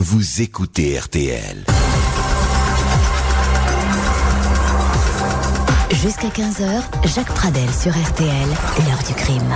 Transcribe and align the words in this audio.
Vous 0.00 0.42
écoutez 0.42 0.96
RTL. 0.96 1.64
Jusqu'à 5.90 6.28
15h, 6.28 6.82
Jacques 7.12 7.34
Pradel 7.34 7.68
sur 7.74 7.90
RTL, 7.90 8.48
l'heure 8.86 9.02
du 9.08 9.14
crime. 9.14 9.52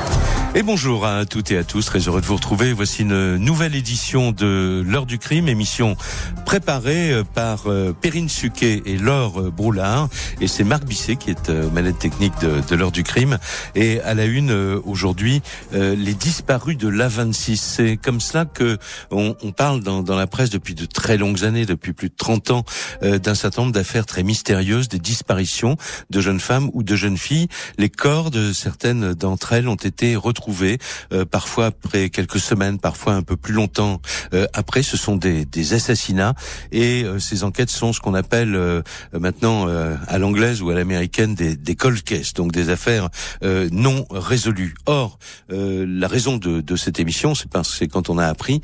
Et 0.55 0.63
bonjour 0.63 1.07
à 1.07 1.25
toutes 1.25 1.51
et 1.51 1.57
à 1.57 1.65
tous, 1.65 1.87
très 1.87 2.01
heureux 2.01 2.21
de 2.21 2.27
vous 2.27 2.35
retrouver. 2.35 2.75
Voici 2.75 3.03
une 3.03 3.37
nouvelle 3.37 3.75
édition 3.75 4.33
de 4.33 4.85
l'heure 4.87 5.07
du 5.07 5.19
crime, 5.19 5.49
émission 5.49 5.97
préparée 6.45 7.11
euh, 7.11 7.25
par 7.25 7.69
euh, 7.69 7.95
Perrine 7.99 8.29
Suquet 8.29 8.83
et 8.85 8.99
Laure 8.99 9.51
Broulard. 9.51 10.11
Et 10.43 10.49
c'est 10.49 10.65
Marc 10.65 10.85
Bisset 10.85 11.17
qui 11.17 11.31
est 11.31 11.49
euh, 11.49 11.71
manette 11.71 11.99
technique 11.99 12.35
de, 12.43 12.77
l'heure 12.77 12.93
du 12.93 13.03
crime. 13.03 13.39
Et 13.75 14.03
à 14.03 14.13
la 14.13 14.27
une 14.27 14.53
aujourd'hui, 14.85 15.41
les 15.73 16.15
disparus 16.15 16.77
de 16.77 16.89
l'A26. 16.89 17.57
C'est 17.57 17.97
comme 17.97 18.21
cela 18.21 18.45
que 18.45 18.77
on, 19.11 19.35
on 19.43 19.53
parle 19.53 19.81
dans, 19.81 20.03
dans, 20.03 20.17
la 20.17 20.27
presse 20.27 20.51
depuis 20.51 20.75
de 20.75 20.85
très 20.85 21.17
longues 21.17 21.45
années, 21.45 21.65
depuis 21.65 21.95
plus 21.95 22.11
de 22.11 22.15
30 22.17 22.51
ans, 22.51 22.65
d'un 23.03 23.35
certain 23.35 23.63
nombre 23.63 23.73
d'affaires 23.73 24.07
très 24.07 24.23
mystérieuses, 24.23 24.89
des 24.89 24.99
disparitions 24.99 25.77
de 26.11 26.21
jeunes 26.21 26.41
femmes 26.41 26.71
ou 26.73 26.83
de 26.83 26.97
jeunes 26.97 27.19
filles. 27.19 27.49
Les 27.79 27.89
corps 27.89 28.31
de 28.31 28.53
certaines 28.53 29.15
d'entre 29.15 29.53
elles 29.53 29.69
ont 29.69 29.77
été 29.77 30.17
retrouvés, 30.17 30.42
euh, 31.13 31.25
parfois 31.25 31.67
après 31.67 32.11
quelques 32.11 32.39
semaines, 32.41 32.79
parfois 32.79 33.15
un 33.15 33.23
peu 33.23 33.37
plus 33.37 33.55
longtemps 33.55 34.01
euh, 34.35 34.47
après. 34.53 34.83
Ce 34.83 34.97
sont 34.97 35.17
des, 35.17 35.45
des 35.45 35.75
assassinats 35.75 36.35
et 36.71 37.05
euh, 37.05 37.19
ces 37.19 37.45
enquêtes 37.45 37.71
sont 37.71 37.93
ce 37.93 38.01
qu'on 38.01 38.15
appelle 38.15 38.55
euh, 38.55 38.83
maintenant 39.19 39.69
euh, 39.69 39.95
à 40.09 40.19
l'anglaise 40.19 40.63
ou 40.63 40.71
à 40.71 40.75
l'américaine 40.75 41.35
des, 41.35 41.57
des 41.57 41.77
cold 41.77 42.03
cases, 42.03 42.35
donc 42.35 42.53
des 42.53 42.69
affaires 42.69 43.09
non 43.43 44.07
résolues. 44.11 44.75
Or, 44.87 45.19
la 45.49 46.09
raison 46.09 46.37
de, 46.37 46.61
de 46.61 46.77
cette 46.77 46.99
émission, 47.01 47.35
c'est 47.35 47.51
parce 47.51 47.79
c'est 47.79 47.89
quand 47.89 48.11
on 48.11 48.19
a 48.19 48.27
appris 48.27 48.61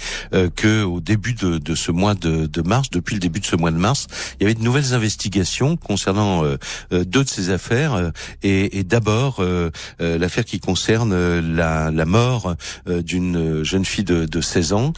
que 0.56 0.82
au 0.82 1.00
début 1.00 1.34
de, 1.34 1.58
de 1.58 1.74
ce 1.74 1.90
mois 1.90 2.14
de, 2.14 2.46
de, 2.46 2.62
mars, 2.62 2.90
depuis 2.90 3.14
le 3.14 3.20
début 3.20 3.40
de 3.40 3.46
ce 3.46 3.56
mois 3.56 3.70
de 3.70 3.76
mars, 3.76 4.06
il 4.38 4.44
y 4.44 4.46
avait 4.46 4.54
de 4.54 4.62
nouvelles 4.62 4.94
investigations 4.94 5.76
concernant 5.76 6.42
deux 6.90 7.24
de 7.24 7.28
ces 7.28 7.50
affaires 7.50 7.94
euh, 7.94 8.10
et, 8.42 8.78
et 8.78 8.84
d'abord 8.84 9.36
euh, 9.40 9.70
euh, 10.00 10.18
l'affaire 10.18 10.44
qui 10.44 10.60
concerne 10.60 11.14
la, 11.40 11.67
la 11.90 12.04
mort 12.04 12.54
d'une 12.86 13.62
jeune 13.62 13.84
fille 13.84 14.04
de, 14.04 14.24
de 14.24 14.40
16 14.40 14.72
ans 14.72 14.92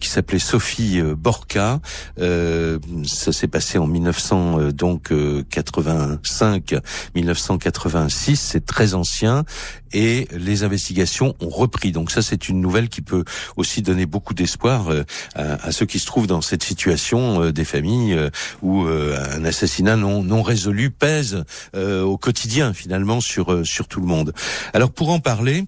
qui 0.00 0.08
s'appelait 0.08 0.38
Sophie 0.38 1.00
Borca. 1.02 1.80
ça 2.18 3.32
s'est 3.32 3.48
passé 3.48 3.78
en 3.78 3.86
1900 3.86 4.72
donc 4.72 5.12
85, 5.50 6.74
1986, 7.14 8.40
c'est 8.40 8.64
très 8.64 8.94
ancien 8.94 9.44
et 9.92 10.26
les 10.32 10.64
investigations 10.64 11.34
ont 11.40 11.48
repris. 11.48 11.92
Donc 11.92 12.10
ça, 12.10 12.20
c'est 12.20 12.48
une 12.48 12.60
nouvelle 12.60 12.88
qui 12.88 13.00
peut 13.00 13.24
aussi 13.56 13.80
donner 13.82 14.06
beaucoup 14.06 14.34
d'espoir 14.34 14.90
à, 15.34 15.42
à, 15.42 15.72
ceux 15.72 15.86
qui 15.86 15.98
se 15.98 16.06
trouvent 16.06 16.26
dans 16.26 16.40
cette 16.40 16.64
situation 16.64 17.50
des 17.50 17.64
familles 17.64 18.18
où 18.62 18.86
un 18.86 19.44
assassinat 19.44 19.96
non, 19.96 20.22
non 20.22 20.42
résolu 20.42 20.90
pèse 20.90 21.44
euh, 21.74 22.02
au 22.02 22.16
quotidien 22.16 22.72
finalement 22.72 23.20
sur 23.20 23.52
euh, 23.52 23.64
sur 23.64 23.88
tout 23.88 24.00
le 24.00 24.06
monde. 24.06 24.32
Alors 24.72 24.90
pour 24.90 25.10
en 25.10 25.20
parler, 25.20 25.64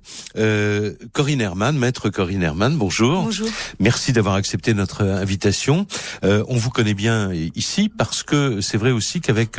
euh, 0.46 0.94
Corinne 1.12 1.40
Herman, 1.40 1.76
maître 1.76 2.10
Corinne 2.10 2.42
Herman, 2.42 2.76
bonjour. 2.76 3.24
Bonjour. 3.24 3.48
Merci 3.80 4.12
d'avoir 4.12 4.34
accepté 4.34 4.74
notre 4.74 5.04
invitation. 5.04 5.86
on 6.22 6.56
vous 6.56 6.70
connaît 6.70 6.94
bien 6.94 7.32
ici 7.54 7.88
parce 7.88 8.22
que 8.22 8.60
c'est 8.60 8.78
vrai 8.78 8.90
aussi 8.90 9.20
qu'avec 9.20 9.58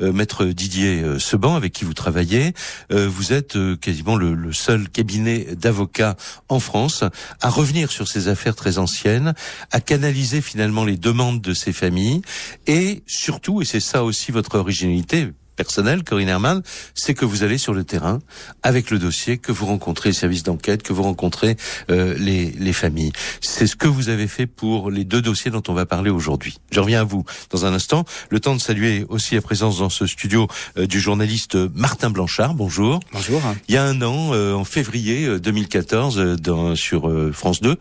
maître 0.00 0.44
Didier 0.44 1.02
Seban, 1.18 1.54
avec 1.56 1.72
qui 1.72 1.84
vous 1.84 1.94
travaillez, 1.94 2.52
vous 2.90 3.32
êtes 3.32 3.56
quasiment 3.80 4.16
le, 4.16 4.34
le 4.34 4.52
seul 4.52 4.88
cabinet 4.88 5.48
d'avocats 5.56 6.16
en 6.48 6.60
France 6.60 7.04
à 7.40 7.48
revenir 7.48 7.90
sur 7.90 8.08
ces 8.08 8.28
affaires 8.28 8.54
très 8.54 8.78
anciennes, 8.78 9.34
à 9.72 9.80
canaliser 9.80 10.40
finalement 10.40 10.84
les 10.84 10.96
demandes 10.96 11.40
de 11.40 11.54
ces 11.54 11.72
familles 11.72 12.22
et 12.66 13.02
surtout, 13.06 13.62
et 13.62 13.64
c'est 13.64 13.80
ça 13.80 14.04
aussi 14.04 14.32
votre 14.32 14.58
originalité, 14.58 15.32
personnel, 15.56 16.04
Corinne 16.04 16.28
Herman, 16.28 16.62
c'est 16.94 17.14
que 17.14 17.24
vous 17.24 17.42
allez 17.42 17.58
sur 17.58 17.74
le 17.74 17.84
terrain 17.84 18.20
avec 18.62 18.90
le 18.90 18.98
dossier, 18.98 19.38
que 19.38 19.52
vous 19.52 19.66
rencontrez 19.66 20.10
les 20.10 20.14
services 20.14 20.42
d'enquête, 20.42 20.82
que 20.82 20.92
vous 20.92 21.02
rencontrez 21.02 21.56
euh, 21.90 22.14
les, 22.18 22.52
les 22.52 22.72
familles. 22.72 23.12
C'est 23.40 23.66
ce 23.66 23.76
que 23.76 23.88
vous 23.88 24.08
avez 24.08 24.28
fait 24.28 24.46
pour 24.46 24.90
les 24.90 25.04
deux 25.04 25.22
dossiers 25.22 25.50
dont 25.50 25.62
on 25.68 25.74
va 25.74 25.86
parler 25.86 26.10
aujourd'hui. 26.10 26.58
Je 26.70 26.80
reviens 26.80 27.00
à 27.00 27.04
vous 27.04 27.24
dans 27.50 27.64
un 27.64 27.74
instant. 27.74 28.04
Le 28.30 28.40
temps 28.40 28.54
de 28.54 28.60
saluer 28.60 29.06
aussi 29.08 29.34
la 29.34 29.42
présence 29.42 29.78
dans 29.78 29.90
ce 29.90 30.06
studio 30.06 30.46
euh, 30.78 30.86
du 30.86 31.00
journaliste 31.00 31.56
Martin 31.74 32.10
Blanchard. 32.10 32.54
Bonjour. 32.54 33.00
Bonjour. 33.12 33.40
Il 33.68 33.74
y 33.74 33.78
a 33.78 33.84
un 33.84 34.02
an, 34.02 34.30
euh, 34.32 34.54
en 34.54 34.64
février 34.64 35.38
2014, 35.38 36.18
euh, 36.18 36.36
dans, 36.36 36.76
sur 36.76 37.10
France 37.32 37.60
2, 37.60 37.76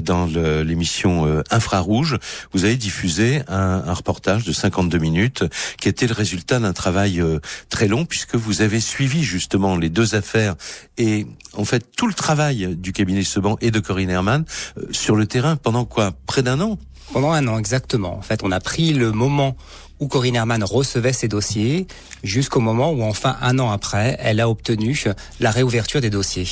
dans 0.00 0.26
l'émission 0.62 1.42
Infrarouge, 1.50 2.18
vous 2.52 2.64
avez 2.64 2.76
diffusé 2.76 3.42
un, 3.48 3.82
un 3.86 3.92
reportage 3.92 4.44
de 4.44 4.52
52 4.52 4.98
minutes 4.98 5.44
qui 5.80 5.88
était 5.88 6.06
le 6.06 6.14
résultat 6.14 6.58
d'un 6.58 6.72
travail 6.72 7.15
euh, 7.20 7.40
très 7.68 7.88
long 7.88 8.04
puisque 8.04 8.34
vous 8.34 8.62
avez 8.62 8.80
suivi 8.80 9.22
justement 9.22 9.76
les 9.76 9.88
deux 9.88 10.14
affaires 10.14 10.54
et 10.98 11.26
en 11.54 11.64
fait 11.64 11.84
tout 11.96 12.06
le 12.06 12.14
travail 12.14 12.76
du 12.76 12.92
cabinet 12.92 13.22
Seban 13.22 13.56
et 13.60 13.70
de 13.70 13.80
Corinne 13.80 14.10
Herman 14.10 14.44
euh, 14.78 14.86
sur 14.90 15.16
le 15.16 15.26
terrain 15.26 15.56
pendant 15.56 15.84
quoi? 15.84 16.12
Près 16.26 16.42
d'un 16.42 16.60
an? 16.60 16.78
Pendant 17.12 17.32
un 17.32 17.46
an, 17.46 17.58
exactement. 17.58 18.16
En 18.16 18.22
fait, 18.22 18.42
on 18.42 18.50
a 18.50 18.58
pris 18.58 18.92
le 18.92 19.12
moment 19.12 19.56
où 20.00 20.08
Corinne 20.08 20.36
Herman 20.36 20.62
recevait 20.64 21.12
ses 21.12 21.28
dossiers 21.28 21.86
jusqu'au 22.22 22.60
moment 22.60 22.90
où 22.90 23.02
enfin 23.02 23.36
un 23.40 23.58
an 23.58 23.70
après, 23.70 24.16
elle 24.20 24.40
a 24.40 24.48
obtenu 24.50 25.04
la 25.40 25.50
réouverture 25.50 26.00
des 26.00 26.10
dossiers. 26.10 26.44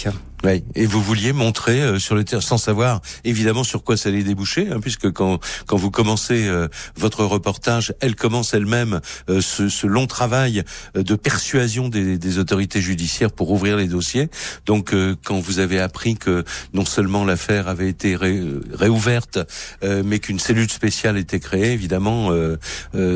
Et 0.74 0.86
vous 0.86 1.02
vouliez 1.02 1.32
montrer 1.32 1.80
euh, 1.80 1.98
sur 1.98 2.14
le 2.14 2.24
terrain, 2.24 2.40
sans 2.40 2.58
savoir 2.58 3.00
évidemment 3.24 3.64
sur 3.64 3.82
quoi 3.82 3.96
ça 3.96 4.10
allait 4.10 4.22
déboucher, 4.22 4.68
hein, 4.70 4.80
puisque 4.80 5.10
quand 5.10 5.38
quand 5.66 5.76
vous 5.76 5.90
commencez 5.90 6.46
euh, 6.46 6.68
votre 6.96 7.24
reportage, 7.24 7.94
elle 8.00 8.14
commence 8.14 8.52
elle-même 8.54 9.00
euh, 9.30 9.40
ce, 9.40 9.68
ce, 9.68 9.86
long 9.86 10.06
travail 10.06 10.62
de 10.94 11.14
persuasion 11.14 11.88
des, 11.88 12.18
des, 12.18 12.38
autorités 12.38 12.80
judiciaires 12.80 13.30
pour 13.30 13.50
ouvrir 13.50 13.76
les 13.76 13.86
dossiers. 13.86 14.28
Donc 14.66 14.94
quand 15.24 15.38
vous 15.38 15.58
avez 15.58 15.80
appris 15.80 16.16
que 16.16 16.44
non 16.72 16.84
seulement 16.84 17.24
l'affaire 17.24 17.68
avait 17.68 17.88
été 17.88 18.16
ré, 18.16 18.40
réouverte, 18.72 19.38
mais 19.82 20.18
qu'une 20.18 20.38
cellule 20.38 20.70
spéciale 20.70 21.16
était 21.16 21.40
créée, 21.40 21.72
évidemment, 21.72 22.30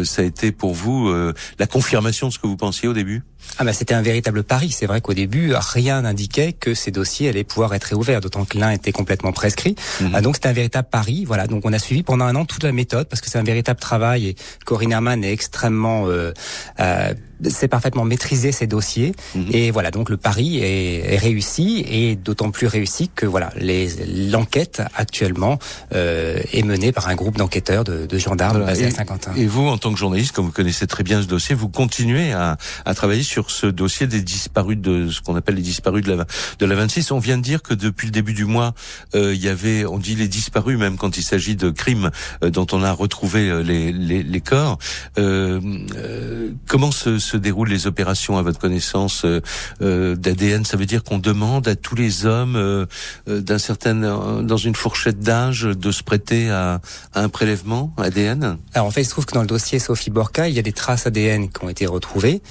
ça 0.05 0.23
a 0.23 0.25
été 0.25 0.53
pour 0.53 0.75
vous 0.75 1.13
la 1.59 1.67
confirmation 1.67 2.29
de 2.29 2.33
ce 2.33 2.39
que 2.39 2.47
vous 2.47 2.57
pensiez 2.57 2.89
au 2.89 2.93
début? 2.93 3.23
Ah 3.57 3.65
bah 3.65 3.73
c'était 3.73 3.95
un 3.95 4.03
véritable 4.03 4.45
pari. 4.45 4.71
C'est 4.71 4.87
vrai 4.87 5.01
qu'au 5.01 5.15
début, 5.15 5.53
rien 5.55 6.03
n'indiquait 6.03 6.53
que 6.53 6.75
ces 6.75 6.91
dossiers 6.91 7.18
allaient 7.27 7.45
pouvoir 7.45 7.75
être 7.75 7.85
réouverts, 7.85 8.21
d'autant 8.21 8.45
que 8.45 8.59
l'un 8.59 8.71
était 8.71 8.93
complètement 8.93 9.33
prescrit. 9.33 9.75
Mhm. 10.01 10.13
Ah, 10.15 10.21
donc 10.21 10.37
c'était 10.37 10.49
un 10.49 10.53
véritable 10.53 10.89
pari. 10.91 11.25
Voilà. 11.25 11.47
Donc 11.47 11.65
on 11.65 11.73
a 11.73 11.79
suivi 11.79 12.03
pendant 12.03 12.27
un 12.27 12.37
an 12.37 12.45
toute 12.45 12.63
la 12.63 12.73
méthode 12.73 13.09
parce 13.09 13.21
que 13.21 13.31
c'est 13.31 13.39
un 13.39 13.43
véritable 13.43 13.81
travail 13.81 14.29
et 14.29 14.37
Corinne 14.65 14.93
Herman 14.93 15.25
est 15.25 15.33
extrêmement 15.33 16.07
euh, 16.07 16.33
euh, 16.81 17.15
c'est 17.45 17.69
parfaitement 17.69 18.05
maîtriser 18.05 18.53
ces 18.53 18.67
dossiers. 18.67 19.15
Mhm. 19.35 19.47
Et 19.53 19.71
voilà, 19.71 19.91
donc 19.91 20.11
le 20.11 20.17
pari 20.17 20.59
est, 20.59 21.15
est 21.15 21.19
réussi 21.19 21.85
et 21.89 22.17
d'autant 22.17 22.51
plus 22.51 22.67
réussi 22.67 23.11
que 23.15 23.27
voilà, 23.27 23.51
l'enquête 23.61 24.83
actuellement 24.95 25.59
euh, 25.95 26.41
est 26.53 26.63
menée 26.63 26.93
par 26.93 27.09
un 27.09 27.15
groupe 27.15 27.37
d'enquêteurs 27.37 27.85
de, 27.85 28.07
de, 28.07 28.19
gendarmes 28.19 28.65
basés 28.65 28.87
à 28.87 28.91
Saint-Quentin. 28.91 29.33
Et 29.37 29.47
vous, 29.47 29.67
en 29.67 29.79
tant 29.79 29.93
que 29.93 29.99
journaliste, 29.99 30.33
comme 30.33 30.47
vous 30.47 30.53
connaissez 30.53 30.87
très 30.87 31.05
bien 31.05 31.23
ce 31.23 31.27
dossier, 31.27 31.55
vous 31.55 31.69
continuez 31.69 32.33
à, 32.33 32.57
à 32.85 32.95
travailler 32.95 33.23
sur 33.23 33.51
ce 33.51 33.67
dossier 33.67 34.07
des 34.07 34.23
disparus 34.23 34.79
de 34.79 35.09
ce 35.11 35.21
qu'on 35.21 35.37
appelle 35.37 35.55
les 35.57 35.63
disparus 35.63 36.05
de 36.05 36.13
la 36.13 36.27
de 36.59 36.67
la 36.67 36.75
26. 36.75 37.11
On 37.13 37.19
vient 37.19 37.39
de 37.39 37.43
dire 37.43 37.63
que 37.63 37.75
depuis 37.75 38.07
le 38.07 38.13
début 38.13 38.35
du 38.35 38.45
mois, 38.45 38.75
euh, 39.15 39.35
il 39.35 39.43
y 39.43 39.49
avait, 39.49 39.85
on 39.85 39.99
dit 39.99 40.15
les 40.15 40.29
disparus 40.29 40.79
même 40.79 40.97
quand 40.97 41.17
il 41.17 41.23
s'agit 41.23 41.57
de 41.57 41.71
crimes 41.71 42.11
euh, 42.43 42.51
dont 42.51 42.67
on 42.73 42.83
a 42.83 42.93
retrouvé 42.93 43.49
euh, 43.49 43.63
les, 43.63 43.93
les, 43.93 44.23
les, 44.23 44.41
corps. 44.41 44.79
Euh, 45.19 45.61
euh, 45.97 46.51
comment 46.67 46.91
se 46.91 47.19
se 47.29 47.37
déroulent 47.37 47.69
les 47.69 47.87
opérations 47.87 48.39
à 48.39 48.43
votre 48.43 48.59
connaissance 48.59 49.25
euh, 49.25 49.41
euh 49.83 50.17
d'ADN 50.17 50.65
Ça 50.65 50.77
veut 50.77 50.87
dire 50.87 51.05
qu'on 51.05 51.19
demande 51.19 51.69
à 51.69 51.77
tous 51.77 51.95
les 51.95 52.27
hommes 52.27 52.57
euh, 52.57 52.87
d'un 53.27 53.59
certain, 53.59 53.95
dans 54.43 54.57
une 54.57 54.75
fourchette 54.75 55.21
d'âge, 55.21 55.63
de 55.63 55.93
se 55.93 56.03
prêter 56.03 56.51
à, 56.51 56.81
à, 57.15 57.23
un 57.23 57.29
prélèvement 57.29 57.93
ADN 57.99 58.59
Alors 58.75 58.87
en 58.87 58.91
fait, 58.91 59.03
il 59.03 59.05
se 59.05 59.11
trouve 59.11 59.27
que 59.27 59.35
dans 59.35 59.43
le 59.43 59.47
dossier 59.47 59.79
Sophie 59.79 60.11
Borca, 60.11 60.49
il 60.49 60.55
y 60.55 60.59
a 60.59 60.63
des 60.63 60.73
traces 60.73 61.07
ADN 61.07 61.51
qui 61.51 61.65
ont 61.65 61.69
été 61.69 61.87
retrouvées. 61.87 62.43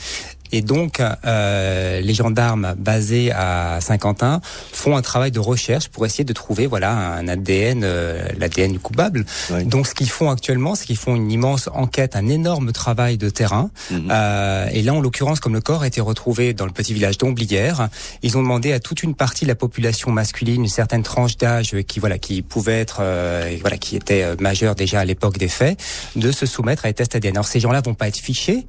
Et 0.51 0.61
donc, 0.61 1.01
euh, 1.01 2.01
les 2.01 2.13
gendarmes 2.13 2.75
basés 2.77 3.31
à 3.31 3.79
Saint-Quentin 3.81 4.41
font 4.71 4.95
un 4.95 5.01
travail 5.01 5.31
de 5.31 5.39
recherche 5.39 5.89
pour 5.89 6.05
essayer 6.05 6.23
de 6.23 6.33
trouver 6.33 6.67
voilà 6.67 6.91
un 6.91 7.27
ADN, 7.27 7.81
euh, 7.83 8.27
l'ADN 8.37 8.71
du 8.71 8.79
coupable. 8.79 9.25
Oui. 9.51 9.65
Donc, 9.65 9.87
ce 9.87 9.93
qu'ils 9.93 10.09
font 10.09 10.29
actuellement, 10.29 10.75
c'est 10.75 10.85
qu'ils 10.85 10.97
font 10.97 11.15
une 11.15 11.31
immense 11.31 11.69
enquête, 11.73 12.15
un 12.15 12.27
énorme 12.27 12.71
travail 12.71 13.17
de 13.17 13.29
terrain. 13.29 13.69
Mmh. 13.91 14.09
Euh, 14.11 14.67
et 14.71 14.81
là, 14.81 14.93
en 14.93 15.01
l'occurrence, 15.01 15.39
comme 15.39 15.53
le 15.53 15.61
corps 15.61 15.83
a 15.83 15.87
été 15.87 16.01
retrouvé 16.01 16.53
dans 16.53 16.65
le 16.65 16.71
petit 16.71 16.93
village 16.93 17.17
d'Omblières, 17.17 17.89
ils 18.23 18.37
ont 18.37 18.41
demandé 18.41 18.73
à 18.73 18.79
toute 18.79 19.03
une 19.03 19.15
partie 19.15 19.45
de 19.45 19.49
la 19.49 19.55
population 19.55 20.11
masculine, 20.11 20.63
une 20.63 20.69
certaine 20.69 21.03
tranche 21.03 21.37
d'âge 21.37 21.75
qui 21.87 21.99
voilà 21.99 22.17
qui 22.17 22.41
pouvait 22.41 22.79
être 22.79 22.97
euh, 23.01 23.55
voilà 23.61 23.77
qui 23.77 23.95
était 23.95 24.23
euh, 24.23 24.35
majeure 24.39 24.75
déjà 24.75 24.99
à 24.99 25.05
l'époque 25.05 25.37
des 25.37 25.47
faits, 25.47 25.79
de 26.15 26.31
se 26.31 26.45
soumettre 26.45 26.85
à 26.85 26.89
des 26.89 26.93
tests 26.93 27.15
ADN. 27.15 27.35
Alors, 27.35 27.47
ces 27.47 27.59
gens-là 27.59 27.81
vont 27.81 27.93
pas 27.93 28.07
être 28.07 28.17
fichés 28.17 28.67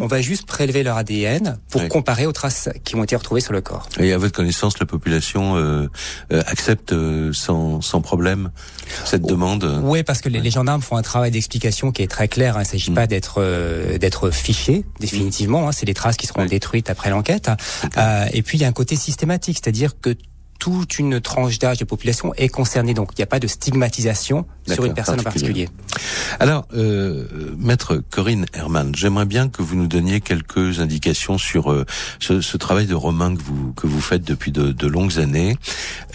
on 0.00 0.06
va 0.06 0.20
juste 0.20 0.46
prélever 0.46 0.82
leur 0.82 0.96
ADN 0.96 1.58
pour 1.70 1.86
comparer 1.88 2.26
aux 2.26 2.32
traces 2.32 2.68
qui 2.84 2.96
ont 2.96 3.04
été 3.04 3.16
retrouvées 3.16 3.40
sur 3.40 3.52
le 3.52 3.60
corps. 3.60 3.88
Et 3.98 4.12
à 4.12 4.18
votre 4.18 4.34
connaissance, 4.34 4.78
la 4.78 4.86
population 4.86 5.56
euh, 5.56 5.88
euh, 6.32 6.42
accepte 6.46 6.92
euh, 6.92 7.32
sans, 7.32 7.80
sans 7.80 8.00
problème 8.00 8.50
cette 9.04 9.22
demande? 9.22 9.80
Oui, 9.82 10.02
parce 10.02 10.20
que 10.20 10.28
les, 10.28 10.40
les 10.40 10.50
gendarmes 10.50 10.82
font 10.82 10.96
un 10.96 11.02
travail 11.02 11.30
d'explication 11.30 11.92
qui 11.92 12.02
est 12.02 12.08
très 12.10 12.28
clair. 12.28 12.56
hein. 12.56 12.60
Il 12.62 12.66
ne 12.66 12.68
s'agit 12.68 12.90
Mm. 12.90 12.94
pas 12.94 13.06
d'être 13.06 13.34
euh, 13.38 13.98
d'être 13.98 14.30
fiché 14.30 14.84
définitivement. 15.00 15.68
hein. 15.68 15.72
C'est 15.72 15.86
les 15.86 15.94
traces 15.94 16.16
qui 16.16 16.26
seront 16.26 16.42
Oui. 16.42 16.48
détruites 16.48 16.90
après 16.90 17.10
l'enquête. 17.10 17.50
Euh, 17.96 18.26
et 18.32 18.42
puis 18.42 18.58
il 18.58 18.62
y 18.62 18.64
a 18.64 18.68
un 18.68 18.72
côté 18.72 18.96
systématique, 18.96 19.58
c'est-à-dire 19.62 19.92
que 20.00 20.14
toute 20.58 20.98
une 20.98 21.20
tranche 21.22 21.58
d'âge 21.58 21.78
de 21.78 21.84
population 21.86 22.34
est 22.36 22.48
concernée. 22.48 22.92
Donc 22.94 23.12
il 23.12 23.20
n'y 23.20 23.22
a 23.22 23.26
pas 23.26 23.38
de 23.40 23.46
stigmatisation 23.46 24.44
sur 24.74 24.84
une 24.84 24.94
personne 24.94 25.20
en 25.20 25.22
particulier. 25.22 25.66
particulier. 25.66 26.36
Alors, 26.40 26.66
euh, 26.74 27.26
maître 27.58 28.02
Corinne 28.10 28.46
Herman, 28.52 28.92
j'aimerais 28.94 29.26
bien 29.26 29.48
que 29.48 29.62
vous 29.62 29.76
nous 29.76 29.86
donniez 29.86 30.20
quelques 30.20 30.80
indications 30.80 31.38
sur 31.38 31.72
euh, 31.72 31.84
ce, 32.18 32.40
ce 32.40 32.56
travail 32.56 32.86
de 32.86 32.94
Romain 32.94 33.34
que 33.34 33.42
vous 33.42 33.72
que 33.72 33.86
vous 33.86 34.00
faites 34.00 34.22
depuis 34.22 34.52
de, 34.52 34.72
de 34.72 34.86
longues 34.86 35.18
années. 35.18 35.56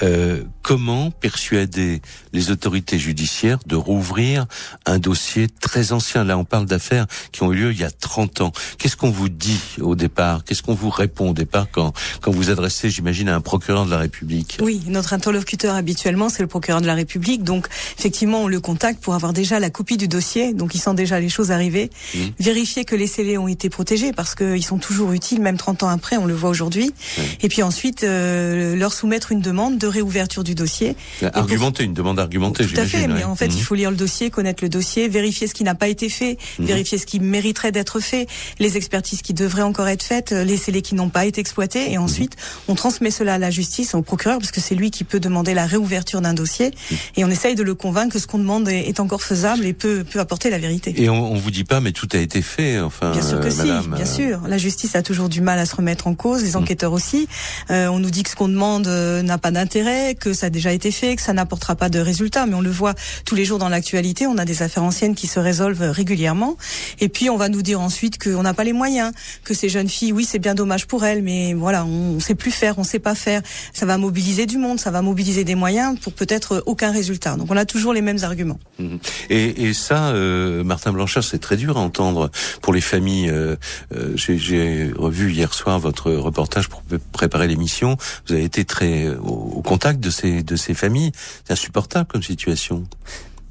Euh, 0.03 0.43
comment 0.61 1.11
persuader 1.11 2.01
les 2.33 2.51
autorités 2.51 2.97
judiciaires 2.97 3.59
de 3.65 3.75
rouvrir 3.75 4.45
un 4.85 4.99
dossier 4.99 5.47
très 5.47 5.91
ancien? 5.91 6.23
Là, 6.23 6.37
on 6.37 6.45
parle 6.45 6.65
d'affaires 6.65 7.05
qui 7.31 7.43
ont 7.43 7.53
eu 7.53 7.55
lieu 7.55 7.71
il 7.71 7.79
y 7.79 7.83
a 7.83 7.91
30 7.91 8.41
ans. 8.41 8.51
Qu'est-ce 8.77 8.97
qu'on 8.97 9.11
vous 9.11 9.29
dit 9.29 9.61
au 9.79 9.95
départ? 9.95 10.43
Qu'est-ce 10.43 10.63
qu'on 10.63 10.73
vous 10.73 10.89
répond 10.89 11.29
au 11.29 11.33
départ 11.33 11.67
quand 11.71 11.93
quand 12.21 12.31
vous 12.31 12.49
adressez, 12.49 12.89
j'imagine, 12.89 13.29
à 13.29 13.35
un 13.35 13.41
procureur 13.41 13.85
de 13.85 13.91
la 13.91 13.97
République? 13.97 14.57
Oui, 14.61 14.81
notre 14.87 15.13
interlocuteur 15.13 15.75
habituellement, 15.75 16.29
c'est 16.29 16.41
le 16.41 16.47
procureur 16.47 16.81
de 16.81 16.87
la 16.87 16.95
République. 16.95 17.43
Donc, 17.43 17.67
effectivement, 17.97 18.44
on 18.45 18.47
le 18.47 18.59
contacte 18.59 19.01
pour 19.01 19.15
avoir 19.15 19.33
déjà 19.33 19.59
la 19.59 19.69
copie 19.69 19.97
du 19.97 20.07
dossier. 20.07 20.53
Donc, 20.53 20.75
il 20.75 20.79
sent 20.79 20.93
déjà 20.93 21.19
les 21.19 21.29
choses 21.29 21.51
arriver. 21.51 21.89
Mhm. 22.13 22.31
Vérifier 22.39 22.85
que 22.85 22.95
les 22.95 23.07
scellés 23.07 23.37
ont 23.37 23.47
été 23.47 23.69
protégés 23.69 24.13
parce 24.13 24.35
qu'ils 24.35 24.63
sont 24.63 24.77
toujours 24.77 25.11
utiles, 25.13 25.41
même 25.41 25.57
30 25.57 25.81
ans 25.83 25.89
après, 25.89 26.17
on 26.17 26.25
le 26.25 26.33
voit 26.35 26.49
aujourd'hui. 26.49 26.93
Et 27.41 27.49
puis 27.49 27.63
ensuite, 27.63 28.03
euh, 28.03 28.75
leur 28.75 28.93
soumettre 28.93 29.31
une 29.31 29.41
demande 29.41 29.77
de 29.77 29.87
réouverture 29.87 30.43
du 30.43 30.53
dossier. 30.55 30.95
pour- 31.19 31.29
Argumenter, 31.35 31.83
une 31.83 31.93
demande 31.93 32.19
argumentée, 32.19 32.65
Tout 32.65 32.79
à 32.79 32.85
fait, 32.85 33.07
mais 33.07 33.15
ouais. 33.15 33.23
en 33.23 33.35
fait, 33.35 33.47
Mhm. 33.47 33.55
il 33.57 33.63
faut 33.63 33.75
lire 33.75 33.89
le 33.91 33.97
dossier, 33.97 34.29
connaître 34.29 34.63
le 34.63 34.69
dossier, 34.69 35.07
vérifier 35.07 35.47
ce 35.47 35.53
qui 35.53 35.63
n'a 35.63 35.75
pas 35.75 35.87
été 35.87 36.07
fait, 36.09 36.37
Mhm. 36.59 36.65
vérifier 36.65 36.97
ce 36.97 37.05
qui 37.05 37.19
mériterait 37.19 37.71
d'être 37.71 37.99
fait, 37.99 38.27
les 38.59 38.77
expertises 38.77 39.21
qui 39.21 39.33
devraient 39.33 39.61
encore 39.63 39.87
être 39.87 40.03
faites, 40.03 40.31
euh, 40.31 40.43
les 40.43 40.57
scellés 40.57 40.81
qui 40.81 40.93
n'ont 40.95 41.09
pas 41.09 41.25
été 41.25 41.41
exploités, 41.41 41.91
et 41.91 41.97
ensuite, 41.97 42.35
on 42.67 42.75
transmet 42.75 43.11
cela 43.11 43.35
à 43.35 43.37
la 43.37 43.49
justice, 43.51 43.95
au 43.95 44.01
procureur, 44.01 44.37
parce 44.39 44.51
que 44.51 44.61
c'est 44.61 44.75
lui 44.75 44.91
qui 44.91 45.03
peut 45.03 45.19
demander 45.19 45.53
la 45.53 45.65
réouverture 45.65 46.21
d'un 46.21 46.33
dossier, 46.33 46.67
Mhm. 46.91 46.97
et 47.17 47.25
on 47.25 47.29
essaye 47.29 47.55
de 47.55 47.63
le 47.63 47.73
convaincre 47.75 48.13
que 48.13 48.19
ce 48.19 48.27
qu'on 48.35 48.39
demande 48.39 48.67
est, 48.67 48.99
encore 48.99 49.21
faisable 49.21 49.65
et 49.65 49.73
peut, 49.73 50.03
peut 50.03 50.19
apporter 50.19 50.49
la 50.49 50.57
vérité. 50.57 50.93
Et 50.97 51.09
on, 51.09 51.31
on 51.31 51.35
vous 51.35 51.51
dit 51.51 51.63
pas, 51.63 51.79
mais 51.79 51.91
tout 51.93 52.07
a 52.11 52.17
été 52.17 52.41
fait, 52.41 52.79
enfin, 52.79 53.11
Bien 53.11 53.21
sûr 53.21 53.39
que 53.39 53.47
euh, 53.47 53.49
si, 53.49 53.63
bien 53.63 53.97
euh, 53.99 54.05
sûr. 54.05 54.41
La 54.47 54.57
justice 54.57 54.95
a 54.95 55.01
toujours 55.01 55.29
du 55.29 55.39
mal 55.41 55.57
à 55.59 55.65
se 55.65 55.75
remettre 55.75 56.07
en 56.07 56.15
cause, 56.15 56.41
Mm. 56.41 56.45
les 56.45 56.55
enquêteurs 56.57 56.91
aussi. 56.91 57.27
Euh, 57.71 57.87
on 57.87 57.99
nous 57.99 58.09
dit 58.11 58.23
que 58.23 58.29
ce 58.29 58.35
qu'on 58.35 58.49
demande 58.49 58.87
euh, 58.87 59.21
n'a 59.21 59.37
pas 59.37 59.51
d'intérêt, 59.51 60.15
que 60.15 60.33
ça 60.33 60.47
a 60.47 60.49
déjà 60.49 60.73
été 60.73 60.91
fait, 60.91 61.15
que 61.15 61.21
ça 61.21 61.31
n'apportera 61.33 61.75
pas 61.75 61.87
de 61.89 61.99
résultats, 61.99 62.45
mais 62.45 62.55
on 62.55 62.61
le 62.61 62.69
voit 62.69 62.93
tous 63.25 63.35
les 63.35 63.45
jours 63.45 63.57
dans 63.57 63.69
l'actualité. 63.69 64.27
On 64.27 64.37
a 64.37 64.43
des 64.45 64.63
affaires 64.63 64.83
anciennes 64.83 65.15
qui 65.15 65.27
se 65.27 65.39
résolvent 65.39 65.89
régulièrement. 65.91 66.57
Et 66.99 67.07
puis 67.07 67.29
on 67.29 67.37
va 67.37 67.47
nous 67.47 67.61
dire 67.61 67.79
ensuite 67.79 68.21
qu'on 68.21 68.43
n'a 68.43 68.53
pas 68.53 68.65
les 68.65 68.73
moyens, 68.73 69.13
que 69.45 69.53
ces 69.53 69.69
jeunes 69.69 69.89
filles, 69.89 70.11
oui, 70.11 70.25
c'est 70.29 70.39
bien 70.39 70.55
dommage 70.55 70.87
pour 70.87 71.05
elles, 71.05 71.21
mais 71.23 71.53
voilà, 71.53 71.85
on, 71.85 72.15
on 72.15 72.19
sait 72.19 72.35
plus 72.35 72.51
faire, 72.51 72.77
on 72.79 72.83
sait 72.83 72.99
pas 72.99 73.15
faire. 73.15 73.41
Ça 73.73 73.85
va 73.85 73.97
mobiliser 73.97 74.45
du 74.45 74.57
monde, 74.57 74.79
ça 74.79 74.91
va 74.91 75.01
mobiliser 75.01 75.43
des 75.45 75.55
moyens 75.55 75.97
pour 75.99 76.11
peut-être 76.13 76.63
aucun 76.65 76.91
résultat. 76.91 77.35
Donc 77.37 77.47
on 77.49 77.57
a 77.57 77.65
toujours 77.65 77.93
les 77.93 78.01
mêmes 78.01 78.14
arguments. 78.23 78.59
Mhm. 78.79 78.99
Et, 79.29 79.63
et 79.65 79.73
ça, 79.73 80.09
euh, 80.09 80.63
Martin 80.63 80.93
Blanchard, 80.93 81.23
c'est 81.23 81.39
très 81.39 81.57
dur 81.57 81.77
à 81.77 81.81
entendre 81.81 82.31
pour 82.61 82.73
les 82.73 82.81
familles. 82.81 83.29
Euh, 83.29 83.55
euh, 83.95 84.13
J'ai 84.15 84.91
revu 84.95 85.31
hier 85.31 85.53
soir 85.53 85.79
votre 85.79 86.11
reportage 86.11 86.69
pour 86.69 86.81
pré- 86.83 86.99
préparer 87.11 87.47
l'émission. 87.47 87.97
Vous 88.27 88.33
avez 88.33 88.43
été 88.43 88.65
très 88.65 89.05
euh, 89.05 89.17
au, 89.19 89.55
au 89.57 89.61
contact 89.61 89.99
de 89.99 90.09
ces 90.09 90.43
de 90.43 90.55
ces 90.55 90.73
familles. 90.73 91.11
C'est 91.45 91.53
insupportable 91.53 92.07
comme 92.07 92.23
situation. 92.23 92.83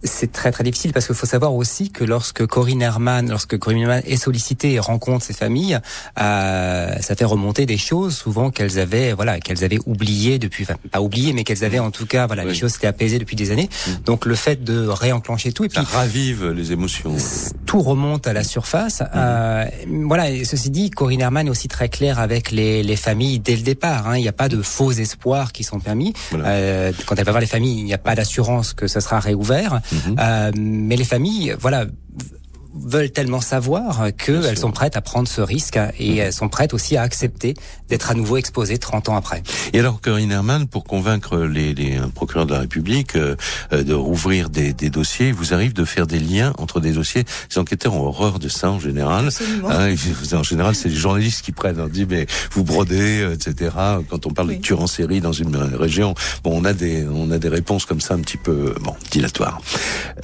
C'est 0.05 0.31
très 0.33 0.53
très 0.53 0.63
difficile 0.65 0.93
parce 0.93 1.07
qu'il 1.07 1.15
faut 1.15 1.27
savoir 1.27 1.55
aussi 1.55 1.91
que 1.91 2.05
lorsque 2.05 2.45
Corinne 2.47 2.83
Herman, 2.83 3.29
lorsque 3.31 3.59
Corinne 3.59 3.81
Herman 3.83 4.03
est 4.07 4.17
sollicitée 4.17 4.73
et 4.75 4.79
rencontre 4.79 5.25
ses 5.25 5.33
familles, 5.33 5.79
euh, 6.21 6.95
ça 7.01 7.15
fait 7.15 7.25
remonter 7.25 7.67
des 7.67 7.79
choses 7.79 8.15
souvent 8.17 8.51
qu'elles 8.51 8.79
avaient, 8.79 9.13
voilà, 9.13 9.41
qu'elles 9.41 9.65
avaient 9.65 9.79
oubliées 9.87 10.39
depuis, 10.39 10.65
enfin 10.65 10.77
pas 10.91 11.01
oubliées, 11.01 11.33
mais 11.33 11.45
qu'elles 11.45 11.65
avaient 11.65 11.79
en 11.79 11.91
tout 11.91 12.07
cas, 12.07 12.27
voilà, 12.27 12.43
Oui. 12.45 12.51
les 12.51 12.55
choses 12.55 12.73
s'étaient 12.73 12.87
apaisées 12.87 13.19
depuis 13.19 13.37
des 13.37 13.51
années. 13.51 13.69
Mm. 13.87 13.91
Donc 14.05 14.27
le 14.27 14.35
fait 14.35 14.63
de 14.63 14.87
réenclencher 14.87 15.53
tout 15.53 15.65
et 15.65 15.69
puis 15.69 15.77
Ça 15.79 15.83
ravive 15.97 16.49
les 16.51 16.73
émotions. 16.73 17.17
tout 17.67 17.81
remonte 17.81 18.27
à 18.27 18.33
la 18.33 18.45
surface. 18.45 19.03
Euh, 19.15 19.65
voilà. 20.07 20.31
Et 20.31 20.45
ceci 20.45 20.71
dit, 20.71 20.91
Corinne 20.91 21.21
Herman 21.23 21.47
est 21.47 21.51
aussi 21.51 21.69
très 21.69 21.89
claire 21.89 22.19
avec 22.19 22.51
les, 22.51 22.83
les 22.83 22.97
familles 22.97 23.39
dès 23.39 23.57
le 23.57 23.63
départ. 23.63 24.09
hein. 24.09 24.17
Il 24.19 24.23
n'y 24.23 24.29
a 24.29 24.33
pas 24.33 24.49
de 24.49 24.61
faux 24.63 24.93
espoirs 24.93 25.53
qui 25.53 25.65
sont 25.65 25.81
permis. 25.81 26.13
Voilà. 26.31 26.49
Euh, 26.49 26.93
quand 27.07 27.17
elle 27.19 27.25
va 27.25 27.33
voir 27.33 27.41
les 27.41 27.47
familles, 27.47 27.79
il 27.79 27.85
n'y 27.85 27.95
a 27.95 27.99
pas 27.99 28.15
d'assurance 28.15 28.75
que 28.75 28.87
ce 28.87 29.01
sera 29.01 29.19
réouvert. 29.19 29.81
Euh, 30.19 30.51
mais 30.57 30.97
les 30.97 31.05
familles, 31.05 31.55
voilà 31.59 31.87
veulent 32.75 33.11
tellement 33.11 33.41
savoir 33.41 34.09
qu'elles 34.17 34.59
sont 34.59 34.73
prêtes 34.73 34.97
à 34.97 35.01
prendre 35.01 35.29
ce 35.29 35.41
risque 35.41 35.79
et 35.99 36.15
Mhm. 36.15 36.19
elles 36.19 36.33
sont 36.33 36.49
prêtes 36.49 36.75
aussi 36.75 36.97
à 36.97 37.03
accepter 37.03 37.55
d'être 37.89 38.11
à 38.11 38.15
nouveau 38.15 38.37
exposées 38.37 38.79
30 38.79 39.09
ans 39.09 39.17
après. 39.17 39.43
Et 39.73 39.79
alors, 39.79 40.01
Corinne 40.01 40.33
Herman, 40.33 40.67
pour 40.67 40.85
convaincre 40.85 41.39
les, 41.39 41.75
les 41.75 41.97
un 41.97 42.09
procureur 42.09 42.47
de 42.47 42.53
la 42.53 42.61
République 42.61 43.15
euh, 43.17 43.37
euh, 43.73 43.83
de 43.85 43.95
rouvrir 43.95 44.51
des, 44.51 44.73
des 44.73 44.91
dossiers, 44.91 45.29
il 45.29 45.35
vous 45.35 45.55
arrive 45.55 45.73
de 45.73 45.85
faire 45.85 46.07
des 46.07 46.19
liens 46.19 46.53
entre 46.59 46.81
des 46.81 46.93
dossiers. 46.93 47.25
Les 47.51 47.59
enquêteurs 47.59 47.95
ont 47.95 48.07
horreur 48.07 48.39
de 48.39 48.49
ça 48.49 48.71
en 48.71 48.81
général. 48.81 49.29
Hein, 49.71 49.95
en 50.33 50.43
général, 50.43 50.75
c'est 50.75 50.89
les 50.89 50.95
journalistes 50.95 51.43
qui 51.45 51.53
prennent. 51.53 51.81
On 51.81 51.87
dit, 51.89 52.07
mais 52.09 52.27
vous 52.53 52.65
brodez, 52.65 53.21
euh, 53.21 53.35
etc. 53.35 53.71
Quand 54.11 54.27
on 54.27 54.31
parle 54.31 54.49
Oui. 54.49 54.57
de 54.57 54.63
tueurs 54.63 54.83
en 54.83 54.87
série 54.89 55.21
dans 55.21 55.33
une 55.33 55.55
euh, 55.55 55.77
région, 55.79 56.15
bon, 56.43 56.61
on 56.61 56.65
a 56.65 56.73
des, 56.73 57.07
on 57.07 57.31
a 57.31 57.39
des 57.39 57.49
réponses 57.49 57.85
comme 57.87 58.01
ça 58.01 58.15
un 58.15 58.21
petit 58.21 58.37
peu, 58.39 58.75
bon, 58.81 58.95
dilatoires. 59.13 59.61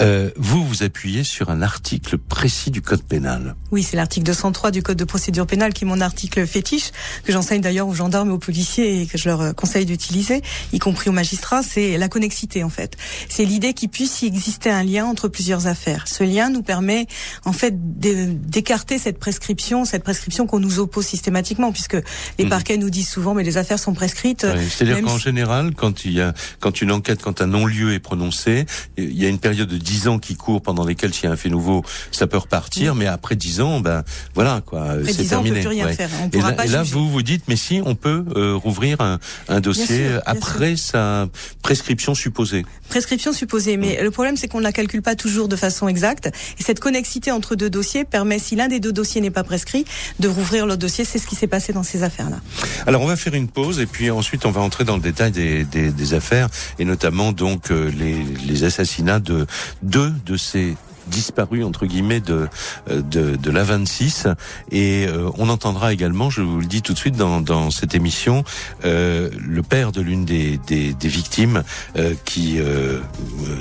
Euh, 0.01 0.31
vous 0.37 0.65
vous 0.67 0.83
appuyez 0.83 1.23
sur 1.25 1.51
un 1.51 1.63
article 1.63 2.19
précis 2.19 2.40
du 2.67 2.81
code 2.81 3.03
pénal. 3.03 3.55
Oui, 3.71 3.83
c'est 3.83 3.97
l'article 3.97 4.25
203 4.25 4.71
du 4.71 4.83
Code 4.83 4.97
de 4.97 5.05
procédure 5.05 5.47
pénale 5.47 5.75
qui 5.75 5.85
est 5.85 5.87
mon 5.87 6.01
article 6.01 6.47
fétiche, 6.47 6.91
que 7.25 7.33
j'enseigne 7.33 7.61
d'ailleurs 7.61 7.87
aux 7.87 7.93
gendarmes 7.95 8.31
et 8.31 8.33
aux 8.33 8.39
policiers 8.39 9.03
et 9.03 9.07
que 9.07 9.19
je 9.19 9.29
leur 9.29 9.41
euh, 9.43 9.53
conseille 9.53 9.85
d'utiliser, 9.85 10.41
y 10.73 10.79
compris 10.79 11.11
aux 11.11 11.13
magistrats, 11.13 11.63
c'est 11.63 11.99
la 11.99 12.09
connexité 12.09 12.65
en 12.65 12.71
fait. 12.71 12.97
C'est 13.29 13.45
l'idée 13.45 13.75
qu'il 13.75 13.91
puisse 13.91 14.23
y 14.23 14.27
exister 14.27 14.71
un 14.71 14.83
lien 14.83 15.05
entre 15.05 15.29
plusieurs 15.29 15.67
affaires. 15.67 16.09
Ce 16.09 16.25
lien 16.25 16.49
nous 16.49 16.63
permet 16.63 17.07
en 17.45 17.53
fait 17.53 17.75
d'é- 17.99 18.27
d'écarter 18.27 18.97
cette 18.99 19.19
prescription, 19.19 19.85
cette 19.85 20.03
prescription 20.03 20.47
qu'on 20.47 20.61
nous 20.61 20.79
oppose 20.79 21.05
systématiquement, 21.07 21.73
puisque 21.73 21.99
les 22.39 22.45
Mhm. 22.45 22.49
parquets 22.51 22.79
nous 22.79 22.89
disent 22.91 23.09
souvent 23.11 23.35
mais 23.35 23.43
les 23.45 23.59
affaires 23.59 23.79
sont 23.79 23.93
prescrites. 23.93 24.47
C'est-à-dire 24.71 25.03
qu'en 25.03 25.19
si- 25.19 25.25
général, 25.25 25.75
quand 25.75 26.07
il 26.07 26.13
y 26.13 26.23
a, 26.23 26.33
quand 26.59 26.81
une 26.81 26.91
enquête, 26.93 27.21
quand 27.23 27.43
un 27.43 27.47
non-lieu 27.49 27.93
est 27.93 27.99
prononcé, 28.01 28.65
il 28.97 29.13
y 29.17 29.27
a 29.27 29.29
une 29.29 29.39
période 29.41 29.69
de 29.69 29.77
10 29.77 30.09
ans 30.09 30.19
qui 30.19 30.37
court 30.37 30.63
pendant 30.63 30.87
lesquelles 30.87 31.13
s'il 31.13 31.25
y 31.25 31.27
a 31.27 31.33
un 31.33 31.37
fait 31.37 31.51
nouveau, 31.51 31.85
ça 32.13 32.27
peut 32.31 32.39
repartir, 32.39 32.95
mais 32.95 33.07
après 33.07 33.37
10 33.37 33.61
ans, 33.61 33.81
ben 33.81 34.03
voilà 34.35 34.63
quoi, 34.65 34.95
c'est 35.05 35.19
10 35.19 35.35
ans, 35.35 35.41
on 35.41 35.43
peut 35.43 35.49
terminé. 35.49 35.61
plus 35.61 35.69
rien 35.69 35.87
ouais. 35.87 35.93
faire. 35.95 36.09
On 36.23 36.31
Et 36.31 36.41
là, 36.41 36.53
pas 36.53 36.65
et 36.65 36.69
là, 36.69 36.83
juger. 36.83 36.95
vous 36.95 37.11
vous 37.11 37.23
dites, 37.23 37.45
mais 37.49 37.57
si, 37.57 37.83
on 37.85 37.95
peut 37.95 38.25
euh, 38.37 38.55
rouvrir 38.55 39.01
un, 39.01 39.19
un 39.49 39.61
dossier 39.61 40.09
sûr, 40.09 40.23
après 40.25 40.77
sa 40.77 41.29
prescription 41.63 42.15
supposée. 42.15 42.65
Prescription 42.89 43.33
supposée, 43.33 43.77
mais 43.77 44.03
le 44.03 44.11
problème 44.11 44.37
c'est 44.37 44.49
qu'on 44.49 44.59
ne 44.59 44.65
la 44.65 44.73
calcule 44.73 45.03
pas 45.03 45.17
toujours 45.17 45.49
de 45.49 45.57
façon 45.57 45.89
exacte. 45.89 46.31
Et 46.59 46.63
cette 46.63 46.81
connexité 46.81 47.31
entre 47.31 47.55
deux 47.55 47.71
dossiers 47.71 48.05
permet, 48.05 48.39
si 48.39 48.57
l'un 48.57 48.69
des 48.69 48.81
deux 48.81 48.93
dossiers 48.93 49.21
n'est 49.21 49.31
pas 49.31 49.45
prescrit, 49.45 49.85
de 50.19 50.29
rouvrir 50.29 50.67
l'autre 50.67 50.79
dossier. 50.81 51.05
C'est 51.05 51.19
ce 51.19 51.27
qui 51.27 51.35
s'est 51.35 51.47
passé 51.47 51.73
dans 51.73 51.83
ces 51.83 52.03
affaires-là. 52.03 52.41
Alors 52.87 53.03
on 53.03 53.07
va 53.07 53.17
faire 53.17 53.35
une 53.35 53.49
pause 53.49 53.81
et 53.81 53.87
puis 53.87 54.11
ensuite 54.11 54.47
on 54.47 54.51
va 54.51 54.61
entrer 54.61 54.85
dans 54.85 54.97
le 54.97 55.03
détail 55.03 55.33
des, 55.33 55.65
des, 55.65 55.91
des 55.91 56.15
affaires 56.15 56.49
et 56.79 56.85
notamment 56.85 57.33
donc 57.33 57.71
euh, 57.71 57.91
les, 57.91 58.23
les 58.47 58.65
assassinats 58.65 59.21
de 59.21 59.47
deux 59.83 60.13
de 60.27 60.37
ces 60.37 60.77
disparus 61.11 61.65
entre 61.65 61.87
guillemets 61.87 62.21
de 62.21 62.49
euh, 62.89 63.03
de, 63.03 63.37
de 63.37 63.51
la 63.51 63.65
26 63.65 64.29
et 64.71 65.07
euh, 65.07 65.31
on 65.37 65.49
entendra 65.49 65.93
également 65.93 66.31
je 66.31 66.43
vous 66.43 66.61
le 66.61 66.67
dis 66.67 66.83
tout 66.83 66.93
de 66.93 66.99
suite 66.99 67.17
dans, 67.17 67.41
dans 67.41 67.71
cette 67.71 67.95
émission 67.95 68.45
euh, 68.85 69.31
le 69.39 69.63
père 69.63 69.93
de 69.93 70.01
l'une 70.01 70.25
des, 70.25 70.59
des, 70.67 70.95
des 70.95 71.09
victimes 71.09 71.63
euh, 71.97 72.15
qui 72.25 72.59
euh, 72.59 72.65
euh, 72.65 73.01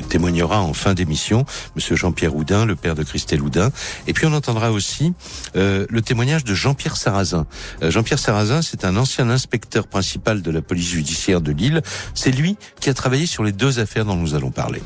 témoignera 0.10 0.62
en 0.62 0.74
fin 0.74 0.94
d'émission 0.94 1.46
monsieur 1.76 1.96
Jean-Pierre 1.96 2.36
Houdin 2.36 2.66
le 2.66 2.76
père 2.76 2.96
de 2.96 3.04
Christelle 3.04 3.42
Houdin 3.42 3.72
et 4.08 4.14
puis 4.14 4.26
on 4.26 4.34
entendra 4.34 4.72
aussi 4.72 5.14
le 5.56 6.00
témoignage 6.02 6.44
de 6.44 6.54
Jean-Pierre 6.54 6.96
Sarrazin 6.96 7.46
Jean-Pierre 7.82 8.20
Sarrazin, 8.20 8.62
c'est 8.62 8.86
un 8.86 8.96
ancien 8.98 9.30
inspecteur 9.30 9.88
principal 9.88 10.42
de 10.42 10.52
la 10.52 10.62
police 10.62 10.90
judiciaire 10.90 11.42
de 11.42 11.52
Lille. 11.52 11.82
C'est 12.14 12.32
lui 12.32 12.58
qui 12.80 12.90
a 12.90 12.94
travaillé 12.94 13.26
sur 13.26 13.44
les 13.44 13.52
deux 13.52 13.80
affaires 13.80 14.06
dont 14.06 14.16
nous 14.16 14.36
allons 14.36 14.52
parler. 14.52 14.82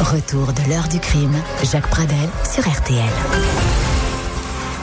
Retour 0.00 0.52
de 0.52 0.68
l'heure 0.68 0.88
du 0.88 0.98
crime. 0.98 1.34
Jacques 1.62 1.88
Pradel 1.88 2.28
sur 2.44 2.62
RTL. 2.68 3.83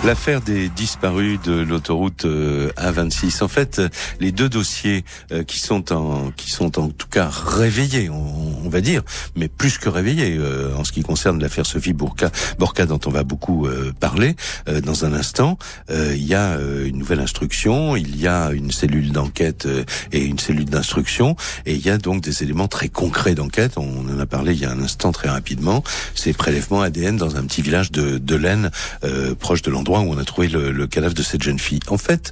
L'affaire 0.04 0.42
des 0.42 0.68
disparus 0.70 1.40
de 1.44 1.54
l'autoroute 1.54 2.26
euh, 2.26 2.72
A26. 2.72 3.44
En 3.44 3.48
fait, 3.48 3.80
les 4.20 4.32
deux 4.32 4.50
dossiers 4.50 5.06
euh, 5.32 5.44
qui 5.44 5.60
sont 5.60 5.94
en 5.94 6.32
qui 6.32 6.50
sont 6.50 6.80
en 6.80 6.90
tout 6.90 7.08
cas 7.08 7.30
réveillés, 7.30 8.10
on, 8.10 8.68
va 8.68 8.82
dire, 8.82 9.04
mais 9.36 9.48
plus 9.48 9.78
que 9.78 9.90
réveillés 9.90 10.38
euh, 10.40 10.76
en 10.76 10.84
ce 10.86 10.92
qui 10.92 11.04
concerne 11.04 11.40
l'affaire 11.40 11.68
Sophie 11.68 11.94
Bourca, 11.94 12.32
Borca 12.58 12.88
dont 12.88 13.00
on 13.06 13.12
va 13.12 13.24
beaucoup 13.24 13.68
parler 14.00 14.36
dans 14.84 15.06
un 15.06 15.14
instant. 15.14 15.58
il 15.90 16.26
y 16.26 16.34
a 16.34 16.58
une 16.86 16.98
nouvelle 16.98 17.20
instruction, 17.20 17.96
il 17.96 18.20
y 18.20 18.28
a 18.28 18.52
une 18.52 18.72
cellule 18.72 19.12
d'enquête 19.12 19.68
et 20.12 20.24
une 20.24 20.40
cellule 20.40 20.66
d'instruction, 20.66 21.36
et 21.66 21.74
il 21.74 21.86
y 21.86 21.90
a 21.90 21.98
donc 21.98 22.22
des 22.22 22.44
éléments 22.44 22.68
très 22.68 22.88
concrets 22.88 23.36
d'enquête. 23.36 23.78
On 23.78 24.08
en 24.10 24.20
a 24.20 24.26
parlé 24.26 24.54
il 24.54 24.60
y 24.60 24.66
a 24.66 24.72
un 24.72 24.82
instant 24.82 25.12
très 25.12 25.30
rapidement. 25.30 25.84
Ces 26.16 26.34
prélèvements 26.34 26.82
ADN 26.82 27.18
dans 27.18 27.36
un 27.36 27.44
petit 27.44 27.62
village 27.62 27.92
de, 27.92 28.18
de 28.18 29.36
proche 29.36 29.62
de 29.62 29.72
l'endroit 29.72 29.91
où 30.00 30.14
on 30.14 30.18
a 30.18 30.24
trouvé 30.24 30.48
le, 30.48 30.88
cadavre 30.88 31.14
de 31.14 31.24
cette 31.24 31.44
jeune 31.44 31.60
fille. 31.60 31.80
En 31.88 31.98
fait, 31.98 32.32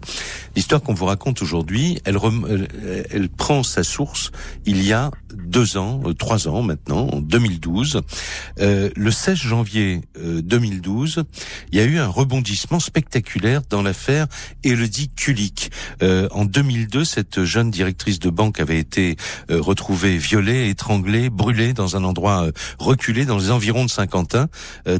l'histoire 0.55 0.81
qu'on 0.81 0.93
vous 0.93 1.05
raconte 1.05 1.41
aujourd'hui, 1.41 1.99
elle, 2.05 2.17
elle, 3.11 3.29
prend 3.29 3.63
sa 3.63 3.83
source 3.83 4.31
il 4.65 4.83
y 4.83 4.93
a 4.93 5.11
deux 5.33 5.77
ans, 5.77 6.01
euh, 6.05 6.13
trois 6.13 6.47
ans 6.47 6.61
maintenant, 6.61 7.07
en 7.07 7.19
2012. 7.19 8.01
Euh, 8.59 8.89
le 8.95 9.11
16 9.11 9.37
janvier 9.37 10.01
2012, 10.17 11.17
euh, 11.17 11.23
il 11.71 11.77
y 11.77 11.81
a 11.81 11.85
eu 11.85 11.97
un 11.97 12.07
rebondissement 12.07 12.79
spectaculaire 12.79 13.61
dans 13.69 13.81
l'affaire 13.81 14.27
Elodie 14.63 15.09
Kulik. 15.09 15.71
en 16.01 16.45
2002, 16.45 17.03
cette 17.03 17.43
jeune 17.43 17.71
directrice 17.71 18.19
de 18.19 18.29
banque 18.29 18.59
avait 18.59 18.79
été 18.79 19.17
retrouvée 19.49 20.17
violée, 20.17 20.69
étranglée, 20.69 21.29
brûlée 21.29 21.73
dans 21.73 21.95
un 21.95 22.03
endroit 22.03 22.47
reculé 22.77 23.25
dans 23.25 23.37
les 23.37 23.51
environs 23.51 23.85
de 23.85 23.89
Saint-Quentin, 23.89 24.47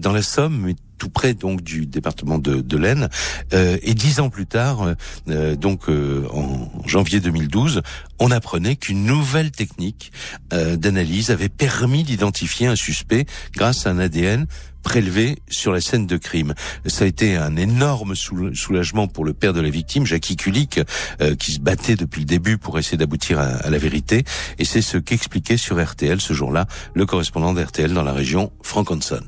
dans 0.02 0.12
la 0.12 0.22
Somme, 0.22 0.74
tout 1.00 1.10
près 1.10 1.34
donc 1.34 1.64
du 1.64 1.88
département 1.88 2.38
de, 2.38 2.62
de 2.62 2.78
l'Aisne. 2.78 3.10
Euh, 3.54 3.78
et 3.82 3.96
dix 3.96 4.20
ans 4.20 4.30
plus 4.30 4.46
tard, 4.46 4.84
euh, 4.84 4.94
euh, 5.30 5.56
donc 5.56 5.88
en 5.90 6.70
janvier 6.86 7.20
2012, 7.20 7.82
on 8.20 8.30
apprenait 8.30 8.76
qu'une 8.76 9.06
nouvelle 9.06 9.50
technique 9.50 10.12
d'analyse 10.52 11.32
avait 11.32 11.50
permis 11.50 12.04
d'identifier 12.04 12.68
un 12.68 12.76
suspect 12.76 13.26
grâce 13.56 13.88
à 13.88 13.92
un 13.92 13.98
ADN 14.00 14.46
prélevé 14.84 15.40
sur 15.50 15.72
la 15.72 15.80
scène 15.80 16.06
de 16.06 16.18
crime. 16.18 16.54
Ça 16.86 17.06
a 17.06 17.08
été 17.08 17.38
un 17.38 17.56
énorme 17.56 18.14
soulagement 18.16 19.08
pour 19.08 19.24
le 19.24 19.34
père 19.34 19.54
de 19.54 19.62
la 19.62 19.70
victime, 19.70 20.06
Jackie 20.06 20.36
Kulik, 20.36 20.82
qui 21.40 21.54
se 21.54 21.60
battait 21.60 21.96
depuis 21.96 22.20
le 22.20 22.26
début 22.26 22.58
pour 22.58 22.78
essayer 22.78 22.98
d'aboutir 22.98 23.40
à, 23.40 23.46
à, 23.46 23.70
la 23.70 23.78
vérité. 23.78 24.26
Et 24.58 24.66
c'est 24.66 24.82
ce 24.82 24.98
qu'expliquait 24.98 25.58
sur 25.58 25.82
RTL 25.82 26.20
ce 26.20 26.34
jour-là 26.34 26.68
le 26.94 27.06
correspondant 27.06 27.54
d'RTL 27.54 27.94
dans 27.94 28.04
la 28.04 28.14
région, 28.14 28.52
Frank 28.62 28.92
Hanson. 28.92 29.24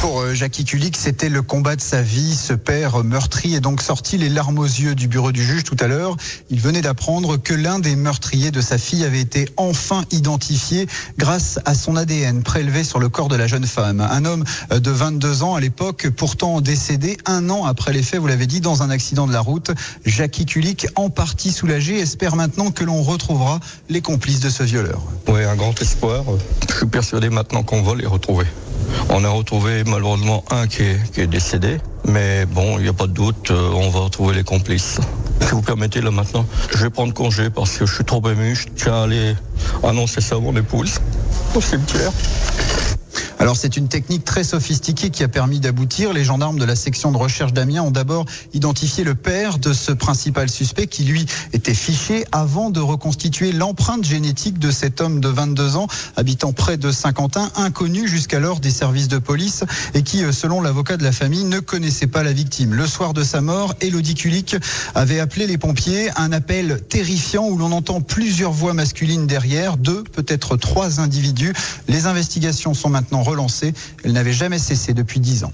Pour 0.00 0.20
euh, 0.20 0.32
Jackie 0.32 0.64
Kulik, 0.64 0.96
c'était 0.96 1.28
le 1.28 1.42
combat 1.42 1.74
de 1.74 1.80
sa 1.80 2.02
vie. 2.02 2.34
Ce 2.34 2.52
père 2.52 3.02
meurtri 3.02 3.54
est 3.54 3.60
donc 3.60 3.82
sorti 3.82 4.16
les 4.16 4.28
larmes 4.28 4.58
aux 4.58 4.64
yeux 4.64 4.94
du 4.94 5.08
bureau 5.08 5.32
du 5.32 5.42
juge 5.42 5.64
tout 5.64 5.76
à 5.80 5.88
l'heure. 5.88 6.16
Il 6.50 6.60
venait 6.60 6.82
d'apprendre 6.82 7.36
que 7.36 7.52
l'un 7.52 7.80
des 7.80 7.96
meurtriers 7.96 8.52
de 8.52 8.60
sa 8.60 8.78
fille 8.78 9.04
avait 9.04 9.20
été 9.20 9.48
enfin 9.56 10.04
identifié 10.12 10.86
grâce 11.18 11.58
à 11.64 11.74
son 11.74 11.96
ADN 11.96 12.44
prélevé 12.44 12.84
sur 12.84 13.00
le 13.00 13.08
corps 13.08 13.28
de 13.28 13.34
la 13.34 13.48
jeune 13.48 13.66
femme. 13.66 14.00
Un 14.00 14.24
homme 14.24 14.44
euh, 14.72 14.78
de 14.78 14.90
22 14.90 15.42
ans 15.42 15.56
à 15.56 15.60
l'époque, 15.60 16.08
pourtant 16.16 16.60
décédé 16.60 17.16
un 17.26 17.50
an 17.50 17.64
après 17.64 17.92
les 17.92 18.02
faits, 18.02 18.20
vous 18.20 18.28
l'avez 18.28 18.46
dit, 18.46 18.60
dans 18.60 18.84
un 18.84 18.90
accident 18.90 19.26
de 19.26 19.32
la 19.32 19.40
route. 19.40 19.72
Jackie 20.06 20.46
Kulik, 20.46 20.86
en 20.94 21.10
partie 21.10 21.50
soulagé, 21.50 21.98
espère 21.98 22.36
maintenant 22.36 22.70
que 22.70 22.84
l'on 22.84 23.02
retrouvera 23.02 23.58
les 23.88 24.00
complices 24.00 24.40
de 24.40 24.50
ce 24.50 24.62
violeur. 24.62 25.02
Oui, 25.26 25.42
un 25.42 25.56
grand 25.56 25.80
espoir. 25.82 26.22
Je 26.70 26.76
suis 26.76 26.86
persuadé 26.86 27.30
maintenant 27.30 27.64
qu'on 27.64 27.82
va 27.82 27.96
les 27.96 28.06
retrouver. 28.06 28.46
On 29.10 29.24
a 29.24 29.28
retrouvé 29.28 29.84
malheureusement 29.88 30.44
un 30.50 30.66
qui 30.66 30.82
est, 30.82 31.26
décédé, 31.26 31.78
mais 32.04 32.46
bon, 32.46 32.78
il 32.78 32.82
n'y 32.84 32.88
a 32.88 32.92
pas 32.92 33.06
de 33.06 33.12
doute, 33.12 33.50
euh, 33.50 33.70
on 33.74 33.90
va 33.90 34.00
retrouver 34.00 34.34
les 34.34 34.44
complices. 34.44 34.98
Si 35.40 35.50
vous 35.50 35.62
permettez, 35.62 36.00
là 36.00 36.10
maintenant, 36.10 36.46
je 36.70 36.78
vais 36.78 36.90
prendre 36.90 37.12
congé 37.14 37.50
parce 37.50 37.76
que 37.76 37.86
je 37.86 37.94
suis 37.94 38.04
trop 38.04 38.22
ému. 38.28 38.54
Je 38.54 38.66
tiens 38.76 38.94
à 38.94 39.02
aller 39.04 39.34
annoncer 39.82 40.20
ça 40.20 40.36
à 40.36 40.38
mon 40.38 40.54
épouse 40.56 41.00
au 41.54 41.60
cimetière. 41.60 42.12
Alors 43.40 43.56
c'est 43.56 43.76
une 43.76 43.86
technique 43.86 44.24
très 44.24 44.42
sophistiquée 44.42 45.10
qui 45.10 45.22
a 45.22 45.28
permis 45.28 45.60
d'aboutir. 45.60 46.12
Les 46.12 46.24
gendarmes 46.24 46.58
de 46.58 46.64
la 46.64 46.74
section 46.74 47.12
de 47.12 47.16
recherche 47.16 47.52
d'Amiens 47.52 47.84
ont 47.84 47.92
d'abord 47.92 48.26
identifié 48.52 49.04
le 49.04 49.14
père 49.14 49.58
de 49.58 49.72
ce 49.72 49.92
principal 49.92 50.50
suspect 50.50 50.88
qui 50.88 51.04
lui 51.04 51.24
était 51.52 51.74
fiché 51.74 52.24
avant 52.32 52.70
de 52.70 52.80
reconstituer 52.80 53.52
l'empreinte 53.52 54.04
génétique 54.04 54.58
de 54.58 54.72
cet 54.72 55.00
homme 55.00 55.20
de 55.20 55.28
22 55.28 55.76
ans 55.76 55.86
habitant 56.16 56.52
près 56.52 56.76
de 56.78 56.90
Saint-Quentin, 56.90 57.48
inconnu 57.54 58.08
jusqu'alors 58.08 58.58
des 58.58 58.72
services 58.72 59.06
de 59.06 59.18
police 59.18 59.62
et 59.94 60.02
qui, 60.02 60.24
euh, 60.24 60.32
selon 60.32 60.60
l'avocat 60.60 60.96
de 60.96 61.04
la 61.04 61.12
famille, 61.12 61.44
ne 61.44 61.60
connaissait 61.60 62.08
pas 62.08 62.24
la 62.24 62.32
victime. 62.32 62.74
Le 62.74 62.88
soir 62.88 63.14
de 63.14 63.22
sa 63.22 63.40
mort, 63.40 63.74
Elodie 63.80 64.14
Kulik 64.14 64.56
avait 64.96 65.20
appelé 65.20 65.46
les 65.46 65.58
pompiers, 65.58 66.10
un 66.16 66.32
appel 66.32 66.80
terrifiant 66.88 67.46
où 67.46 67.56
l'on 67.56 67.70
entend 67.70 68.00
plusieurs 68.00 68.52
voix 68.52 68.74
masculines 68.74 69.28
derrière, 69.28 69.76
deux, 69.76 70.02
peut-être 70.02 70.56
trois 70.56 70.98
individus. 70.98 71.52
Les 71.86 72.06
investigations 72.06 72.74
sont 72.74 72.88
maintenant 72.88 73.22
relancée. 73.28 73.72
Elle 74.04 74.12
n'avait 74.12 74.32
jamais 74.32 74.58
cessé 74.58 74.94
depuis 74.94 75.20
dix 75.20 75.44
ans. 75.44 75.52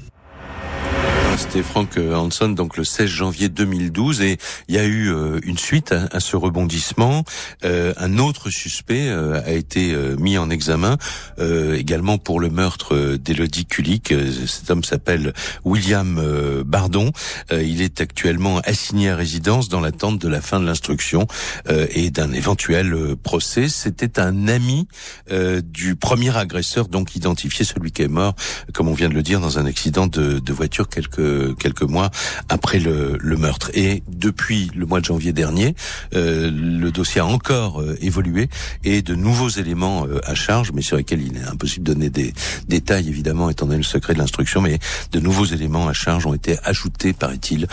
C'était 1.36 1.62
Frank 1.62 1.98
Hanson, 1.98 2.50
donc 2.50 2.76
le 2.76 2.84
16 2.84 3.08
janvier 3.08 3.48
2012, 3.48 4.20
et 4.20 4.38
il 4.68 4.74
y 4.74 4.78
a 4.78 4.84
eu 4.84 5.08
euh, 5.08 5.40
une 5.42 5.58
suite 5.58 5.92
à, 5.92 6.20
ce 6.20 6.36
rebondissement. 6.36 7.24
Euh, 7.64 7.92
un 7.96 8.18
autre 8.18 8.50
suspect 8.50 9.08
euh, 9.08 9.42
a 9.44 9.50
été 9.50 9.94
mis 10.18 10.38
en 10.38 10.50
examen, 10.50 10.96
également 11.38 12.18
pour 12.18 12.40
le 12.40 12.50
meurtre 12.50 13.16
d'Elodie 13.16 13.66
Kulik. 13.66 14.14
Cet 14.46 14.70
homme 14.70 14.84
s'appelle 14.84 15.32
William 15.64 16.20
Bardon. 16.64 17.10
il 17.50 17.82
est 17.82 18.00
actuellement 18.00 18.58
assigné 18.64 19.10
à 19.10 19.16
résidence 19.16 19.68
dans 19.68 19.80
l'attente 19.80 20.18
de 20.18 20.28
la 20.28 20.40
fin 20.40 20.60
de 20.60 20.66
l'instruction 20.66 21.26
et 21.68 22.10
d'un 22.10 22.32
éventuel 22.32 23.16
procès. 23.22 23.68
C'était 23.68 24.20
un 24.20 24.48
ami 24.48 24.86
du 25.62 25.96
premier 25.96 26.36
agresseur, 26.36 26.88
donc 26.88 27.16
identifié, 27.16 27.64
celui 27.64 27.92
qui 27.92 28.02
est 28.02 28.08
mort, 28.08 28.34
comme 28.72 28.88
on 28.88 28.94
vient 28.94 29.08
de 29.08 29.14
le 29.14 29.22
dire, 29.22 29.40
dans 29.40 29.58
un 29.58 29.66
accident 29.66 30.06
de, 30.06 30.38
de 30.38 30.52
voiture 30.52 30.88
quelques 30.88 31.23
quelques 31.58 31.82
mois 31.82 32.10
après 32.48 32.78
le, 32.78 33.16
le, 33.20 33.36
meurtre. 33.36 33.70
Et 33.74 34.02
depuis 34.08 34.70
le 34.74 34.86
mois 34.86 35.00
de 35.00 35.04
janvier 35.04 35.32
dernier, 35.32 35.74
euh, 36.14 36.50
le 36.50 36.90
dossier 36.90 37.20
a 37.20 37.26
encore 37.26 37.80
euh, 37.80 37.96
évolué 38.00 38.48
et 38.84 39.02
de 39.02 39.14
nouveaux 39.14 39.48
éléments 39.48 40.06
euh, 40.06 40.20
à 40.24 40.34
charge, 40.34 40.72
mais 40.72 40.82
sur 40.82 40.96
lesquels 40.96 41.22
il 41.22 41.36
est 41.36 41.44
impossible 41.44 41.86
de 41.86 41.94
donner 41.94 42.10
des 42.10 42.32
détails 42.68 43.08
évidemment 43.08 43.50
étant 43.50 43.66
donné 43.66 43.78
le 43.78 43.84
secret 43.84 44.14
de 44.14 44.18
l'instruction, 44.18 44.60
mais 44.60 44.78
de 45.12 45.20
nouveaux 45.20 45.44
éléments 45.44 45.88
à 45.88 45.92
charge 45.92 46.26
ont 46.26 46.34
été 46.34 46.58
ajoutés, 46.64 47.12
paraît-il, 47.12 47.66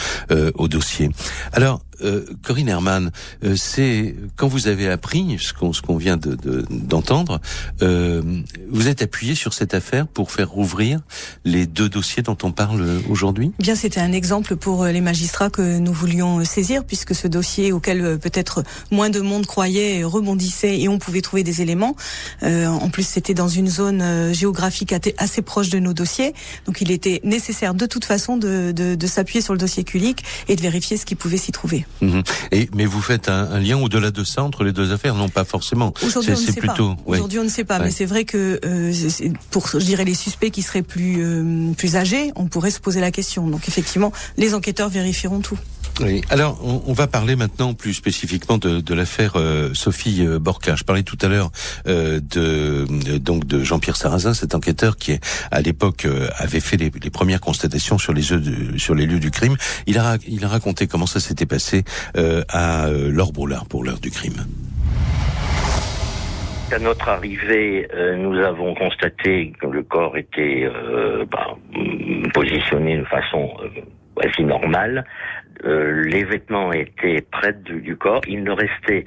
au 0.56 0.68
dossier. 0.68 1.10
Alors 1.54 1.82
euh, 2.04 2.26
Corinne 2.44 2.70
Herman, 2.70 3.12
euh, 3.44 3.56
c'est 3.56 4.16
quand 4.36 4.48
vous 4.48 4.68
avez 4.68 4.90
appris 4.90 5.38
ce 5.40 5.54
qu'on 5.54 5.72
qu'on 5.72 5.98
vient 5.98 6.18
de 6.18 6.36
d'entendre, 6.70 7.40
euh, 7.82 8.22
vous 8.70 8.88
êtes 8.88 9.02
appuyé 9.02 9.36
sur 9.36 9.54
cette 9.54 9.74
affaire 9.74 10.08
pour 10.08 10.32
faire 10.32 10.50
rouvrir 10.50 11.00
les 11.46 11.66
deux 11.66 11.90
dossiers 11.90 12.24
dont 12.24 12.38
on 12.44 12.52
parle 12.52 13.02
aujourd'hui? 13.10 13.52
Bien, 13.60 13.76
c'était 13.76 14.00
un 14.00 14.12
exemple 14.12 14.56
pour 14.56 14.86
les 14.86 15.02
magistrats 15.02 15.50
que 15.50 15.80
nous 15.80 15.94
voulions 15.94 16.44
saisir, 16.44 16.84
puisque 16.84 17.16
ce 17.16 17.28
dossier 17.28 17.72
auquel 17.72 18.20
peut-être 18.20 18.64
moins 18.92 19.10
de 19.10 19.22
monde 19.22 19.46
croyait 19.46 20.04
rebondissait 20.04 20.80
et 20.80 20.90
on 20.90 21.00
pouvait 21.00 21.22
trouver 21.22 21.44
des 21.44 21.62
éléments. 21.62 21.96
en 22.44 22.90
plus, 22.90 23.08
c'était 23.08 23.34
dans 23.34 23.48
une 23.48 23.68
zone 23.68 24.34
géographique 24.34 24.94
assez 25.18 25.42
proche 25.42 25.70
de 25.70 25.80
nos 25.80 25.94
dossiers, 25.94 26.34
donc 26.66 26.82
il 26.82 26.92
était 26.92 27.22
nécessaire 27.24 27.74
de 27.74 27.86
toute 27.86 28.06
façon 28.06 28.38
de, 28.38 28.72
de, 28.72 28.96
de 28.96 29.08
s'appuyer 29.08 29.42
sur 29.42 29.54
le 29.54 29.60
dossier 29.60 29.84
Culic 29.84 30.24
et 30.48 30.56
de 30.56 30.62
vérifier 30.62 30.98
ce 30.98 31.06
qui 31.06 31.16
pouvait 31.16 31.38
s'y 31.38 31.52
trouver. 31.52 31.86
Mhm. 32.02 32.24
Et 32.52 32.70
mais 32.76 32.86
vous 32.86 33.02
faites 33.02 33.30
un, 33.30 33.60
lien 33.60 33.78
au-delà 33.78 34.12
de 34.12 34.24
ça 34.24 34.44
entre 34.44 34.64
les 34.64 34.72
deux 34.72 34.92
affaires? 34.92 35.16
Non, 35.16 35.30
pas 35.30 35.44
forcément. 35.44 35.94
Aujourd'hui, 36.04 36.34
on 36.36 36.40
ne 36.40 36.46
sait 36.46 36.54
plutôt, 36.54 36.96
pas. 36.96 37.02
Aujourd'hui, 37.06 37.40
on 37.40 37.44
ne 37.44 37.50
sait 37.50 37.64
pas. 37.64 37.80
Mais 37.80 37.92
c'est 37.92 38.06
vrai 38.06 38.26
que 38.26 38.60
euh, 38.66 38.94
pour, 39.52 39.68
je 39.68 39.78
dirais, 39.78 40.06
les 40.06 40.16
suspects 40.16 40.52
qui 40.52 40.62
seraient 40.62 40.82
plus 40.82 41.18
euh, 41.20 41.74
plus 41.74 41.96
âgés, 41.96 42.32
on 42.36 42.46
pourrait 42.46 42.72
se 42.72 42.80
poser 42.80 43.02
la 43.02 43.12
question. 43.12 43.48
Donc 43.48 43.68
effectivement, 43.68 44.12
les 44.38 44.54
enquêteurs 44.54 44.90
vérifieront 44.90 45.42
tout. 45.42 45.58
Alors, 46.30 46.60
on, 46.88 46.94
va 46.94 47.08
parler 47.08 47.36
maintenant 47.36 47.74
plus 47.74 47.94
spécifiquement 47.94 48.58
de, 48.58 48.80
de 48.80 48.94
l'affaire 48.94 49.34
euh, 49.36 49.74
Sophie 49.74 50.26
euh, 50.26 50.40
Borca. 50.40 50.76
Je 50.76 50.84
parlais 50.84 51.04
tout 51.04 51.18
à 51.22 51.28
l'heure 51.28 51.52
euh, 51.88 52.20
de 52.20 52.86
donc 53.18 53.46
de 53.46 53.64
Jean-Pierre 53.64 53.96
Sarrazin, 53.96 54.34
cet 54.34 54.56
enquêteur 54.56 54.98
qui 54.98 55.20
à 55.52 55.62
l'époque 55.62 56.08
avait 56.38 56.60
fait 56.60 56.78
les, 56.78 56.90
premières 57.12 57.42
constatations 57.42 57.98
sur 57.98 58.14
les 58.14 58.22
sur 58.78 58.96
les 58.96 59.06
lieux 59.06 59.20
du 59.20 59.32
crime. 59.32 59.56
Il 59.86 59.98
a 59.98 60.18
il 60.28 60.44
a 60.46 60.48
raconté 60.48 60.88
comment 60.88 61.06
ça 61.06 61.20
s'était 61.20 61.46
passé 61.46 61.84
à 62.50 62.90
Laure 62.90 63.32
Broulard 63.32 63.66
pour 63.66 63.84
l'heure 63.84 64.00
du 64.00 64.12
crime. 64.12 64.46
À 66.72 66.80
notre 66.80 67.10
arrivée, 67.10 67.88
nous 68.18 68.38
avons 68.40 68.74
constaté 68.76 69.54
que 69.60 69.68
le 69.68 69.84
corps 69.84 70.18
était 70.18 70.70
bah, 71.30 71.58
positionné 72.34 72.98
de 72.98 73.06
façon 73.06 73.50
quasi 74.22 74.44
normale. 74.44 75.04
Euh, 75.66 76.04
les 76.04 76.24
vêtements 76.24 76.72
étaient 76.72 77.24
près 77.32 77.54
du, 77.54 77.96
corps. 77.96 78.22
Il 78.28 78.44
ne 78.44 78.52
restait 78.52 79.06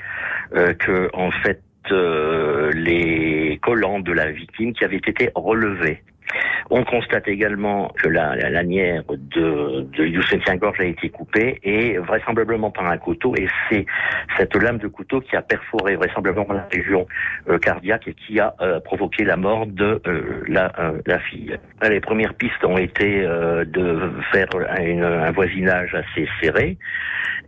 euh, 0.54 0.74
que 0.74 1.10
en 1.12 1.30
fait 1.30 1.62
euh, 1.90 2.70
les 2.72 3.58
collants 3.62 4.00
de 4.00 4.12
la 4.12 4.30
victime 4.30 4.72
qui 4.72 4.84
avaient 4.84 4.96
été 4.96 5.30
relevés. 5.34 6.02
On 6.70 6.84
constate 6.84 7.28
également 7.28 7.92
que 8.02 8.08
la, 8.08 8.34
la 8.36 8.50
lanière 8.50 9.02
de, 9.08 9.82
de, 9.82 10.06
du 10.06 10.22
soutien-gorge 10.22 10.80
a 10.80 10.84
été 10.84 11.10
coupée 11.10 11.60
et 11.62 11.98
vraisemblablement 11.98 12.70
par 12.70 12.86
un 12.86 12.96
couteau. 12.96 13.34
Et 13.36 13.46
c'est 13.68 13.86
cette 14.36 14.54
lame 14.56 14.78
de 14.78 14.88
couteau 14.88 15.20
qui 15.20 15.36
a 15.36 15.42
perforé 15.42 15.96
vraisemblablement 15.96 16.52
la 16.52 16.66
région 16.72 17.06
euh, 17.48 17.58
cardiaque 17.58 18.08
et 18.08 18.14
qui 18.14 18.40
a 18.40 18.54
euh, 18.60 18.80
provoqué 18.80 19.24
la 19.24 19.36
mort 19.36 19.66
de 19.66 20.00
euh, 20.06 20.44
la, 20.48 21.18
fille. 21.30 21.56
Les 21.82 22.00
premières 22.00 22.34
pistes 22.34 22.64
ont 22.64 22.76
été 22.76 23.22
de 23.22 24.10
faire 24.32 24.48
un 24.54 25.30
voisinage 25.30 25.94
assez 25.94 26.28
serré 26.40 26.78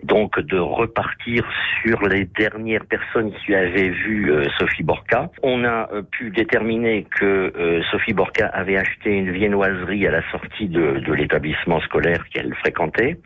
donc 0.03 0.39
de 0.39 0.59
repartir 0.59 1.45
sur 1.83 2.01
les 2.03 2.27
dernières 2.27 2.85
personnes 2.85 3.33
qui 3.33 3.55
avaient 3.55 3.89
vu 3.89 4.31
Sophie 4.59 4.83
Borca. 4.83 5.31
On 5.43 5.65
a 5.65 5.89
pu 6.11 6.31
déterminer 6.31 7.07
que 7.19 7.81
Sophie 7.91 8.13
Borca 8.13 8.47
acheté 8.75 9.11
une 9.11 9.31
viennoiserie 9.31 10.07
à 10.07 10.11
la 10.11 10.23
sortie 10.31 10.69
de, 10.69 10.99
de 10.99 11.13
l'établissement 11.13 11.81
scolaire 11.81 12.25
qu'elle 12.31 12.55
fréquentait, 12.55 13.19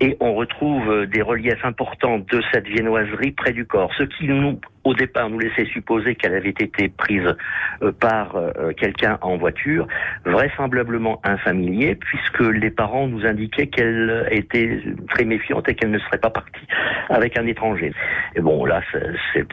et 0.00 0.16
on 0.20 0.34
retrouve 0.34 1.06
des 1.06 1.22
reliefs 1.22 1.64
importants 1.64 2.20
de 2.20 2.40
cette 2.52 2.68
viennoiserie 2.68 3.32
près 3.32 3.52
du 3.52 3.66
corps, 3.66 3.92
ce 3.98 4.04
qui 4.04 4.28
nous 4.28 4.60
au 4.84 4.94
départ 4.94 5.28
nous 5.28 5.38
laissait 5.38 5.66
supposer 5.66 6.14
qu'elle 6.14 6.34
avait 6.34 6.50
été 6.50 6.88
prise 6.88 7.34
euh, 7.82 7.92
par 7.92 8.36
euh, 8.36 8.72
quelqu'un 8.76 9.18
en 9.20 9.36
voiture, 9.36 9.86
vraisemblablement 10.24 11.20
un 11.24 11.36
familier, 11.38 11.94
puisque 11.94 12.40
les 12.40 12.70
parents 12.70 13.06
nous 13.06 13.26
indiquaient 13.26 13.66
qu'elle 13.66 14.26
était 14.30 14.80
très 15.08 15.24
méfiante 15.24 15.68
et 15.68 15.74
qu'elle 15.74 15.90
ne 15.90 15.98
serait 15.98 16.18
pas 16.18 16.30
partie 16.30 16.66
avec 17.08 17.38
un 17.38 17.46
étranger. 17.46 17.92
Et 18.34 18.40
bon, 18.40 18.64
là, 18.64 18.82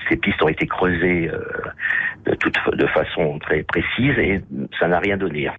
ces 0.09 0.17
pistes 0.17 0.41
ont 0.41 0.49
été 0.49 0.65
creusées 0.67 1.29
euh, 1.31 1.39
de, 2.25 2.35
toute, 2.35 2.57
de 2.73 2.87
façon 2.87 3.39
très 3.39 3.63
précise 3.63 4.17
et 4.17 4.41
ça 4.79 4.87
n'a 4.87 4.99
rien 4.99 5.17
donné. 5.17 5.49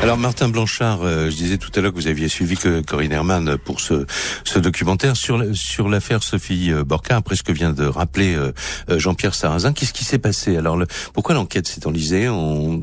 Alors 0.00 0.16
Martin 0.16 0.48
Blanchard, 0.48 1.00
euh, 1.02 1.28
je 1.28 1.36
disais 1.36 1.58
tout 1.58 1.72
à 1.74 1.80
l'heure 1.80 1.90
que 1.90 1.96
vous 1.96 2.06
aviez 2.06 2.28
suivi 2.28 2.56
que 2.56 2.80
Corinne 2.82 3.10
Herman 3.10 3.58
pour 3.58 3.80
ce, 3.80 4.06
ce 4.44 4.60
documentaire 4.60 5.16
sur 5.16 5.44
sur 5.54 5.88
l'affaire 5.88 6.22
Sophie 6.22 6.70
euh, 6.70 6.84
Borca, 6.84 7.16
après 7.16 7.34
ce 7.34 7.42
que 7.42 7.50
vient 7.50 7.72
de 7.72 7.84
rappeler 7.84 8.34
euh, 8.34 8.52
Jean-Pierre 8.88 9.34
Sarrazin. 9.34 9.72
Qu'est-ce 9.72 9.92
qui 9.92 10.04
s'est 10.04 10.18
passé? 10.18 10.56
Alors 10.56 10.76
le, 10.76 10.86
pourquoi 11.12 11.34
l'enquête 11.34 11.66
s'est 11.66 11.84
enlisée? 11.86 12.28
On, 12.28 12.80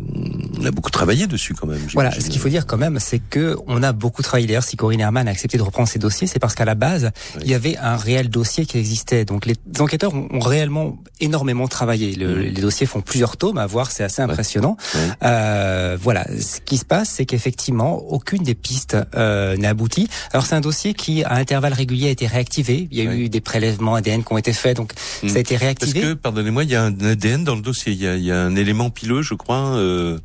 on, 0.59 0.65
a 0.65 0.71
beaucoup 0.71 0.91
travaillé 0.91 1.25
dessus 1.25 1.53
quand 1.53 1.67
même. 1.67 1.79
Voilà, 1.93 2.11
ce 2.11 2.29
qu'il 2.29 2.39
faut 2.39 2.49
dire 2.49 2.65
quand 2.67 2.77
même, 2.77 2.99
c'est 2.99 3.19
que 3.19 3.55
on 3.65 3.81
a 3.81 3.93
beaucoup 3.93 4.21
travaillé. 4.21 4.45
D'ailleurs, 4.45 4.63
si 4.63 4.75
Corinne 4.75 4.99
Herman 4.99 5.27
a 5.27 5.31
accepté 5.31 5.57
de 5.57 5.63
reprendre 5.63 5.87
ces 5.87 5.99
dossiers, 5.99 6.27
c'est 6.27 6.39
parce 6.39 6.53
qu'à 6.53 6.65
la 6.65 6.75
base, 6.75 7.11
il 7.41 7.47
y 7.47 7.53
avait 7.53 7.77
un 7.77 7.95
réel 7.95 8.29
dossier 8.29 8.65
qui 8.65 8.77
existait. 8.77 9.23
Donc 9.23 9.45
les 9.45 9.55
enquêteurs 9.79 10.13
ont, 10.13 10.39
réellement 10.39 10.97
énormément 11.21 11.69
travaillé. 11.69 12.13
Le, 12.13 12.35
mmh. 12.35 12.39
Les 12.41 12.61
dossiers 12.61 12.85
font 12.85 13.01
plusieurs 13.01 13.37
tomes 13.37 13.57
à 13.57 13.65
voir, 13.65 13.89
c'est 13.89 14.03
assez 14.03 14.21
impressionnant. 14.21 14.75
Euh, 15.23 15.97
voilà, 15.99 16.27
ce 16.39 16.59
qui 16.59 16.77
se 16.77 16.85
passe 16.85 17.04
c'est 17.09 17.25
qu'effectivement, 17.25 17.97
aucune 18.09 18.43
des 18.43 18.55
pistes 18.55 18.97
euh, 19.15 19.57
n'a 19.57 19.69
abouti. 19.69 20.07
Alors 20.31 20.45
c'est 20.45 20.55
un 20.55 20.61
dossier 20.61 20.93
qui, 20.93 21.23
à 21.23 21.35
intervalles 21.35 21.73
réguliers, 21.73 22.07
a 22.07 22.11
été 22.11 22.27
réactivé. 22.27 22.87
Il 22.91 22.97
y 22.97 23.07
a 23.07 23.13
eu 23.13 23.29
des 23.29 23.41
prélèvements 23.41 23.95
ADN 23.95 24.23
qui 24.23 24.33
ont 24.33 24.37
été 24.37 24.53
faits, 24.53 24.77
donc 24.77 24.93
hmm. 25.23 25.29
ça 25.29 25.37
a 25.37 25.39
été 25.39 25.55
réactivé. 25.55 26.01
Parce 26.01 26.13
que, 26.13 26.19
pardonnez-moi, 26.19 26.63
il 26.63 26.69
y 26.69 26.75
a 26.75 26.83
un 26.83 26.99
ADN 26.99 27.43
dans 27.43 27.55
le 27.55 27.61
dossier. 27.61 27.93
Il 27.93 28.01
y 28.01 28.07
a, 28.07 28.15
il 28.15 28.23
y 28.23 28.31
a 28.31 28.41
un 28.41 28.55
élément 28.55 28.89
pileux, 28.89 29.21
je 29.21 29.33
crois, 29.33 29.75
euh, 29.75 30.19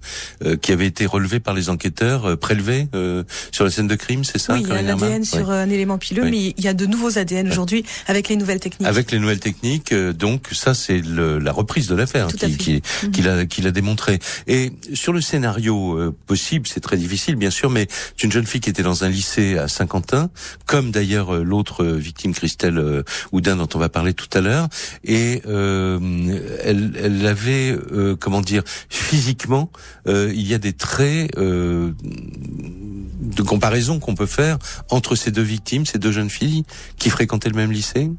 euh, 0.44 0.56
qui 0.56 0.72
avait 0.72 0.86
été 0.86 1.06
relevé 1.06 1.40
par 1.40 1.54
les 1.54 1.68
enquêteurs, 1.68 2.30
euh, 2.30 2.36
prélevé 2.36 2.88
euh, 2.94 3.24
sur 3.52 3.64
la 3.64 3.70
scène 3.70 3.88
de 3.88 3.94
crime, 3.94 4.24
c'est 4.24 4.38
ça 4.38 4.54
Oui, 4.54 4.62
il 4.62 4.68
y 4.68 4.72
a 4.72 4.76
un 4.76 4.88
ADN 4.88 5.24
sur 5.24 5.50
un 5.50 5.68
élément 5.68 5.98
pileux, 5.98 6.24
mais 6.24 6.54
il 6.56 6.64
y 6.64 6.68
a 6.68 6.74
de 6.74 6.86
nouveaux 6.86 7.18
ADN 7.18 7.48
aujourd'hui 7.48 7.84
avec 8.06 8.28
les 8.28 8.36
nouvelles 8.36 8.60
techniques. 8.60 8.88
Avec 8.88 9.10
les 9.10 9.18
nouvelles 9.18 9.40
techniques, 9.40 9.94
donc 9.94 10.48
ça 10.52 10.74
c'est 10.74 11.02
la 11.02 11.52
reprise 11.52 11.88
de 11.88 11.94
l'affaire 11.94 12.28
qui, 12.28 12.56
qui, 12.56 12.82
qui 13.12 13.22
l'a 13.22 13.46
qui 13.46 13.62
l'a 13.62 13.70
démontré. 13.70 14.18
Et 14.46 14.72
sur 14.94 15.12
le 15.12 15.20
scénario 15.20 16.14
possible, 16.26 16.66
c'est 16.70 16.80
très 16.80 16.96
difficile, 16.96 17.36
bien 17.36 17.50
sûr, 17.50 17.70
mais 17.70 17.86
c'est 18.16 18.24
une 18.24 18.32
jeune 18.32 18.46
fille 18.46 18.60
qui 18.60 18.70
était 18.70 18.82
dans 18.82 19.04
un 19.04 19.08
lycée 19.08 19.58
à 19.58 19.68
Saint-Quentin, 19.68 20.30
comme 20.66 20.90
d'ailleurs 20.90 21.34
euh, 21.34 21.42
l'autre 21.42 21.84
euh, 21.84 21.96
victime, 21.96 22.32
Christelle 22.34 22.78
euh, 22.78 23.02
Houdin, 23.32 23.56
dont 23.56 23.68
on 23.74 23.78
va 23.78 23.88
parler 23.88 24.14
tout 24.14 24.28
à 24.32 24.40
l'heure, 24.40 24.68
et 25.04 25.42
elle, 25.44 26.92
elle 27.02 27.26
avait, 27.26 27.76
comment 28.18 28.40
dire, 28.40 28.62
physiquement, 28.88 29.70
il 30.06 30.46
y 30.46 30.54
a 30.54 30.58
des 30.58 30.72
traits 30.72 31.36
de 31.36 31.92
comparaison 33.44 33.98
qu'on 33.98 34.14
peut 34.14 34.26
faire 34.26 34.58
entre 34.90 35.16
ces 35.16 35.30
deux 35.30 35.42
victimes, 35.42 35.86
ces 35.86 35.98
deux 35.98 36.12
jeunes 36.12 36.30
filles 36.30 36.64
qui 36.98 37.10
fréquentaient 37.10 37.48
le 37.48 37.56
même 37.56 37.72
lycée. 37.72 38.10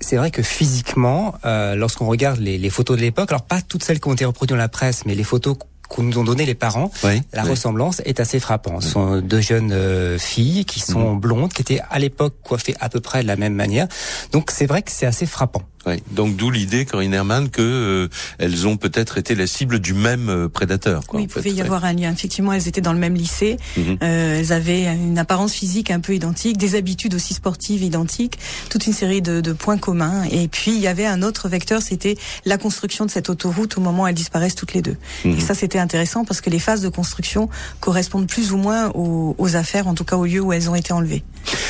C'est 0.00 0.16
vrai 0.16 0.30
que 0.30 0.42
physiquement, 0.42 1.34
lorsqu'on 1.44 2.06
regarde 2.06 2.40
les, 2.40 2.58
les, 2.58 2.70
photos 2.70 2.96
de 2.96 3.02
l'époque, 3.02 3.30
alors 3.30 3.44
pas 3.44 3.60
toutes 3.62 3.84
celles 3.84 4.00
qui 4.00 4.08
ont 4.08 4.14
été 4.14 4.24
reproduites 4.24 4.50
dans 4.50 4.56
la 4.56 4.68
presse, 4.68 5.04
mais 5.06 5.14
les 5.14 5.24
photos 5.24 5.56
qu'on 5.90 6.04
nous 6.04 6.18
ont 6.18 6.24
donné 6.24 6.46
les 6.46 6.54
parents, 6.54 6.90
la 7.32 7.42
ressemblance 7.42 8.00
est 8.04 8.20
assez 8.20 8.38
frappante. 8.38 8.82
Ce 8.82 8.90
sont 8.90 9.20
deux 9.20 9.40
jeunes 9.40 9.72
euh, 9.72 10.18
filles 10.18 10.64
qui 10.64 10.78
sont 10.78 11.14
mhm. 11.14 11.20
blondes, 11.20 11.52
qui 11.52 11.62
étaient 11.62 11.82
à 11.90 11.98
l'époque 11.98 12.36
coiffées 12.44 12.76
à 12.80 12.88
peu 12.88 13.00
près 13.00 13.22
de 13.22 13.26
la 13.26 13.36
même 13.36 13.54
manière. 13.54 13.88
Donc 14.30 14.52
c'est 14.52 14.66
vrai 14.66 14.82
que 14.82 14.92
c'est 14.92 15.06
assez 15.06 15.26
frappant. 15.26 15.62
Oui. 15.86 16.02
Donc 16.10 16.36
d'où 16.36 16.50
l'idée, 16.50 16.84
Corinne 16.84 17.14
Herman, 17.14 17.48
que 17.48 17.62
euh, 17.62 18.08
elles 18.38 18.66
ont 18.66 18.76
peut-être 18.76 19.16
été 19.16 19.34
la 19.34 19.46
cible 19.46 19.78
du 19.78 19.94
même 19.94 20.28
euh, 20.28 20.48
prédateur. 20.48 21.06
Quoi, 21.06 21.20
oui, 21.20 21.26
il 21.26 21.32
pouvait 21.32 21.52
y 21.52 21.62
avoir 21.62 21.84
un 21.86 21.94
lien. 21.94 22.12
Effectivement, 22.12 22.52
elles 22.52 22.68
étaient 22.68 22.82
dans 22.82 22.92
le 22.92 22.98
même 22.98 23.14
lycée. 23.14 23.56
Mhm. 23.76 23.96
euh, 24.02 24.40
elles 24.40 24.52
avaient 24.52 24.84
une 24.84 25.18
apparence 25.18 25.54
physique 25.54 25.90
un 25.90 26.00
peu 26.00 26.14
identique, 26.14 26.58
des 26.58 26.74
habitudes 26.74 27.14
aussi 27.14 27.32
sportives 27.32 27.82
identiques, 27.82 28.38
toute 28.68 28.86
une 28.86 28.92
série 28.92 29.22
de, 29.22 29.40
de 29.40 29.52
points 29.52 29.78
communs. 29.78 30.24
Et 30.30 30.48
puis 30.48 30.72
il 30.72 30.80
y 30.80 30.86
avait 30.86 31.06
un 31.06 31.22
autre 31.22 31.48
vecteur, 31.48 31.80
c'était 31.80 32.16
la 32.44 32.58
construction 32.58 33.06
de 33.06 33.10
cette 33.10 33.30
autoroute 33.30 33.78
au 33.78 33.80
moment 33.80 34.02
où 34.02 34.06
elles 34.06 34.14
disparaissent 34.14 34.54
toutes 34.54 34.74
les 34.74 34.82
deux. 34.82 34.96
Mhm. 35.24 35.38
Et 35.38 35.40
ça, 35.40 35.54
c'était 35.54 35.78
intéressant 35.78 36.24
parce 36.26 36.42
que 36.42 36.50
les 36.50 36.58
phases 36.58 36.82
de 36.82 36.90
construction 36.90 37.48
correspondent 37.80 38.26
plus 38.26 38.52
ou 38.52 38.58
moins 38.58 38.90
aux, 38.90 39.34
aux, 39.38 39.56
affaires, 39.56 39.88
en 39.88 39.94
tout 39.94 40.04
cas 40.04 40.16
au 40.16 40.26
lieu 40.26 40.40
où 40.40 40.52
elles 40.52 40.68
ont 40.68 40.74
été 40.74 40.92
enlevées. 40.92 41.22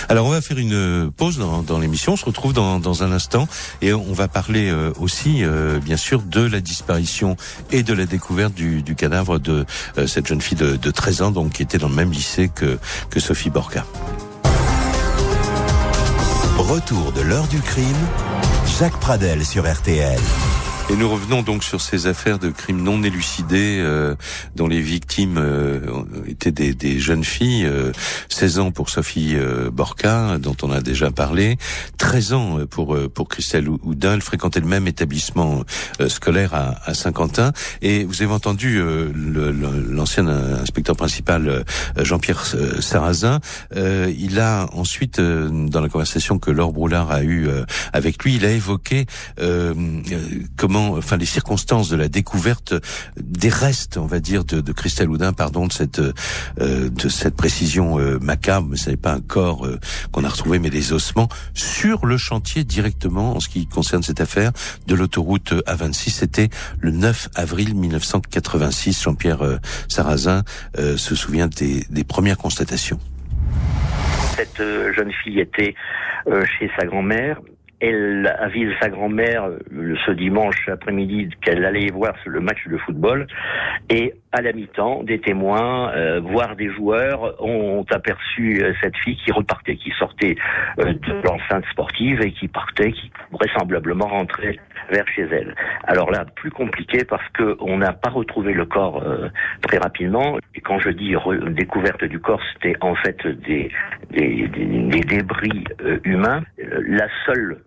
Alors 0.08 0.26
on 0.26 0.30
va 0.30 0.40
faire 0.40 0.58
une 0.58 1.10
pause 1.16 1.38
dans, 1.38 1.62
dans 1.62 1.78
l'émission. 1.78 2.14
On 2.14 2.16
se 2.16 2.24
retrouve 2.24 2.52
dans, 2.52 2.80
dans 2.80 3.04
un 3.04 3.12
instant 3.12 3.46
et 3.80 3.92
on 3.92 3.99
va 4.12 4.28
parler 4.28 4.70
euh, 4.70 4.92
aussi, 4.98 5.44
euh, 5.44 5.78
bien 5.78 5.96
sûr, 5.96 6.22
de 6.22 6.40
la 6.40 6.60
disparition 6.60 7.36
et 7.70 7.82
de 7.82 7.92
la 7.92 8.06
découverte 8.06 8.54
du, 8.54 8.82
cadavre 8.96 9.38
de 9.38 9.64
euh, 9.98 10.06
cette 10.06 10.26
jeune 10.26 10.40
fille 10.40 10.58
de, 10.58 10.76
de 10.76 10.90
13 10.90 11.22
ans, 11.22 11.30
donc 11.30 11.52
qui 11.52 11.62
était 11.62 11.78
dans 11.78 11.88
le 11.88 11.94
même 11.94 12.12
lycée 12.12 12.50
que, 12.54 12.78
que 13.10 13.20
Sophie 13.20 13.50
Borca. 13.50 13.84
Retour 16.58 17.12
de 17.12 17.22
l'heure 17.22 17.48
du 17.48 17.60
crime, 17.60 17.84
Jacques 18.78 19.00
Pradel 19.00 19.44
sur 19.44 19.70
RTL. 19.70 20.20
Et 20.90 20.96
nous 20.96 21.08
revenons 21.08 21.42
donc 21.42 21.62
sur 21.62 21.80
ces 21.80 22.08
affaires 22.08 22.40
de 22.40 22.48
crimes 22.48 22.82
non 22.82 23.04
élucidés 23.04 23.78
euh, 23.78 24.16
dont 24.56 24.66
les 24.66 24.80
victimes 24.80 25.38
euh, 25.38 25.78
étaient 26.26 26.50
des, 26.50 26.74
des, 26.74 26.98
jeunes 26.98 27.22
filles, 27.22 27.64
euh, 27.64 27.92
16 28.28 28.58
ans 28.58 28.70
pour 28.72 28.90
Sophie 28.90 29.36
euh, 29.36 29.70
Borca, 29.70 30.38
dont 30.38 30.56
on 30.62 30.72
a 30.72 30.80
déjà 30.80 31.12
parlé, 31.12 31.58
13 31.98 32.32
ans 32.32 32.58
pour 32.68 32.98
pour 33.14 33.28
Christelle 33.28 33.68
Houdin, 33.68 34.14
elle 34.14 34.20
fréquentait 34.20 34.58
le 34.58 34.66
même 34.66 34.88
établissement 34.88 35.62
scolaire 36.08 36.54
à, 36.54 36.74
à 36.84 36.94
Saint-Quentin. 36.94 37.52
Et 37.82 38.02
vous 38.02 38.22
avez 38.22 38.32
entendu 38.32 38.82
l'ancien 39.22 40.26
inspecteur 40.26 40.96
principal 40.96 41.64
Jean-Pierre 41.96 42.44
Sarrazin, 42.80 43.38
il 43.76 44.40
a 44.40 44.68
ensuite, 44.72 45.20
dans 45.20 45.80
la 45.80 45.88
conversation 45.88 46.38
que 46.38 46.50
Laure 46.50 46.72
Broulard 46.72 47.12
a 47.12 47.22
eue 47.22 47.48
avec 47.92 48.24
lui, 48.24 48.36
il 48.36 48.44
a 48.44 48.50
évoqué 48.50 49.06
comment 50.56 50.79
enfin 50.96 51.16
les 51.16 51.26
circonstances 51.26 51.88
de 51.88 51.96
la 51.96 52.08
découverte 52.08 52.74
des 53.16 53.48
restes, 53.48 53.96
on 53.96 54.06
va 54.06 54.20
dire, 54.20 54.44
de, 54.44 54.60
de 54.60 54.72
Christelle 54.72 55.08
Houdin, 55.08 55.32
pardon, 55.32 55.66
de 55.66 55.72
cette 55.72 56.00
euh, 56.00 56.90
de 56.90 57.08
cette 57.08 57.36
précision 57.36 57.98
euh, 57.98 58.18
macabre, 58.18 58.68
mais 58.70 58.76
ce 58.76 58.90
n'est 58.90 58.96
pas 58.96 59.12
un 59.12 59.20
corps 59.20 59.66
euh, 59.66 59.78
qu'on 60.12 60.24
a 60.24 60.28
retrouvé, 60.28 60.58
mais 60.58 60.70
des 60.70 60.92
ossements 60.92 61.28
sur 61.54 62.06
le 62.06 62.16
chantier 62.16 62.64
directement 62.64 63.36
en 63.36 63.40
ce 63.40 63.48
qui 63.48 63.66
concerne 63.66 64.02
cette 64.02 64.20
affaire 64.20 64.52
de 64.86 64.94
l'autoroute 64.94 65.52
A26. 65.66 66.10
C'était 66.10 66.48
le 66.80 66.90
9 66.90 67.28
avril 67.34 67.74
1986. 67.74 69.02
Jean-Pierre 69.02 69.58
Sarrazin 69.88 70.42
se 70.76 71.14
souvient 71.14 71.48
des, 71.48 71.84
des 71.88 72.04
premières 72.04 72.36
constatations. 72.36 72.98
Cette 74.36 74.62
jeune 74.94 75.12
fille 75.22 75.40
était 75.40 75.74
chez 76.58 76.70
sa 76.78 76.86
grand-mère 76.86 77.40
elle 77.80 78.32
avise 78.38 78.70
sa 78.80 78.88
grand-mère 78.88 79.44
euh, 79.44 79.96
ce 80.06 80.12
dimanche 80.12 80.68
après-midi 80.68 81.30
qu'elle 81.42 81.64
allait 81.64 81.90
voir 81.90 82.14
le 82.26 82.40
match 82.40 82.66
de 82.68 82.76
football. 82.78 83.26
Et 83.88 84.14
à 84.32 84.42
la 84.42 84.52
mi-temps, 84.52 85.02
des 85.02 85.20
témoins, 85.20 85.90
euh, 85.94 86.20
voire 86.20 86.56
des 86.56 86.70
joueurs 86.70 87.42
ont 87.42 87.84
aperçu 87.90 88.62
euh, 88.62 88.72
cette 88.82 88.96
fille 88.98 89.16
qui 89.24 89.32
repartait, 89.32 89.76
qui 89.76 89.90
sortait 89.98 90.36
de 90.78 91.22
l'enceinte 91.24 91.64
sportive 91.72 92.20
et 92.22 92.32
qui 92.32 92.48
partait, 92.48 92.92
qui 92.92 93.10
vraisemblablement 93.32 94.06
rentrait 94.06 94.58
vers 94.90 95.06
chez 95.08 95.22
elle. 95.22 95.54
Alors 95.84 96.10
là, 96.10 96.24
plus 96.36 96.50
compliqué 96.50 97.04
parce 97.04 97.26
que 97.30 97.56
on 97.60 97.78
n'a 97.78 97.92
pas 97.92 98.10
retrouvé 98.10 98.52
le 98.52 98.64
corps 98.64 99.02
très 99.62 99.78
rapidement. 99.78 100.38
Et 100.54 100.60
quand 100.60 100.78
je 100.78 100.90
dis 100.90 101.14
découverte 101.50 102.04
du 102.04 102.18
corps, 102.18 102.40
c'était 102.52 102.76
en 102.80 102.94
fait 102.94 103.26
des, 103.26 103.70
des, 104.10 104.48
des, 104.48 105.00
débris 105.00 105.64
humains. 106.04 106.42
La 106.58 107.08
seule 107.26 107.58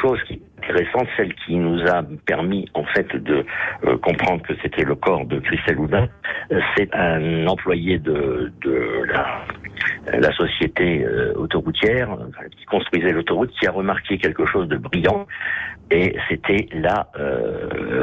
chose 0.00 0.20
qui 0.26 0.40
intéressante, 0.66 1.08
celle 1.16 1.34
qui 1.34 1.56
nous 1.56 1.80
a 1.86 2.02
permis 2.26 2.68
en 2.74 2.84
fait 2.84 3.14
de 3.16 3.44
euh, 3.84 3.96
comprendre 3.98 4.42
que 4.42 4.54
c'était 4.62 4.84
le 4.84 4.94
corps 4.94 5.24
de 5.26 5.38
Christelle 5.38 5.78
Houdin, 5.78 6.08
euh, 6.52 6.60
c'est 6.76 6.92
un 6.94 7.46
employé 7.46 7.98
de, 7.98 8.52
de 8.62 9.04
la, 9.06 9.44
la 10.18 10.32
société 10.32 11.04
euh, 11.04 11.32
autoroutière 11.34 12.16
qui 12.56 12.64
construisait 12.66 13.12
l'autoroute 13.12 13.50
qui 13.58 13.66
a 13.66 13.70
remarqué 13.70 14.18
quelque 14.18 14.46
chose 14.46 14.68
de 14.68 14.76
brillant 14.76 15.26
et 15.90 16.16
c'était 16.28 16.68
la 16.72 17.08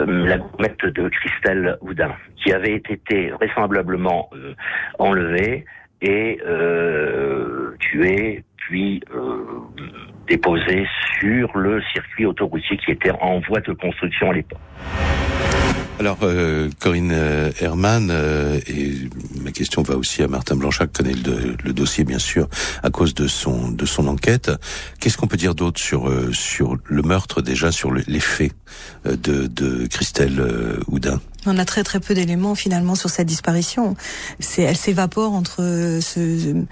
la 0.08 0.38
gourmette 0.38 0.86
de 0.86 1.10
Christelle 1.10 1.78
Houdin 1.82 2.12
qui 2.38 2.54
avait 2.54 2.76
été 2.76 3.30
vraisemblablement 3.32 4.30
enlevée 5.00 5.66
et 6.02 6.40
tuée 7.80 8.44
puis 8.58 9.02
déposé 10.28 10.86
sur 11.20 11.58
le 11.58 11.82
circuit 11.94 12.26
autoroutier 12.26 12.78
qui 12.78 12.92
était 12.92 13.12
en 13.22 13.40
voie 13.40 13.60
de 13.60 13.74
construction 13.74 14.32
à 14.32 14.34
l'époque. 14.34 14.60
Alors, 16.00 16.18
euh, 16.24 16.70
Corinne 16.80 17.12
euh, 17.14 17.52
Herman, 17.62 18.10
euh, 18.12 18.60
et 18.68 18.94
ma 19.42 19.52
question 19.52 19.84
va 19.84 19.96
aussi 19.96 20.24
à 20.24 20.28
Martin 20.28 20.56
Blanchard, 20.56 20.88
qui 20.88 21.04
connaît 21.04 21.14
le, 21.14 21.72
dossier 21.72 22.04
bien 22.04 22.20
sûr 22.20 22.50
à 22.82 22.90
cause 22.90 23.14
de 23.14 23.28
son 23.28 23.70
de 23.70 23.86
son 23.86 24.08
enquête. 24.08 24.52
Qu'est-ce 25.00 25.18
qu'on 25.18 25.28
peut 25.28 25.38
dire 25.38 25.56
d'autre 25.56 25.80
sur 25.80 26.12
sur 26.34 26.78
le 26.86 27.02
meurtre 27.04 27.42
déjà, 27.42 27.72
sur 27.72 27.92
les 27.92 28.20
faits 28.20 28.54
de, 29.06 29.48
de 29.48 29.88
Christelle 29.88 30.44
Houdin? 30.88 31.20
On 31.46 31.58
a 31.58 31.66
très 31.66 31.84
très 31.84 32.00
peu 32.00 32.14
d'éléments 32.14 32.56
finalement 32.56 32.96
sur 32.96 33.10
cette 33.10 33.28
disparition. 33.28 33.96
C'est, 34.40 34.62
elle 34.62 34.78
s'évapore 34.78 35.34
entre 35.34 35.58
ce, 36.02 36.64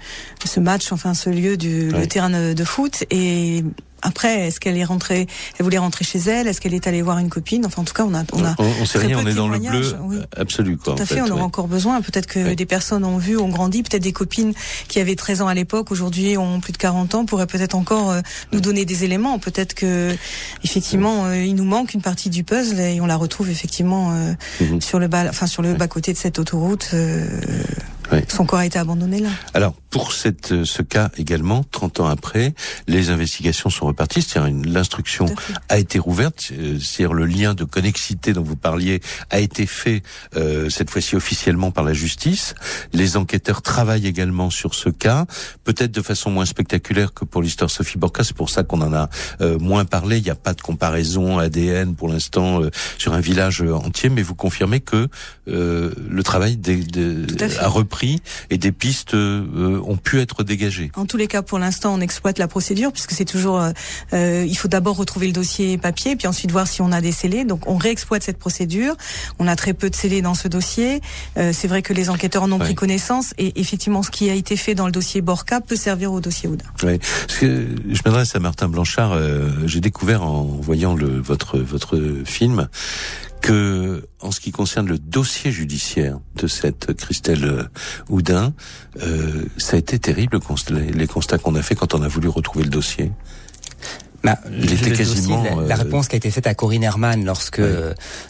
ce 0.44 0.60
match, 0.60 0.92
enfin 0.92 1.14
ce 1.14 1.30
lieu 1.30 1.56
du 1.56 1.88
le 1.88 2.06
terrain 2.06 2.30
de 2.54 2.64
foot 2.64 3.04
et 3.10 3.64
après, 4.02 4.48
est-ce 4.48 4.60
qu'elle 4.60 4.76
est 4.76 4.84
rentrée, 4.84 5.26
elle 5.58 5.64
voulait 5.64 5.78
rentrer 5.78 6.04
chez 6.04 6.18
elle, 6.18 6.48
est-ce 6.48 6.60
qu'elle 6.60 6.74
est 6.74 6.86
allée 6.86 7.02
voir 7.02 7.18
une 7.18 7.30
copine? 7.30 7.64
Enfin, 7.64 7.82
en 7.82 7.84
tout 7.84 7.94
cas, 7.94 8.04
on 8.04 8.14
a, 8.14 8.24
on 8.32 8.44
a. 8.44 8.54
On, 8.58 8.84
sait 8.84 8.98
rien, 8.98 9.18
on 9.22 9.26
est 9.26 9.34
dans 9.34 9.48
le 9.48 9.58
bleu 9.58 9.96
absolu, 10.36 10.76
quoi. 10.76 10.94
Tout 10.94 11.02
à 11.02 11.06
fait, 11.06 11.20
on 11.20 11.30
aura 11.30 11.44
encore 11.44 11.68
besoin. 11.68 12.00
Peut-être 12.00 12.26
que 12.26 12.54
des 12.54 12.66
personnes 12.66 13.04
ont 13.04 13.18
vu, 13.18 13.38
ont 13.38 13.48
grandi, 13.48 13.82
peut-être 13.82 14.02
des 14.02 14.12
copines 14.12 14.52
qui 14.88 15.00
avaient 15.00 15.14
13 15.14 15.42
ans 15.42 15.48
à 15.48 15.54
l'époque, 15.54 15.90
aujourd'hui 15.92 16.36
ont 16.36 16.60
plus 16.60 16.72
de 16.72 16.78
40 16.78 17.14
ans, 17.14 17.24
pourraient 17.24 17.46
peut-être 17.46 17.74
encore 17.74 18.10
euh, 18.10 18.20
nous 18.52 18.60
donner 18.60 18.84
des 18.84 19.04
éléments. 19.04 19.38
Peut-être 19.38 19.74
que, 19.74 20.14
effectivement, 20.64 21.26
euh, 21.26 21.36
il 21.36 21.54
nous 21.54 21.64
manque 21.64 21.94
une 21.94 22.02
partie 22.02 22.30
du 22.30 22.44
puzzle 22.44 22.80
et 22.80 23.00
on 23.00 23.06
la 23.06 23.16
retrouve 23.16 23.50
effectivement 23.50 24.12
euh, 24.12 24.32
mhm. 24.60 24.80
sur 24.80 24.98
le 24.98 25.08
bas, 25.08 25.26
enfin 25.28 25.46
sur 25.46 25.62
le 25.62 25.74
bas 25.74 25.88
côté 25.88 26.12
de 26.12 26.18
cette 26.18 26.38
autoroute. 26.38 26.90
Son 28.28 28.46
corps 28.46 28.60
a 28.60 28.66
été 28.66 28.78
abandonné 28.78 29.20
là. 29.20 29.28
Alors 29.54 29.74
pour 29.90 30.12
cette, 30.12 30.52
euh, 30.52 30.64
ce 30.64 30.82
cas 30.82 31.10
également, 31.18 31.64
30 31.70 32.00
ans 32.00 32.06
après, 32.06 32.54
les 32.88 33.10
investigations 33.10 33.68
sont 33.68 33.86
reparties, 33.86 34.22
c'est-à-dire 34.22 34.54
l'instruction 34.64 35.26
a 35.68 35.78
été 35.78 35.98
rouverte, 35.98 36.50
euh, 36.52 36.78
c'est-à-dire 36.80 37.12
le 37.12 37.26
lien 37.26 37.52
de 37.54 37.64
connexité 37.64 38.32
dont 38.32 38.42
vous 38.42 38.56
parliez 38.56 39.00
a 39.30 39.38
été 39.38 39.66
fait 39.66 40.02
euh, 40.34 40.70
cette 40.70 40.88
fois-ci 40.88 41.14
officiellement 41.14 41.70
par 41.70 41.84
la 41.84 41.92
justice. 41.92 42.54
Les 42.94 43.16
enquêteurs 43.18 43.60
travaillent 43.60 44.06
également 44.06 44.48
sur 44.48 44.74
ce 44.74 44.88
cas, 44.88 45.26
peut-être 45.64 45.92
de 45.92 46.02
façon 46.02 46.30
moins 46.30 46.46
spectaculaire 46.46 47.12
que 47.12 47.26
pour 47.26 47.42
l'histoire 47.42 47.70
Sophie 47.70 47.98
Borca, 47.98 48.24
c'est 48.24 48.36
pour 48.36 48.48
ça 48.48 48.62
qu'on 48.62 48.80
en 48.80 48.94
a 48.94 49.10
moins 49.60 49.84
parlé. 49.84 50.18
Il 50.18 50.24
n'y 50.24 50.30
a 50.30 50.34
pas 50.34 50.54
de 50.54 50.62
comparaison 50.62 51.38
ADN 51.38 51.94
pour 51.94 52.08
l'instant 52.08 52.62
sur 52.96 53.12
un 53.12 53.20
village 53.20 53.62
entier, 53.62 54.08
mais 54.08 54.22
vous 54.22 54.34
confirmez 54.34 54.80
que 54.80 55.08
le 55.46 56.22
travail 56.22 56.58
a 57.60 57.68
repris 57.68 58.01
et 58.50 58.58
des 58.58 58.72
pistes 58.72 59.14
euh, 59.14 59.80
ont 59.86 59.96
pu 59.96 60.20
être 60.20 60.42
dégagées. 60.42 60.90
En 60.96 61.06
tous 61.06 61.16
les 61.16 61.26
cas, 61.26 61.42
pour 61.42 61.58
l'instant, 61.58 61.94
on 61.94 62.00
exploite 62.00 62.38
la 62.38 62.48
procédure 62.48 62.92
puisque 62.92 63.12
c'est 63.12 63.24
toujours, 63.24 63.60
euh, 63.60 63.70
euh, 64.12 64.44
il 64.46 64.56
faut 64.56 64.68
d'abord 64.68 64.96
retrouver 64.96 65.26
le 65.26 65.32
dossier 65.32 65.78
papier, 65.78 66.16
puis 66.16 66.26
ensuite 66.26 66.50
voir 66.50 66.66
si 66.66 66.82
on 66.82 66.92
a 66.92 67.00
des 67.00 67.12
scellés. 67.12 67.44
Donc, 67.44 67.68
on 67.68 67.76
réexploite 67.76 68.22
cette 68.22 68.38
procédure. 68.38 68.96
On 69.38 69.46
a 69.46 69.56
très 69.56 69.74
peu 69.74 69.90
de 69.90 69.94
scellés 69.94 70.22
dans 70.22 70.34
ce 70.34 70.48
dossier. 70.48 71.00
c'est 71.36 71.68
vrai 71.68 71.82
que 71.82 71.92
les 71.92 72.10
enquêteurs 72.10 72.42
en 72.42 72.52
ont 72.52 72.58
pris 72.58 72.74
connaissance 72.74 73.34
et 73.38 73.60
effectivement, 73.60 74.02
ce 74.02 74.10
qui 74.10 74.30
a 74.30 74.34
été 74.34 74.56
fait 74.56 74.74
dans 74.74 74.86
le 74.86 74.92
dossier 74.92 75.20
Borca 75.20 75.60
peut 75.60 75.76
servir 75.76 76.12
au 76.12 76.20
dossier 76.20 76.48
Oudin. 76.48 76.64
Oui. 76.82 76.98
je 77.40 78.00
m'adresse 78.04 78.34
à 78.34 78.40
Martin 78.40 78.68
Blanchard. 78.68 79.18
J'ai 79.66 79.80
découvert 79.80 80.22
en 80.22 80.42
voyant 80.42 80.94
le, 80.94 81.20
votre 81.20 81.58
votre 81.58 82.00
film 82.24 82.68
que 83.42 84.06
en 84.20 84.30
ce 84.30 84.40
qui 84.40 84.52
concerne 84.52 84.86
le 84.86 84.98
dossier 84.98 85.50
judiciaire 85.50 86.18
de 86.36 86.46
cette 86.46 86.94
Christelle 86.94 87.68
Houdin, 88.08 88.54
euh, 89.02 89.44
ça 89.58 89.76
a 89.76 89.78
été 89.78 89.98
terrible 89.98 90.38
les 90.70 91.06
constats 91.06 91.38
qu'on 91.38 91.54
a 91.56 91.62
fait 91.62 91.74
quand 91.74 91.92
on 91.94 92.02
a 92.02 92.08
voulu 92.08 92.28
retrouver 92.28 92.64
le 92.64 92.70
dossier. 92.70 93.10
Bah, 94.24 94.38
quasiment, 94.96 95.42
la, 95.42 95.74
euh, 95.74 95.78
réponse 95.78 96.06
qui 96.06 96.14
a 96.14 96.18
été 96.18 96.30
faite 96.30 96.46
à 96.46 96.54
Corinne 96.54 96.84
Herman 96.84 97.24
lorsque 97.24 97.60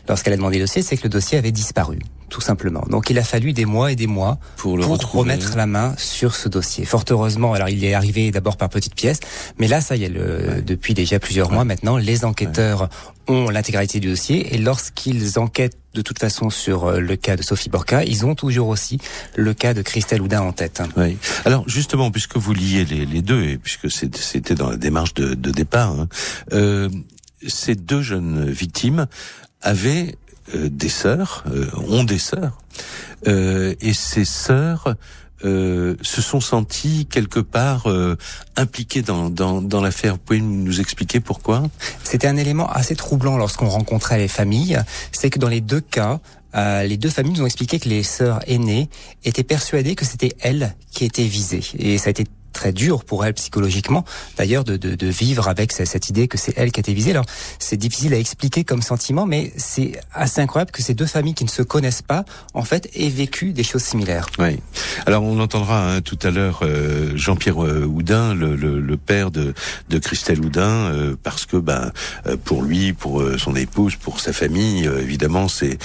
lorsqu'elle 0.08 0.32
a 0.32 0.36
demandé 0.36 0.56
le 0.56 0.64
dossier, 0.64 0.80
c'est 0.80 0.96
que 0.96 1.02
le 1.04 1.10
dossier 1.10 1.36
avait 1.36 1.52
disparu, 1.52 1.98
tout 2.32 2.40
simplement. 2.40 2.82
Donc 2.88 3.10
il 3.10 3.18
a 3.18 3.22
fallu 3.22 3.52
des 3.52 3.66
mois 3.66 3.92
et 3.92 3.96
des 3.96 4.06
mois 4.06 4.38
pour, 4.56 4.78
le 4.78 4.84
remettre 4.84 5.54
la 5.54 5.66
main 5.66 5.94
sur 5.98 6.34
ce 6.34 6.48
dossier. 6.48 6.86
Fort 6.86 7.04
heureusement, 7.10 7.52
alors 7.52 7.68
il 7.68 7.84
est 7.84 7.92
arrivé 7.92 8.30
d'abord 8.30 8.56
par 8.56 8.70
petites 8.70 8.94
pièces, 8.94 9.20
mais 9.58 9.68
là 9.68 9.82
ça 9.82 9.96
y 9.96 10.04
est, 10.04 10.08
le, 10.08 10.62
depuis 10.62 10.94
déjà 10.94 11.18
plusieurs 11.18 11.52
mois 11.52 11.64
maintenant, 11.64 11.98
les 11.98 12.24
enquêteurs 12.24 12.88
ont 13.28 13.50
l'intégralité 13.50 14.00
du 14.00 14.08
dossier 14.08 14.54
et 14.54 14.58
lorsqu'ils 14.58 15.38
enquêtent 15.38 15.76
de 15.92 16.00
toute 16.00 16.18
façon 16.18 16.48
sur 16.48 16.86
euh, 16.86 17.00
le 17.00 17.16
cas 17.16 17.36
de 17.36 17.42
Sophie 17.42 17.68
Borca, 17.68 18.02
ils 18.02 18.24
ont 18.24 18.34
toujours 18.34 18.68
aussi 18.68 18.98
le 19.36 19.52
cas 19.52 19.74
de 19.74 19.82
Christelle 19.82 20.22
Houdin 20.22 20.40
en 20.40 20.52
tête. 20.52 20.82
Oui. 20.96 21.18
Alors 21.44 21.68
justement, 21.68 22.10
puisque 22.10 22.38
vous 22.38 22.54
liez 22.54 22.86
les, 22.86 23.04
les 23.04 23.20
deux 23.20 23.42
et 23.42 23.58
puisque 23.58 23.90
c'était 23.90 24.54
dans 24.54 24.70
la 24.70 24.78
démarche 24.78 25.12
de, 25.12 25.34
de 25.34 25.50
départ, 25.50 25.90
hein, 25.90 26.08
euh, 26.54 26.88
ces 27.46 27.74
deux 27.74 28.00
jeunes 28.00 28.50
victimes 28.50 29.06
avaient 29.60 30.16
des 30.54 30.88
sœurs, 30.88 31.44
euh, 31.46 31.70
ont 31.88 32.04
des 32.04 32.18
sœurs, 32.18 32.58
et 33.26 33.92
ces 33.94 34.24
sœurs 34.24 34.96
euh, 35.44 35.96
se 36.02 36.22
sont 36.22 36.40
sentis 36.40 37.06
quelque 37.10 37.40
part 37.40 37.88
euh, 37.90 38.16
dans, 39.04 39.28
dans, 39.28 39.60
dans 39.60 39.80
l'affaire. 39.80 40.12
Vous 40.12 40.18
pouvez 40.18 40.40
nous 40.40 40.80
expliquer 40.80 41.18
pourquoi? 41.18 41.64
C'était 42.04 42.28
un 42.28 42.36
élément 42.36 42.70
assez 42.70 42.94
troublant 42.94 43.36
lorsqu'on 43.36 43.68
rencontrait 43.68 44.18
les 44.18 44.28
familles. 44.28 44.80
C'est 45.10 45.30
que 45.30 45.40
dans 45.40 45.48
les 45.48 45.60
deux 45.60 45.80
cas, 45.80 46.20
euh, 46.54 46.84
les 46.84 46.96
deux 46.96 47.10
familles 47.10 47.32
nous 47.32 47.42
ont 47.42 47.46
expliqué 47.46 47.80
que 47.80 47.88
les 47.88 48.04
sœurs 48.04 48.38
aînées 48.46 48.88
étaient 49.24 49.42
persuadées 49.42 49.96
que 49.96 50.04
c'était 50.04 50.36
elles 50.40 50.76
qui 50.92 51.04
étaient 51.04 51.24
visées. 51.24 51.64
Et 51.76 51.98
ça 51.98 52.08
a 52.08 52.10
été 52.10 52.26
très 52.52 52.72
dur 52.72 53.04
pour 53.04 53.24
elle 53.24 53.34
psychologiquement, 53.34 54.04
d'ailleurs, 54.36 54.64
de, 54.64 54.76
de, 54.76 54.94
de, 54.94 55.06
vivre 55.06 55.48
avec 55.48 55.72
cette 55.72 56.08
idée 56.08 56.28
que 56.28 56.38
c'est 56.38 56.54
elle 56.56 56.70
qui 56.70 56.80
a 56.80 56.82
été 56.82 56.94
visée. 56.94 57.10
Alors, 57.10 57.26
c'est 57.58 57.76
difficile 57.76 58.14
à 58.14 58.18
expliquer 58.18 58.64
comme 58.64 58.82
sentiment, 58.82 59.26
mais 59.26 59.52
c'est 59.56 59.92
assez 60.12 60.40
incroyable 60.40 60.70
que 60.70 60.82
ces 60.82 60.94
deux 60.94 61.06
familles 61.06 61.34
qui 61.34 61.44
ne 61.44 61.50
se 61.50 61.62
connaissent 61.62 62.02
pas, 62.02 62.24
en 62.54 62.62
fait, 62.62 62.88
aient 62.94 63.08
vécu 63.08 63.52
des 63.52 63.64
choses 63.64 63.82
similaires. 63.82 64.26
Oui. 64.38 64.60
Alors, 65.06 65.22
on 65.22 65.40
entendra 65.40 65.94
hein, 65.94 66.00
tout 66.00 66.18
à 66.22 66.30
l'heure 66.30 66.60
euh, 66.62 67.12
Jean-Pierre 67.16 67.64
euh, 67.64 67.84
Houdin, 67.84 68.34
le, 68.34 68.54
le, 68.54 68.80
le, 68.80 68.96
père 68.96 69.30
de, 69.30 69.54
de 69.88 69.98
Christelle 69.98 70.40
Houdin, 70.40 70.62
euh, 70.62 71.16
parce 71.22 71.46
que, 71.46 71.56
ben, 71.56 71.90
pour 72.44 72.62
lui, 72.62 72.92
pour 72.92 73.22
son 73.38 73.56
épouse, 73.56 73.96
pour 73.96 74.20
sa 74.20 74.32
famille, 74.32 74.84
évidemment, 74.84 75.48
c'est 75.48 75.78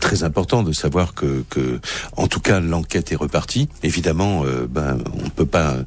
très 0.00 0.22
important 0.24 0.62
de 0.62 0.72
savoir 0.72 1.14
que, 1.14 1.44
que 1.50 1.80
en 2.16 2.28
tout 2.28 2.40
cas, 2.40 2.60
l'enquête 2.60 3.12
est 3.12 3.16
repartie. 3.16 3.68
Évidemment, 3.82 4.44
ben, 4.68 4.98
on 5.24 5.28
peut 5.30 5.46
pas 5.46 5.72
euh, 5.72 5.84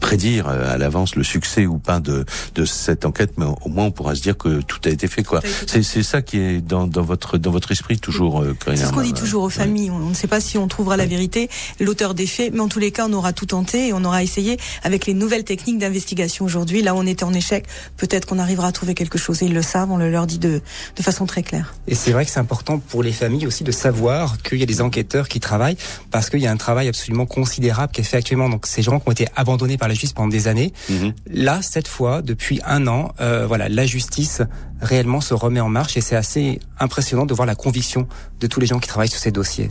prédire 0.00 0.48
euh, 0.48 0.74
à 0.74 0.78
l'avance 0.78 1.16
le 1.16 1.24
succès 1.24 1.66
ou 1.66 1.78
pas 1.78 2.00
de, 2.00 2.24
de 2.54 2.64
cette 2.64 3.04
enquête, 3.04 3.32
mais 3.36 3.46
au 3.46 3.68
moins 3.68 3.86
on 3.86 3.90
pourra 3.90 4.14
se 4.14 4.22
dire 4.22 4.36
que 4.36 4.60
tout 4.62 4.80
a 4.84 4.88
été 4.88 5.08
fait. 5.08 5.22
quoi. 5.22 5.40
C'est 5.66 5.82
ça 6.02 6.22
qui 6.22 6.38
est 6.38 6.60
dans, 6.60 6.86
dans 6.86 7.02
votre 7.02 7.38
dans 7.38 7.50
votre 7.50 7.72
esprit 7.72 7.98
toujours. 7.98 8.42
Euh, 8.42 8.56
c'est 8.66 8.76
ce 8.76 8.92
qu'on 8.92 9.02
dit 9.02 9.12
toujours 9.12 9.44
aux 9.44 9.50
familles. 9.50 9.90
On 9.90 10.10
ne 10.10 10.14
sait 10.14 10.26
pas 10.26 10.40
si 10.40 10.58
on 10.58 10.68
trouvera 10.68 10.96
la 10.96 11.06
vérité, 11.06 11.48
l'auteur 11.80 12.14
des 12.14 12.26
faits, 12.26 12.52
mais 12.52 12.60
en 12.60 12.68
tous 12.68 12.78
les 12.78 12.90
cas, 12.90 13.06
on 13.08 13.12
aura 13.12 13.32
tout 13.32 13.46
tenté 13.46 13.88
et 13.88 13.92
on 13.92 14.04
aura 14.04 14.22
essayé 14.22 14.58
avec 14.82 15.06
les 15.06 15.14
nouvelles 15.14 15.44
techniques 15.44 15.78
d'investigation 15.78 16.44
aujourd'hui. 16.44 16.82
Là, 16.82 16.94
où 16.94 16.98
on 16.98 17.06
était 17.06 17.24
en 17.24 17.32
échec. 17.32 17.66
Peut-être 17.96 18.26
qu'on 18.26 18.38
arrivera 18.38 18.68
à 18.68 18.72
trouver 18.72 18.94
quelque 18.94 19.18
chose. 19.18 19.42
Et 19.42 19.46
ils 19.46 19.54
le 19.54 19.62
savent. 19.62 19.90
On 19.90 19.96
le 19.96 20.10
leur 20.10 20.26
dit 20.26 20.38
de 20.38 20.60
de 20.96 21.02
façon 21.02 21.26
très 21.26 21.42
claire. 21.42 21.74
Et 21.86 21.94
c'est 21.94 22.12
vrai 22.12 22.24
que 22.24 22.30
c'est 22.30 22.40
important 22.40 22.78
pour 22.78 23.02
les 23.02 23.12
familles 23.12 23.46
aussi 23.46 23.64
de 23.64 23.72
savoir 23.72 24.40
qu'il 24.42 24.58
y 24.58 24.62
a 24.62 24.66
des 24.66 24.80
enquêteurs 24.80 25.28
qui 25.28 25.40
travaillent 25.40 25.76
parce 26.10 26.30
qu'il 26.30 26.40
y 26.40 26.46
a 26.46 26.50
un 26.50 26.56
travail 26.56 26.88
absolument 26.88 27.26
considérable 27.26 27.92
qui 27.92 28.00
est 28.00 28.04
fait 28.04 28.16
actuellement. 28.16 28.48
Donc 28.48 28.66
ces 28.66 28.82
gens 28.82 29.00
qui 29.00 29.08
ont 29.08 29.12
été 29.12 29.26
abandonnés 29.36 29.63
par 29.76 29.88
la 29.88 29.94
justice 29.94 30.12
pendant 30.12 30.28
des 30.28 30.48
années. 30.48 30.72
Mhm. 30.88 31.12
Là, 31.26 31.60
cette 31.62 31.88
fois, 31.88 32.22
depuis 32.22 32.60
un 32.64 32.86
an, 32.86 33.12
euh, 33.20 33.46
voilà, 33.46 33.68
la 33.68 33.86
justice 33.86 34.42
réellement 34.80 35.20
se 35.20 35.34
remet 35.34 35.60
en 35.60 35.68
marche 35.68 35.96
et 35.96 36.00
c'est 36.00 36.16
assez 36.16 36.60
impressionnant 36.78 37.26
de 37.26 37.34
voir 37.34 37.46
la 37.46 37.54
conviction 37.54 38.06
de 38.40 38.46
tous 38.46 38.60
les 38.60 38.66
gens 38.66 38.78
qui 38.78 38.88
travaillent 38.88 39.08
sur 39.08 39.20
ces 39.20 39.32
dossiers. 39.32 39.70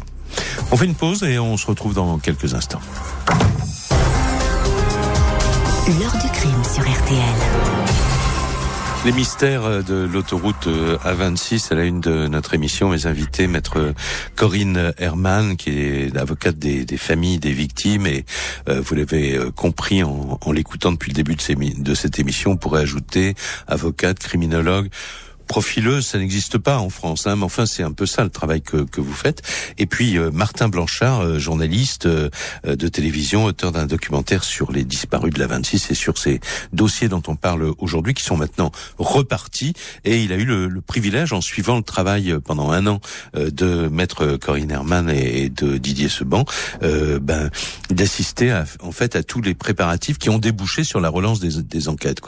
On 0.72 0.78
fait 0.78 0.86
une 0.86 0.96
pause 0.96 1.24
et 1.24 1.40
on 1.40 1.58
se 1.58 1.68
retrouve 1.68 1.94
dans 1.94 2.18
quelques 2.18 2.54
instants. 2.54 2.82
L'heure 5.88 6.18
du 6.22 6.30
crime 6.32 6.64
sur 6.64 6.84
RTL. 6.84 8.13
Les 9.06 9.12
mystères 9.12 9.84
de 9.84 10.06
l'autoroute 10.06 10.70
A26 11.04 11.74
à 11.74 11.76
la 11.76 11.84
une 11.84 12.00
de 12.00 12.28
notre 12.30 12.54
émission. 12.54 12.90
Mes 12.90 13.06
invités, 13.06 13.48
maître 13.48 13.94
Corinne 14.38 14.94
Herman, 14.98 15.58
qui 15.58 15.72
est 15.72 16.16
avocate 16.16 16.58
des, 16.58 16.86
familles 16.96 17.38
des 17.38 17.52
victimes 17.52 18.08
et 18.08 18.24
euh, 18.70 18.80
vous 18.80 18.96
l'avez 18.96 19.36
euh, 19.36 19.52
compris 19.52 20.04
en, 20.04 20.40
l'écoutant 20.54 20.94
depuis 20.94 21.12
le 21.12 21.16
début 21.16 21.36
de, 21.36 21.84
de 21.84 21.96
cette 21.96 22.18
émission, 22.18 22.52
on 22.52 22.58
pourrait 22.58 22.82
ajouter 22.82 23.36
avocate, 23.68 24.20
criminologue 24.20 24.90
profileuse, 25.48 26.06
ça 26.06 26.18
n'existe 26.18 26.58
pas 26.58 26.80
en 26.80 26.90
France. 26.90 27.28
Hein, 27.28 27.36
mais 27.36 27.44
enfin, 27.44 27.66
c'est 27.66 27.84
un 27.84 27.92
peu 27.92 28.06
ça 28.06 28.24
le 28.24 28.30
travail 28.30 28.62
que, 28.62 28.78
que 28.78 29.02
vous 29.02 29.14
faites. 29.14 29.42
Et 29.78 29.86
puis 29.86 30.18
euh, 30.18 30.32
Martin 30.32 30.70
Blanchard, 30.70 31.22
euh, 31.22 31.40
journaliste 31.40 32.06
euh, 32.06 32.30
de 32.66 32.88
télévision, 32.88 33.46
auteur 33.46 33.72
d'un 33.72 33.86
documentaire 33.86 34.44
sur 34.44 34.72
les 34.72 34.84
disparus 34.84 35.34
de 35.34 35.40
la 35.40 35.48
26 35.48 35.92
et 35.92 35.94
sur 35.94 36.18
ces 36.18 36.40
dossiers 36.72 37.10
dont 37.10 37.24
on 37.28 37.36
parle 37.36 37.74
aujourd'hui, 37.78 38.14
qui 38.14 38.24
sont 38.24 38.38
maintenant 38.38 38.72
repartis. 38.98 39.74
Et 40.06 40.24
il 40.24 40.32
a 40.34 40.36
eu 40.36 40.46
le, 40.46 40.68
le 40.68 40.82
privilège, 40.82 41.34
en 41.34 41.42
suivant 41.42 41.78
le 41.78 41.84
travail 41.84 42.36
pendant 42.44 42.72
un 42.72 42.88
an 42.88 43.00
de 43.34 43.88
maître 43.88 44.38
Corinne 44.38 44.72
Herman 44.72 45.10
et, 45.10 45.50
de 45.50 45.78
Didier 45.78 46.10
Seban, 46.10 46.46
ben, 46.82 47.50
d'assister 47.90 48.64
en 48.82 48.92
fait 48.92 49.16
à 49.16 49.24
tous 49.24 49.42
les 49.42 49.54
préparatifs 49.54 50.18
qui 50.18 50.30
ont 50.30 50.40
débouché 50.40 50.84
sur 50.84 51.00
la 51.00 51.10
relance 51.10 51.40
des, 51.40 51.62
des 51.62 51.88
enquêtes. 51.90 52.22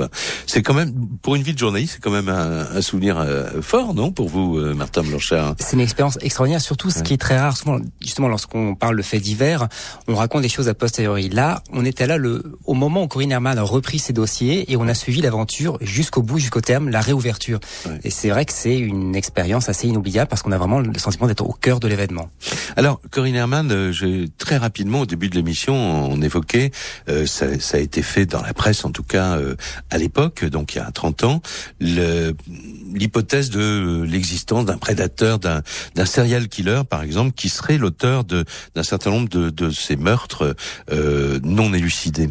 C'est 0.47 0.61
quand 0.61 0.73
même, 0.73 0.93
pour 1.21 1.35
une 1.35 1.43
vie 1.43 1.53
de 1.53 1.59
journaliste, 1.59 1.93
c'est 1.95 2.03
quand 2.03 2.11
même 2.11 2.29
un, 2.29 2.67
un 2.71 2.81
souvenir 2.81 3.04
euh, 3.11 3.61
fort, 3.61 3.93
non, 3.93 4.11
pour 4.11 4.29
vous, 4.29 4.57
euh, 4.57 4.73
Martin 4.73 5.03
Blanchard? 5.03 5.55
C'est 5.59 5.75
une 5.75 5.81
expérience 5.81 6.17
extraordinaire, 6.21 6.61
surtout 6.61 6.89
ce 6.89 7.03
qui 7.03 7.13
est 7.13 7.17
très 7.17 7.37
rare. 7.37 7.55
Souvent, 7.55 7.79
justement, 8.01 8.27
lorsqu'on 8.27 8.75
parle 8.75 8.97
de 8.97 9.01
faits 9.01 9.21
divers, 9.21 9.67
on 10.07 10.15
raconte 10.15 10.41
des 10.41 10.49
choses 10.49 10.69
a 10.69 10.73
posteriori. 10.73 11.29
Là, 11.29 11.61
on 11.71 11.85
était 11.85 12.07
là 12.07 12.17
le, 12.17 12.57
au 12.65 12.73
moment 12.73 13.03
où 13.03 13.07
Corinne 13.07 13.31
Herman 13.31 13.57
a 13.57 13.63
repris 13.63 13.99
ses 13.99 14.13
dossiers 14.13 14.71
et 14.71 14.77
on 14.77 14.87
a 14.87 14.93
suivi 14.93 15.21
l'aventure 15.21 15.77
jusqu'au 15.81 16.21
bout, 16.21 16.39
jusqu'au 16.39 16.61
terme, 16.61 16.89
la 16.89 17.01
réouverture. 17.01 17.59
Et 18.03 18.09
c'est 18.09 18.29
vrai 18.29 18.45
que 18.45 18.53
c'est 18.53 18.77
une 18.77 19.15
expérience 19.15 19.69
assez 19.69 19.87
inoubliable 19.87 20.27
parce 20.27 20.41
qu'on 20.41 20.51
a 20.51 20.57
vraiment 20.57 20.79
le 20.79 20.97
sentiment 20.99 21.27
d'être 21.27 21.45
au 21.45 21.53
cœur 21.53 21.79
de 21.79 21.87
l'événement. 21.87 22.29
Alors, 22.75 23.01
Corinne 23.11 23.35
Herman, 23.35 23.71
euh, 23.71 24.27
très 24.37 24.57
rapidement, 24.57 25.01
au 25.01 25.05
début 25.05 25.29
de 25.29 25.35
l'émission, 25.35 25.75
on 25.75 26.21
évoquait, 26.21 26.71
ça, 27.25 27.59
ça, 27.59 27.77
a 27.77 27.79
été 27.79 28.01
fait 28.01 28.25
dans 28.25 28.41
la 28.41 28.53
presse, 28.53 28.85
en 28.85 28.91
tout 28.91 29.03
cas 29.03 29.37
à 29.89 29.97
l'époque, 29.97 30.45
donc 30.45 30.75
il 30.75 30.77
y 30.77 30.81
a 30.81 30.91
30 30.91 31.23
ans, 31.23 31.41
le 31.79 32.33
l'hypothèse 32.95 33.49
de 33.49 34.03
l'existence 34.07 34.65
d'un 34.65 34.77
prédateur, 34.77 35.39
d'un 35.39 36.05
serial 36.05 36.47
killer, 36.47 36.81
par 36.89 37.03
exemple, 37.03 37.33
qui 37.33 37.49
serait 37.49 37.77
l'auteur 37.77 38.23
d'un 38.23 38.83
certain 38.83 39.11
nombre 39.11 39.29
de, 39.29 39.49
de 39.49 39.69
ces 39.69 39.95
meurtres 39.95 40.55
euh, 40.91 41.39
non 41.43 41.73
élucidés. 41.73 42.29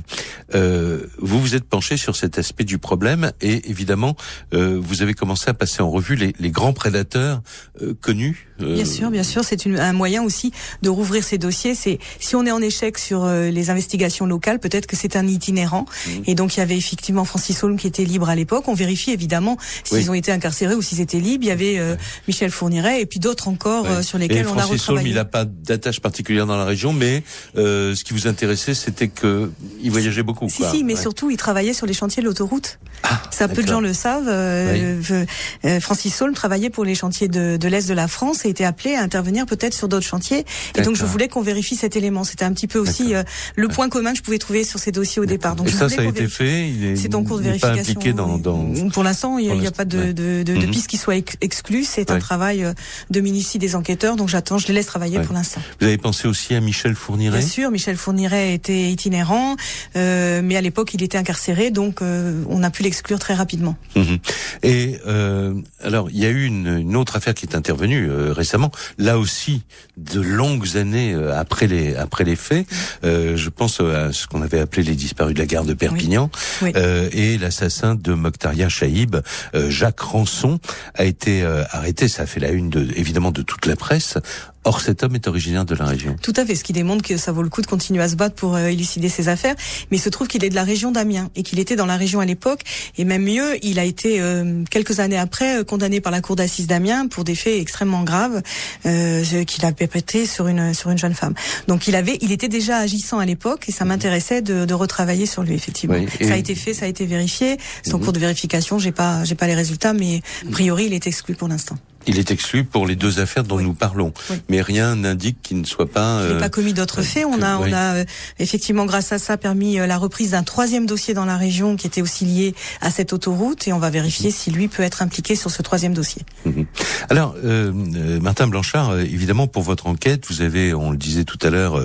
Euh, 0.54 1.06
vous 1.18 1.40
vous 1.40 1.54
êtes 1.54 1.64
penché 1.64 1.96
sur 1.96 2.16
cet 2.16 2.38
aspect 2.38 2.64
du 2.64 2.78
problème 2.78 3.32
et 3.40 3.70
évidemment, 3.70 4.16
euh, 4.52 4.78
vous 4.80 5.02
avez 5.02 5.14
commencé 5.14 5.50
à 5.50 5.54
passer 5.54 5.82
en 5.82 5.90
revue 5.90 6.16
les, 6.16 6.32
les 6.38 6.50
grands 6.50 6.72
prédateurs 6.72 7.42
euh, 7.82 7.94
connus. 8.00 8.48
Euh. 8.60 8.74
Bien 8.74 8.84
sûr, 8.84 9.10
bien 9.10 9.22
sûr, 9.22 9.44
c'est 9.44 9.66
un 9.66 9.92
moyen 9.92 10.22
aussi 10.22 10.52
de 10.82 10.88
rouvrir 10.88 11.24
ces 11.24 11.38
dossiers. 11.38 11.74
C'est 11.74 11.98
si 12.20 12.36
on 12.36 12.46
est 12.46 12.52
en 12.52 12.60
échec 12.60 12.98
sur 12.98 13.26
les 13.26 13.70
investigations 13.70 14.26
locales, 14.26 14.58
peut-être 14.58 14.86
que 14.86 14.96
c'est 14.96 15.16
un 15.16 15.26
itinérant. 15.26 15.86
Mmh. 16.06 16.10
Et 16.26 16.34
donc 16.34 16.56
il 16.56 16.60
y 16.60 16.62
avait 16.62 16.76
effectivement 16.76 17.24
Francis 17.24 17.62
Holm 17.62 17.76
qui 17.76 17.86
était 17.86 18.04
libre 18.04 18.28
à 18.28 18.34
l'époque. 18.34 18.68
On 18.68 18.74
vérifie 18.74 19.10
évidemment 19.10 19.56
s'ils 19.84 20.10
ont 20.10 20.14
été 20.14 20.32
incarcérés 20.32 20.74
ou 20.74 20.82
s'ils 20.82 21.00
étaient 21.00 21.20
libres. 21.20 21.44
Il 21.44 21.48
y 21.48 21.50
avait 21.50 21.78
euh, 21.78 21.96
Michel 22.28 22.50
Fourniret 22.50 23.00
et 23.00 23.06
puis 23.06 23.20
d'autres 23.20 23.48
encore 23.48 23.86
euh, 23.86 24.02
sur 24.02 24.18
lesquels 24.18 24.46
on 24.46 24.58
a 24.58 24.64
retravaillé. 24.64 25.10
il 25.10 25.14
n'a 25.14 25.24
pas 25.24 25.44
d'attache 25.44 26.00
particulière 26.00 26.46
dans 26.46 26.56
la 26.56 26.64
région, 26.64 26.92
mais 26.92 27.22
euh, 27.56 27.94
ce 27.94 28.04
qui 28.04 28.12
vous 28.12 28.26
intéressait, 28.26 28.74
c'était 28.74 29.08
que 29.08 29.50
il 29.82 29.90
voyageait 29.90 30.22
beaucoup. 30.22 30.48
Si, 30.48 30.64
si, 30.64 30.84
mais 30.84 30.96
surtout, 30.96 31.30
il 31.30 31.36
travaillait 31.36 31.74
sur 31.74 31.86
les 31.86 31.94
chantiers 31.94 32.22
de 32.22 32.28
l'autoroute. 32.28 32.78
Ah, 33.02 33.22
ça, 33.30 33.48
peu 33.48 33.62
de 33.62 33.68
gens 33.68 33.80
le 33.80 33.92
savent. 33.92 34.28
Euh, 34.28 35.80
Francis 35.80 36.14
Saul 36.14 36.32
travaillait 36.32 36.70
pour 36.70 36.84
les 36.84 36.94
chantiers 36.94 37.28
de, 37.28 37.56
de 37.56 37.68
l'Est 37.68 37.88
de 37.88 37.94
la 37.94 38.08
France 38.08 38.43
et 38.44 38.50
était 38.50 38.64
appelé 38.64 38.94
à 38.94 39.02
intervenir 39.02 39.46
peut-être 39.46 39.74
sur 39.74 39.88
d'autres 39.88 40.06
chantiers. 40.06 40.44
Et 40.76 40.82
donc, 40.82 40.96
je 40.96 41.04
voulais 41.04 41.28
qu'on 41.28 41.42
vérifie 41.42 41.76
cet 41.76 41.96
élément. 41.96 42.24
C'était 42.24 42.44
un 42.44 42.52
petit 42.52 42.66
peu 42.66 42.78
aussi 42.78 43.14
le 43.56 43.68
point 43.68 43.88
commun 43.88 44.12
que 44.12 44.18
je 44.18 44.22
pouvais 44.22 44.38
trouver 44.38 44.64
sur 44.64 44.78
ces 44.78 44.92
dossiers 44.92 45.20
au 45.20 45.26
départ. 45.26 45.56
Donc, 45.56 45.68
et 45.68 45.72
ça, 45.72 45.88
ça 45.88 46.02
a 46.02 46.04
été 46.04 46.28
fait. 46.28 46.72
C'est 46.96 47.14
en 47.14 47.24
cours 47.24 47.38
de 47.38 47.44
vérification. 47.44 48.00
Pas 48.00 48.12
dans, 48.12 48.38
dans... 48.38 48.90
Pour 48.90 49.04
l'instant, 49.04 49.38
il 49.38 49.52
n'y 49.58 49.66
a, 49.66 49.70
pas 49.70 49.84
de, 49.84 50.12
de, 50.12 50.42
de, 50.42 50.54
de 50.54 50.66
mhm. 50.66 50.70
piste 50.70 50.88
qui 50.88 50.96
soit 50.96 51.16
exclue. 51.40 51.84
C'est 51.84 52.10
un 52.10 52.18
travail 52.18 52.64
euh, 52.64 52.72
de 53.10 53.20
ministère 53.20 53.44
des 53.58 53.74
enquêteurs, 53.76 54.16
donc 54.16 54.28
j'attends, 54.28 54.58
je 54.58 54.66
les 54.68 54.74
laisse 54.74 54.86
travailler 54.86 55.20
pour 55.20 55.34
l'instant. 55.34 55.60
Vous 55.80 55.86
avez 55.86 55.98
pensé 55.98 56.28
aussi 56.28 56.54
à 56.54 56.60
Michel 56.60 56.94
Fourniret? 56.94 57.38
Bien 57.38 57.46
sûr, 57.46 57.70
Michel 57.70 57.96
Fourniret 57.96 58.54
était 58.54 58.90
itinérant, 58.90 59.56
euh, 59.96 60.40
mais 60.42 60.56
à 60.56 60.60
l'époque 60.60 60.94
il 60.94 61.02
était 61.02 61.18
incarcéré, 61.18 61.70
donc 61.70 62.02
euh, 62.02 62.42
on 62.48 62.62
a 62.62 62.70
pu 62.70 62.82
l'exclure 62.82 63.18
très 63.18 63.34
rapidement. 63.34 63.76
Mhm. 63.96 64.18
Et 64.62 64.98
euh, 65.06 65.54
alors 65.82 66.10
il 66.10 66.18
y 66.18 66.24
a 66.24 66.30
eu 66.30 66.44
une, 66.44 66.78
une, 66.78 66.96
autre 66.96 67.16
affaire 67.16 67.34
qui 67.34 67.46
est 67.46 67.54
intervenue 67.54 68.08
euh, 68.08 68.32
récemment, 68.34 68.70
là 68.98 69.18
aussi 69.18 69.62
de 69.96 70.20
longues 70.20 70.76
années 70.76 71.14
après 71.34 71.66
les 71.66 71.96
après 71.96 72.24
les 72.24 72.36
faits. 72.36 72.66
Mhm. 73.02 73.36
je 73.36 73.48
pense 73.48 73.80
à 73.80 74.12
ce 74.12 74.26
qu'on 74.26 74.42
avait 74.42 74.60
appelé 74.60 74.82
les 74.82 74.94
disparus 74.94 75.34
de 75.34 75.38
la 75.38 75.46
gare 75.46 75.64
de 75.64 75.74
Perpignan 75.74 76.30
et 76.62 77.38
l'assassin 77.38 77.94
de 77.94 78.12
Mokhtaria 78.12 78.68
Chaïb, 78.68 79.16
Jacques 79.54 80.00
Rançon 80.00 80.58
a 80.94 81.04
été 81.04 81.42
euh, 81.42 81.64
arrêté. 81.70 82.08
Ça 82.08 82.22
a 82.22 82.26
fait 82.26 82.40
la 82.40 82.50
une 82.50 82.70
de, 82.70 82.86
évidemment 82.96 83.30
de 83.30 83.42
toute 83.42 83.66
la 83.66 83.76
presse. 83.76 84.18
Or, 84.64 84.80
cet 84.80 85.02
homme 85.02 85.14
est 85.14 85.28
originaire 85.28 85.64
de 85.64 85.74
la 85.74 85.84
région. 85.84 86.16
Tout 86.22 86.32
à 86.36 86.44
fait, 86.44 86.54
ce 86.54 86.64
qui 86.64 86.72
démontre 86.72 87.02
que 87.02 87.16
ça 87.16 87.32
vaut 87.32 87.42
le 87.42 87.50
coup 87.50 87.60
de 87.60 87.66
continuer 87.66 88.02
à 88.02 88.08
se 88.08 88.16
battre 88.16 88.34
pour 88.34 88.56
euh, 88.56 88.66
élucider 88.66 89.08
ses 89.08 89.28
affaires. 89.28 89.54
Mais 89.90 89.98
il 89.98 90.00
se 90.00 90.08
trouve 90.08 90.26
qu'il 90.26 90.44
est 90.44 90.48
de 90.48 90.54
la 90.54 90.64
région 90.64 90.90
d'Amiens 90.90 91.30
et 91.36 91.42
qu'il 91.42 91.58
était 91.58 91.76
dans 91.76 91.86
la 91.86 91.96
région 91.96 92.20
à 92.20 92.24
l'époque. 92.24 92.62
Et 92.96 93.04
même 93.04 93.24
mieux, 93.24 93.58
il 93.62 93.78
a 93.78 93.84
été 93.84 94.20
euh, 94.20 94.64
quelques 94.70 95.00
années 95.00 95.18
après 95.18 95.64
condamné 95.64 96.00
par 96.00 96.12
la 96.12 96.20
cour 96.20 96.36
d'assises 96.36 96.66
d'Amiens 96.66 97.08
pour 97.08 97.24
des 97.24 97.34
faits 97.34 97.60
extrêmement 97.60 98.02
graves 98.02 98.42
qu'il 98.82 99.64
a 99.64 99.72
perpétrés 99.72 100.26
sur 100.26 100.48
une 100.48 100.74
sur 100.74 100.90
une 100.90 100.98
jeune 100.98 101.14
femme. 101.14 101.34
Donc 101.68 101.86
il 101.86 101.96
avait, 101.96 102.18
il 102.20 102.32
était 102.32 102.48
déjà 102.48 102.78
agissant 102.78 103.18
à 103.18 103.26
l'époque 103.26 103.68
et 103.68 103.72
ça 103.72 103.84
m'intéressait 103.84 104.42
de, 104.42 104.64
de, 104.64 104.74
retravailler 104.74 105.26
sur 105.26 105.42
lui 105.42 105.54
effectivement. 105.54 105.96
ça 106.20 106.34
a 106.34 106.36
été 106.36 106.54
fait, 106.54 106.74
ça 106.74 106.86
a 106.86 106.88
été 106.88 107.06
vérifié. 107.06 107.58
Son 107.84 107.98
mhm. 107.98 108.04
cours 108.04 108.12
de 108.12 108.18
vérification, 108.18 108.78
j'ai 108.78 108.92
pas 108.92 109.24
j'ai 109.24 109.34
pas 109.34 109.46
les 109.46 109.54
résultats, 109.54 109.92
mais 109.92 110.22
a 110.46 110.50
priori 110.50 110.86
il 110.86 110.92
est 110.92 111.06
exclu 111.06 111.34
pour 111.34 111.48
l'instant. 111.48 111.76
Il 112.06 112.18
est 112.18 112.30
exclu 112.30 112.64
pour 112.64 112.86
les 112.86 112.96
deux 112.96 113.20
affaires 113.20 113.44
dont 113.44 113.60
nous 113.60 113.74
parlons, 113.74 114.12
mais 114.48 114.60
rien 114.60 114.96
n'indique 114.96 115.38
qu'il 115.42 115.60
ne 115.60 115.64
soit 115.64 115.90
pas. 115.90 116.20
Il 116.28 116.34
n'a 116.34 116.40
pas 116.40 116.48
commis 116.48 116.72
d'autres 116.72 117.02
faits. 117.02 117.24
On 117.26 117.42
a, 117.42 117.58
on 117.58 117.72
a 117.72 117.94
euh, 117.94 118.04
effectivement, 118.38 118.84
grâce 118.84 119.12
à 119.12 119.18
ça, 119.18 119.36
permis 119.36 119.78
euh, 119.78 119.86
la 119.86 119.96
reprise 119.96 120.32
d'un 120.32 120.42
troisième 120.42 120.86
dossier 120.86 121.14
dans 121.14 121.24
la 121.24 121.36
région 121.36 121.76
qui 121.76 121.86
était 121.86 122.02
aussi 122.02 122.24
lié 122.24 122.54
à 122.80 122.90
cette 122.90 123.12
autoroute, 123.12 123.66
et 123.68 123.72
on 123.72 123.78
va 123.78 123.90
vérifier 123.90 124.30
si 124.30 124.50
lui 124.50 124.68
peut 124.68 124.82
être 124.82 125.02
impliqué 125.02 125.34
sur 125.34 125.50
ce 125.50 125.62
troisième 125.62 125.94
dossier. 125.94 126.22
Mhm. 126.44 126.66
Alors, 127.10 127.34
euh, 127.44 127.72
Martin 128.20 128.46
Blanchard, 128.46 128.98
évidemment, 128.98 129.46
pour 129.46 129.62
votre 129.62 129.86
enquête, 129.86 130.24
vous 130.28 130.42
avez, 130.42 130.74
on 130.74 130.90
le 130.90 130.96
disait 130.96 131.24
tout 131.24 131.38
à 131.42 131.50
l'heure, 131.50 131.80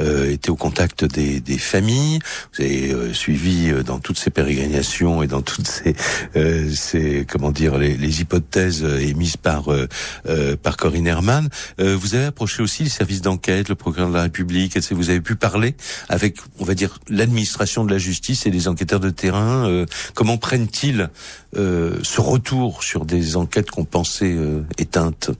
euh, 0.00 0.30
été 0.30 0.50
au 0.50 0.56
contact 0.56 1.04
des, 1.04 1.40
des 1.40 1.58
familles. 1.58 2.18
Vous 2.56 2.64
avez 2.64 3.14
suivi 3.14 3.72
dans 3.84 3.98
toutes 3.98 4.18
ces 4.18 4.30
pérégrinations 4.30 5.22
et 5.22 5.26
dans 5.26 5.42
toutes 5.42 5.68
ces, 5.68 5.94
ces 6.74 7.26
comment 7.28 7.50
dire, 7.50 7.78
les, 7.78 7.96
les 7.96 8.20
hypothèses 8.20 8.84
émises 9.00 9.36
par 9.36 9.57
par 9.58 9.72
euh, 9.72 9.88
euh, 10.28 10.56
par 10.56 10.76
Corinne 10.76 11.06
Herman. 11.06 11.48
Euh, 11.80 11.96
vous 11.96 12.14
avez 12.14 12.26
approché 12.26 12.62
aussi 12.62 12.84
les 12.84 12.90
services 12.90 13.22
d'enquête, 13.22 13.68
le 13.68 13.74
procureur 13.74 14.08
de 14.08 14.14
la 14.14 14.22
République. 14.22 14.74
Que 14.74 14.94
vous 14.94 15.10
avez 15.10 15.20
pu 15.20 15.34
parler 15.34 15.74
avec, 16.08 16.36
on 16.58 16.64
va 16.64 16.74
dire, 16.74 16.98
l'administration 17.08 17.84
de 17.84 17.90
la 17.90 17.98
justice 17.98 18.46
et 18.46 18.50
les 18.50 18.68
enquêteurs 18.68 19.00
de 19.00 19.10
terrain 19.10 19.84
Comment 20.14 20.38
prennent-ils 20.38 21.10
ce 21.54 22.20
retour 22.20 22.82
sur 22.82 23.04
des 23.04 23.36
enquêtes 23.36 23.70
qu'on 23.70 23.84
pensait 23.84 24.36
éteintes? 24.78 25.30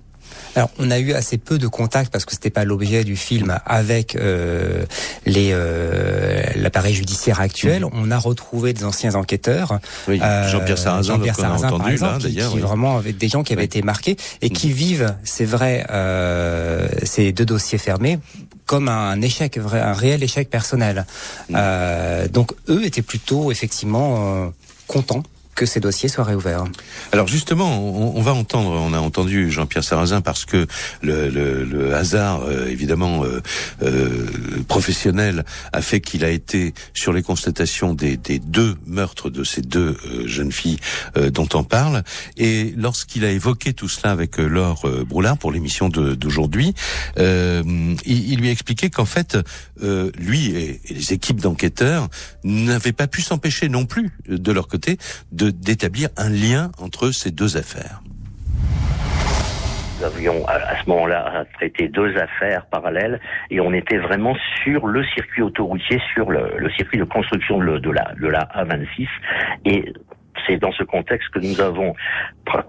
Alors, 0.54 0.70
on 0.78 0.90
a 0.90 0.98
eu 0.98 1.12
assez 1.12 1.38
peu 1.38 1.58
de 1.58 1.66
contacts 1.66 2.12
parce 2.12 2.24
que 2.24 2.32
c'était 2.32 2.50
pas 2.50 2.64
l'objet 2.64 3.04
du 3.04 3.16
film 3.16 3.58
avec 3.64 4.16
euh, 4.16 4.84
les 5.26 5.50
euh, 5.52 6.42
l'appareil 6.56 6.94
judiciaire 6.94 7.40
actuel. 7.40 7.82
Mhm. 7.82 7.90
On 7.94 8.10
a 8.10 8.18
retrouvé 8.18 8.72
des 8.72 8.84
anciens 8.84 9.14
enquêteurs. 9.14 9.78
Oui, 10.08 10.18
Jean-Pierre 10.18 10.78
Sarrazin, 10.78 11.14
Jean-Pierre 11.14 11.36
Sarrazin, 11.36 11.68
entendu, 11.68 11.96
là, 11.96 12.18
qui, 12.20 12.34
qui 12.34 12.58
vraiment 12.58 12.96
avec 12.96 13.18
des 13.18 13.28
gens 13.28 13.42
qui 13.42 13.52
avaient 13.52 13.64
été 13.64 13.82
marqués 13.82 14.16
et 14.42 14.50
qui 14.50 14.68
mhm. 14.68 14.74
vivent, 14.74 15.14
c'est 15.24 15.44
vrai, 15.44 15.86
euh, 15.90 16.88
ces 17.02 17.32
deux 17.32 17.46
dossiers 17.46 17.78
fermés 17.78 18.18
comme 18.68 18.88
un 18.88 19.20
échec, 19.22 19.58
un 19.58 19.94
réel 19.94 20.22
échec 20.22 20.50
personnel. 20.50 21.06
Mhm. 21.48 21.56
Euh, 21.58 22.28
donc 22.28 22.52
eux 22.68 22.84
étaient 22.84 23.02
plutôt 23.02 23.50
effectivement 23.50 24.44
euh, 24.44 24.48
contents 24.86 25.22
que 25.58 25.66
ces 25.66 25.80
dossiers 25.80 26.08
soient 26.08 26.22
réouverts. 26.22 26.64
Alors 27.10 27.26
justement, 27.26 27.80
on, 27.80 28.22
va 28.22 28.32
entendre, 28.32 28.70
on 28.70 28.92
a 28.92 29.00
entendu 29.00 29.50
Jean-Pierre 29.50 29.82
Sarrazin 29.82 30.20
parce 30.20 30.44
que 30.44 30.68
le, 31.02 31.28
le, 31.28 31.64
le 31.64 31.96
hasard, 31.96 32.42
euh, 32.44 32.68
évidemment, 32.68 33.24
euh, 33.24 33.42
euh, 33.82 34.28
professionnel, 34.68 35.44
a 35.72 35.82
fait 35.82 36.00
qu'il 36.00 36.24
a 36.24 36.30
été 36.30 36.74
sur 36.94 37.12
les 37.12 37.24
constatations 37.24 37.92
des, 37.92 38.16
des 38.16 38.38
deux 38.38 38.76
meurtres 38.86 39.30
de 39.30 39.42
ces 39.42 39.60
deux 39.60 39.96
euh, 40.06 40.28
jeunes 40.28 40.52
filles 40.52 40.78
dont 41.32 41.48
on 41.54 41.64
parle. 41.64 42.04
Et 42.36 42.72
lorsqu'il 42.76 43.24
a 43.24 43.30
évoqué 43.30 43.72
tout 43.72 43.88
cela 43.88 44.12
avec 44.12 44.38
Laure 44.38 44.88
Broulard 45.06 45.38
pour 45.38 45.50
l'émission 45.50 45.88
d'aujourd'hui, 45.88 46.74
il, 47.16 47.96
il, 48.06 48.38
lui 48.38 48.48
a 48.48 48.52
expliqué 48.52 48.90
qu'en 48.90 49.06
fait, 49.06 49.36
lui 50.16 50.50
et, 50.50 50.80
et 50.84 50.94
les 50.94 51.12
équipes 51.12 51.40
d'enquêteurs 51.40 52.08
n'avaient 52.44 52.92
pas 52.92 53.08
pu 53.08 53.22
s'empêcher 53.22 53.68
non 53.68 53.86
plus, 53.86 54.12
de 54.28 54.52
leur 54.52 54.68
côté, 54.68 54.98
de 55.32 55.47
d'établir 55.50 56.08
un 56.16 56.28
lien 56.28 56.70
entre 56.78 57.10
ces 57.10 57.30
deux 57.30 57.56
affaires. 57.56 58.02
Nous 59.98 60.04
avions 60.04 60.46
à, 60.46 60.80
ce 60.80 60.88
moment-là 60.90 61.44
traité 61.54 61.88
deux 61.88 62.16
affaires 62.16 62.66
parallèles 62.66 63.20
et 63.50 63.60
on 63.60 63.72
était 63.72 63.98
vraiment 63.98 64.36
sur 64.62 64.86
le 64.86 65.04
circuit 65.14 65.42
autoroutier, 65.42 66.00
sur 66.14 66.30
le, 66.30 66.70
circuit 66.76 66.98
de 66.98 67.04
construction 67.04 67.58
de, 67.58 67.90
la, 67.90 68.12
de 68.14 68.28
la 68.28 68.48
A26 68.54 69.08
et 69.64 69.92
c'est 70.46 70.56
dans 70.58 70.72
ce 70.72 70.82
contexte 70.82 71.28
que 71.30 71.40
nous 71.40 71.60
avons 71.60 71.94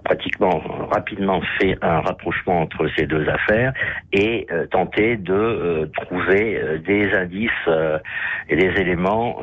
pratiquement 0.03 0.61
rapidement 0.91 1.41
fait 1.59 1.77
un 1.81 2.01
rapprochement 2.01 2.61
entre 2.61 2.89
ces 2.97 3.05
deux 3.05 3.27
affaires 3.29 3.73
et 4.11 4.45
euh, 4.51 4.65
tenté 4.67 5.15
de 5.15 5.33
euh, 5.33 5.85
trouver 5.87 6.57
euh, 6.57 6.77
des 6.79 7.11
indices 7.13 7.49
et 8.49 8.55
des 8.55 8.81
éléments 8.81 9.41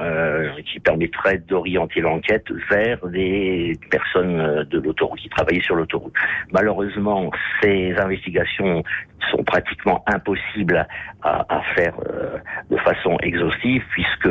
qui 0.65 0.81
permettraient 0.81 1.39
d'orienter 1.39 2.01
l'enquête 2.01 2.45
vers 2.71 3.07
des 3.07 3.73
personnes 3.91 4.65
de 4.65 4.79
l'autoroute 4.79 5.21
qui 5.21 5.29
travaillaient 5.29 5.63
sur 5.63 5.77
l'autoroute. 5.77 6.13
Malheureusement, 6.53 7.31
ces 7.63 7.95
investigations 7.99 8.83
sont 9.31 9.45
pratiquement 9.45 10.03
impossibles 10.07 10.87
à, 11.27 11.59
à 11.59 11.61
faire 11.75 11.95
de 12.71 12.77
façon 12.79 13.17
exhaustive 13.23 13.83
puisque 13.91 14.29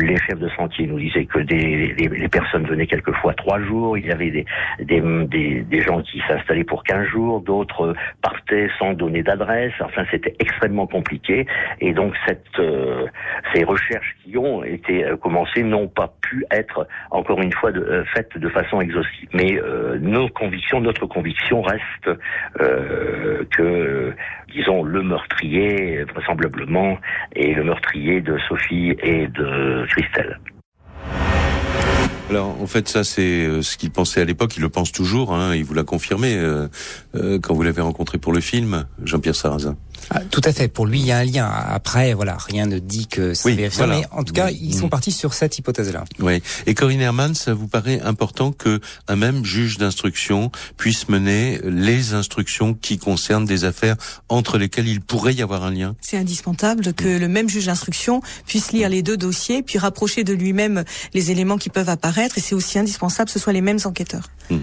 les 0.00 0.16
chefs 0.16 0.38
de 0.38 0.48
sentier 0.50 0.86
nous 0.86 0.98
disaient 0.98 1.26
que 1.26 1.40
des, 1.40 1.94
les, 1.98 2.08
les 2.08 2.28
personnes 2.28 2.66
venaient 2.66 2.86
quelquefois 2.86 3.34
trois 3.34 3.60
jours, 3.60 3.96
il 3.98 4.06
y 4.06 4.12
avait 4.12 4.30
des, 4.30 4.46
des 4.80 5.00
des, 5.26 5.80
gens 5.80 6.02
qui 6.02 6.20
s'installaient 6.26 6.64
pour 6.64 6.82
15 6.84 7.06
jours, 7.08 7.40
d'autres 7.40 7.94
partaient 8.22 8.68
sans 8.78 8.92
donner 8.94 9.22
d'adresse. 9.22 9.72
Enfin, 9.80 10.04
c'était 10.10 10.34
extrêmement 10.38 10.86
compliqué. 10.86 11.46
Et 11.80 11.92
donc, 11.92 12.14
cette, 12.26 12.44
euh, 12.58 13.06
ces 13.54 13.64
recherches 13.64 14.16
qui 14.24 14.36
ont 14.36 14.64
été 14.64 15.04
euh, 15.04 15.16
commencées 15.16 15.62
n'ont 15.62 15.88
pas 15.88 16.12
pu 16.20 16.44
être, 16.50 16.86
encore 17.10 17.40
une 17.40 17.52
fois, 17.52 17.70
euh, 17.70 18.04
faites 18.14 18.36
de 18.36 18.48
façon 18.48 18.80
exhaustive. 18.80 19.28
Mais 19.32 19.60
nos 20.00 20.28
convictions, 20.28 20.80
notre 20.80 21.06
conviction 21.06 21.62
reste 21.62 22.10
que, 23.50 24.14
disons, 24.48 24.82
le 24.82 25.02
meurtrier, 25.02 26.04
vraisemblablement, 26.12 26.98
est 27.34 27.54
le 27.54 27.64
meurtrier 27.64 28.20
de 28.20 28.38
Sophie 28.48 28.94
et 29.02 29.26
de 29.28 29.86
Christelle. 29.88 30.38
Alors 32.30 32.60
en 32.60 32.66
fait 32.66 32.88
ça 32.88 33.04
c'est 33.04 33.46
euh, 33.46 33.62
ce 33.62 33.78
qu'il 33.78 33.90
pensait 33.90 34.20
à 34.20 34.24
l'époque, 34.24 34.54
il 34.56 34.60
le 34.60 34.68
pense 34.68 34.92
toujours, 34.92 35.32
hein, 35.32 35.54
il 35.54 35.64
vous 35.64 35.72
l'a 35.72 35.82
confirmé 35.82 36.36
euh, 36.36 36.68
euh, 37.14 37.38
quand 37.40 37.54
vous 37.54 37.62
l'avez 37.62 37.80
rencontré 37.80 38.18
pour 38.18 38.34
le 38.34 38.40
film, 38.40 38.84
Jean-Pierre 39.02 39.34
Sarrazin. 39.34 39.76
Ah, 40.10 40.20
tout 40.30 40.40
à 40.44 40.52
fait. 40.52 40.68
Pour 40.68 40.86
lui, 40.86 41.00
il 41.00 41.06
y 41.06 41.12
a 41.12 41.18
un 41.18 41.24
lien. 41.24 41.46
Après, 41.46 42.14
voilà, 42.14 42.36
rien 42.38 42.66
ne 42.66 42.78
dit 42.78 43.06
que 43.06 43.34
c'est 43.34 43.48
oui, 43.48 43.68
voilà. 43.72 43.98
Mais 43.98 44.06
en 44.10 44.24
tout 44.24 44.32
cas, 44.32 44.50
ils 44.50 44.74
sont 44.74 44.88
partis 44.88 45.12
sur 45.12 45.34
cette 45.34 45.58
hypothèse-là. 45.58 46.04
Oui. 46.20 46.42
Et 46.66 46.74
Corinne 46.74 47.00
Herman, 47.00 47.34
ça 47.34 47.54
vous 47.54 47.68
paraît 47.68 48.00
important 48.00 48.52
que 48.52 48.80
un 49.06 49.16
même 49.16 49.44
juge 49.44 49.78
d'instruction 49.78 50.50
puisse 50.76 51.08
mener 51.08 51.60
les 51.64 52.14
instructions 52.14 52.74
qui 52.74 52.98
concernent 52.98 53.44
des 53.44 53.64
affaires 53.64 53.96
entre 54.28 54.58
lesquelles 54.58 54.88
il 54.88 55.00
pourrait 55.00 55.34
y 55.34 55.42
avoir 55.42 55.64
un 55.64 55.70
lien? 55.70 55.96
C'est 56.00 56.16
indispensable 56.16 56.94
que 56.94 57.08
le 57.08 57.28
même 57.28 57.48
juge 57.48 57.66
d'instruction 57.66 58.22
puisse 58.46 58.72
lire 58.72 58.88
les 58.88 59.02
deux 59.02 59.16
dossiers, 59.16 59.62
puis 59.62 59.78
rapprocher 59.78 60.24
de 60.24 60.32
lui-même 60.32 60.84
les 61.14 61.30
éléments 61.30 61.58
qui 61.58 61.70
peuvent 61.70 61.88
apparaître. 61.88 62.38
Et 62.38 62.40
c'est 62.40 62.54
aussi 62.54 62.78
indispensable 62.78 63.26
que 63.26 63.32
ce 63.32 63.38
soit 63.38 63.52
les 63.52 63.60
mêmes 63.60 63.78
enquêteurs. 63.84 64.30
Mmh. 64.50 64.56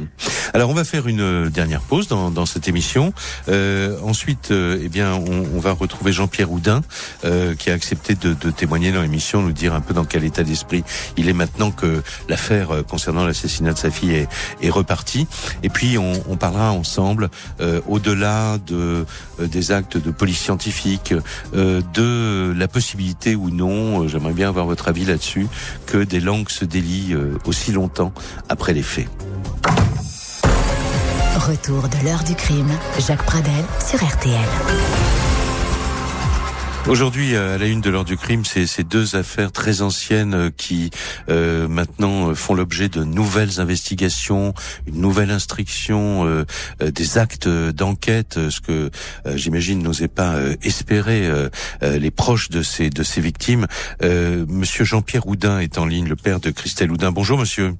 Alors, 0.54 0.69
on 0.69 0.74
va 0.74 0.84
faire 0.84 1.08
une 1.08 1.50
dernière 1.50 1.82
pause 1.82 2.08
dans, 2.08 2.32
dans 2.32 2.45
cette 2.45 2.67
émission. 2.67 3.13
Euh, 3.50 4.00
ensuite, 4.04 4.52
euh, 4.52 4.80
eh 4.84 4.89
bien, 4.89 5.13
on, 5.13 5.24
va 5.65 5.71
retrouver 5.71 6.11
Jean-Pierre 6.11 6.51
Houdin, 6.51 6.81
euh, 7.23 7.55
qui 7.55 7.69
a 7.69 7.73
accepté 7.73 8.15
de, 8.15 8.33
témoigner 8.51 8.91
dans 8.91 9.01
l'émission, 9.01 9.41
nous 9.41 9.51
dire 9.51 9.73
un 9.73 9.81
peu 9.81 9.93
dans 9.93 10.05
quel 10.05 10.23
état 10.23 10.43
d'esprit 10.43 10.83
il 11.17 11.27
est 11.27 11.33
maintenant 11.33 11.71
que 11.71 12.03
l'affaire 12.29 12.71
euh, 12.71 12.83
concernant 12.83 13.25
l'assassinat 13.25 13.73
de 13.73 13.77
sa 13.77 13.91
fille 13.91 14.27
est, 14.61 14.69
repartie. 14.69 15.27
Et 15.63 15.69
puis 15.69 15.97
on, 15.97 16.35
parlera 16.35 16.71
ensemble, 16.71 17.29
euh, 17.61 17.79
au-delà 17.88 18.57
de 18.57 19.05
des 19.39 19.71
actes 19.71 19.97
de 19.97 20.11
police 20.11 20.39
scientifique, 20.39 21.13
de 21.53 22.53
la 22.55 22.67
possibilité 22.67 23.35
ou 23.35 23.51
non, 23.51 24.07
j'aimerais 24.07 24.33
bien 24.33 24.49
avoir 24.49 24.65
votre 24.65 24.89
avis 24.89 25.05
là-dessus, 25.05 25.47
que 25.85 26.03
des 26.03 26.19
langues 26.19 26.49
se 26.49 26.65
délient 26.65 27.15
aussi 27.45 27.71
longtemps 27.71 28.13
après 28.49 28.73
les 28.73 28.83
faits. 28.83 29.07
Retour 31.45 31.89
de 31.89 32.03
l'heure 32.03 32.23
du 32.23 32.34
crime, 32.34 32.71
Jacques 32.97 33.23
Pradel 33.23 33.53
sur 33.79 34.03
RTL. 34.03 34.34
Aujourd'hui, 36.88 37.36
euh, 37.36 37.53
à 37.53 37.58
la 37.60 37.67
une 37.67 37.81
de 37.81 37.91
l'heure 37.91 38.03
du 38.03 38.17
crime, 38.17 38.43
c'est 38.45 38.65
ces 38.65 38.84
deux 38.84 39.15
affaires 39.15 39.51
très 39.51 39.84
anciennes 39.84 40.34
euh, 40.34 40.49
qui 40.49 40.89
euh, 41.29 41.67
maintenant 41.67 42.34
font 42.34 42.55
l'objet 42.55 42.89
de 42.89 43.03
nouvelles 43.03 43.60
investigations, 43.60 44.55
une 44.88 44.99
nouvelle 44.99 45.29
instruction, 45.29 46.45
des 46.81 47.17
actes 47.19 47.47
d'enquête, 47.47 48.49
ce 48.49 48.60
que 48.60 48.89
j'imagine 49.36 49.84
n'osaient 49.84 50.08
pas 50.08 50.39
espérer 50.63 51.29
les 51.81 52.12
proches 52.12 52.49
de 52.49 52.63
ces 52.63 52.89
de 52.89 53.03
ces 53.03 53.21
victimes. 53.21 53.67
Monsieur 54.01 54.84
Jean-Pierre 54.84 55.27
Houdin 55.27 55.60
est 55.60 55.77
en 55.77 55.86
ligne, 55.86 56.08
le 56.08 56.15
père 56.15 56.39
de 56.39 56.49
Christelle 56.49 56.91
Houdin. 56.91 57.12
Bonjour, 57.12 57.38
monsieur. 57.38 57.75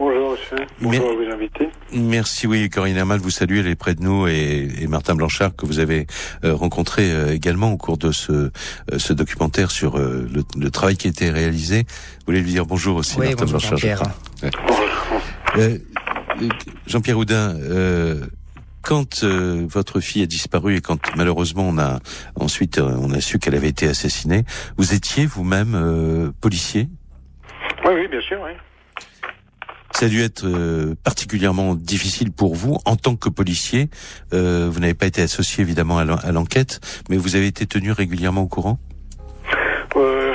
Bonjour, 0.00 0.30
monsieur. 0.30 0.56
Bonjour 0.80 1.10
à 1.10 1.12
vos 1.12 1.30
invités. 1.30 1.68
Merci, 1.92 2.46
oui, 2.46 2.70
Corinne 2.70 2.96
Hermal 2.96 3.20
vous 3.20 3.28
salue, 3.28 3.58
elle 3.58 3.66
est 3.66 3.76
près 3.76 3.94
de 3.94 4.02
nous, 4.02 4.26
et, 4.26 4.66
et 4.80 4.86
Martin 4.86 5.14
Blanchard, 5.14 5.54
que 5.54 5.66
vous 5.66 5.78
avez 5.78 6.06
euh, 6.42 6.54
rencontré 6.54 7.12
euh, 7.12 7.34
également 7.34 7.70
au 7.70 7.76
cours 7.76 7.98
de 7.98 8.10
ce, 8.10 8.32
euh, 8.32 8.50
ce 8.96 9.12
documentaire 9.12 9.70
sur 9.70 9.98
le, 9.98 10.26
le, 10.58 10.70
travail 10.70 10.96
qui 10.96 11.06
a 11.06 11.10
été 11.10 11.28
réalisé. 11.28 11.82
Vous 11.82 12.24
voulez 12.28 12.40
lui 12.40 12.50
dire 12.50 12.64
bonjour 12.64 12.96
aussi, 12.96 13.18
oui, 13.20 13.26
Martin 13.26 13.44
bonjour, 13.44 13.58
Blanchard. 13.58 14.14
Jean-Pierre. 15.54 15.72
Jean-Pierre 16.86 17.18
Houdin, 17.18 17.54
quand 18.80 19.22
votre 19.22 20.00
fille 20.00 20.22
a 20.22 20.26
disparu 20.26 20.76
et 20.76 20.80
quand 20.80 21.14
malheureusement 21.14 21.68
on 21.68 21.76
a 21.76 21.98
ensuite 22.36 22.78
on 22.78 23.10
a 23.10 23.20
su 23.20 23.38
qu'elle 23.38 23.54
avait 23.54 23.68
été 23.68 23.86
assassinée, 23.86 24.44
vous 24.78 24.94
étiez 24.94 25.26
vous-même 25.26 26.32
policier? 26.40 26.88
Oui, 27.84 27.92
oui, 27.94 28.08
bien 28.08 28.22
sûr, 28.22 28.38
oui. 28.42 28.52
Ça 30.00 30.06
a 30.06 30.08
dû 30.08 30.22
être 30.22 30.46
euh, 30.46 30.94
particulièrement 31.04 31.74
difficile 31.74 32.32
pour 32.32 32.54
vous 32.54 32.78
en 32.86 32.96
tant 32.96 33.16
que 33.16 33.28
policier. 33.28 33.90
Euh, 34.32 34.66
vous 34.72 34.80
n'avez 34.80 34.94
pas 34.94 35.04
été 35.04 35.20
associé 35.20 35.60
évidemment 35.60 35.98
à 35.98 36.32
l'enquête, 36.32 36.80
mais 37.10 37.18
vous 37.18 37.36
avez 37.36 37.48
été 37.48 37.66
tenu 37.66 37.92
régulièrement 37.92 38.40
au 38.40 38.46
courant? 38.46 38.78
Euh, 39.96 40.32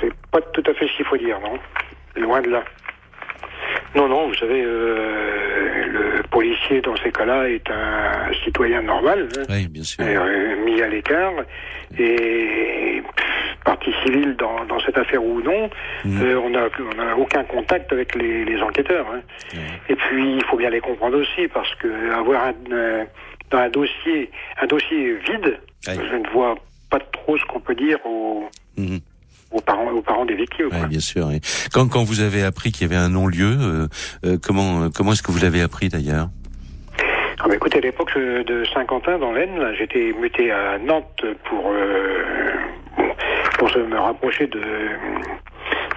c'est 0.00 0.12
pas 0.30 0.40
tout 0.52 0.62
à 0.70 0.74
fait 0.74 0.86
ce 0.86 0.96
qu'il 0.98 1.04
faut 1.04 1.16
dire, 1.16 1.36
non. 1.40 1.58
Loin 2.22 2.40
de 2.42 2.48
là. 2.48 2.62
Non, 3.96 4.06
non, 4.06 4.28
vous 4.28 4.34
savez, 4.34 4.62
euh, 4.64 5.86
le 5.88 6.22
policier 6.30 6.80
dans 6.80 6.96
ces 6.98 7.10
cas-là 7.10 7.48
est 7.48 7.68
un 7.68 8.32
citoyen 8.44 8.82
normal, 8.82 9.28
hein, 9.36 9.42
oui, 9.48 9.66
bien 9.66 9.82
sûr. 9.82 10.04
mis 10.64 10.80
à 10.80 10.86
l'écart, 10.86 11.32
et 11.98 13.02
partie 13.66 13.92
civile 14.04 14.36
dans, 14.38 14.64
dans 14.64 14.80
cette 14.80 14.96
affaire 14.96 15.22
ou 15.22 15.42
non, 15.42 15.68
mmh. 16.04 16.22
euh, 16.22 16.40
on 16.40 16.50
n'a 16.50 16.68
on 16.96 16.98
a 16.98 17.14
aucun 17.16 17.44
contact 17.44 17.92
avec 17.92 18.14
les, 18.14 18.44
les 18.44 18.62
enquêteurs. 18.62 19.06
Hein. 19.12 19.20
Mmh. 19.52 19.58
Et 19.92 19.96
puis, 19.96 20.36
il 20.36 20.44
faut 20.44 20.56
bien 20.56 20.70
les 20.70 20.80
comprendre 20.80 21.18
aussi, 21.18 21.48
parce 21.52 21.74
que 21.74 21.88
avoir 22.12 22.44
un, 22.44 22.54
euh, 22.72 23.04
dans 23.50 23.58
un 23.58 23.68
dossier, 23.68 24.30
un 24.62 24.66
dossier 24.66 25.16
vide, 25.28 25.58
je 25.84 26.16
ne 26.16 26.32
vois 26.32 26.54
pas 26.90 27.00
trop 27.00 27.36
ce 27.36 27.44
qu'on 27.46 27.60
peut 27.60 27.74
dire 27.74 27.98
aux, 28.06 28.48
mmh. 28.76 28.98
aux, 29.50 29.60
parents, 29.60 29.90
aux 29.90 30.02
parents 30.02 30.24
des 30.24 30.36
victimes. 30.36 30.68
Oui, 30.70 30.88
bien 30.88 31.00
sûr. 31.00 31.28
Quand, 31.72 31.88
quand 31.88 32.04
vous 32.04 32.20
avez 32.20 32.44
appris 32.44 32.70
qu'il 32.70 32.88
y 32.88 32.94
avait 32.94 33.02
un 33.02 33.10
non-lieu, 33.10 33.56
euh, 33.60 33.88
euh 34.24 34.38
comment, 34.40 34.90
comment 34.94 35.12
est-ce 35.12 35.22
que 35.22 35.32
vous 35.32 35.42
l'avez 35.42 35.60
appris 35.60 35.88
d'ailleurs? 35.88 36.28
Ah 37.38 37.48
bah 37.48 37.54
écoutez, 37.54 37.78
à 37.78 37.82
l'époque 37.82 38.16
de 38.16 38.64
Saint-Quentin, 38.72 39.18
dans 39.18 39.32
l'Aisne, 39.32 39.74
j'étais 39.78 40.14
muté 40.18 40.50
à 40.50 40.78
Nantes 40.78 41.22
pour 41.44 41.70
euh, 41.70 42.22
pour 43.58 43.70
se 43.70 43.78
me 43.78 43.98
rapprocher 43.98 44.46
de, 44.46 44.60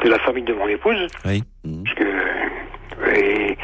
de 0.04 0.10
la 0.10 0.20
famille 0.20 0.44
de 0.44 0.54
mon 0.54 0.68
épouse. 0.68 1.08
Oui. 1.26 1.44
Parce 1.84 1.96
que, 1.96 3.16
et, 3.16 3.58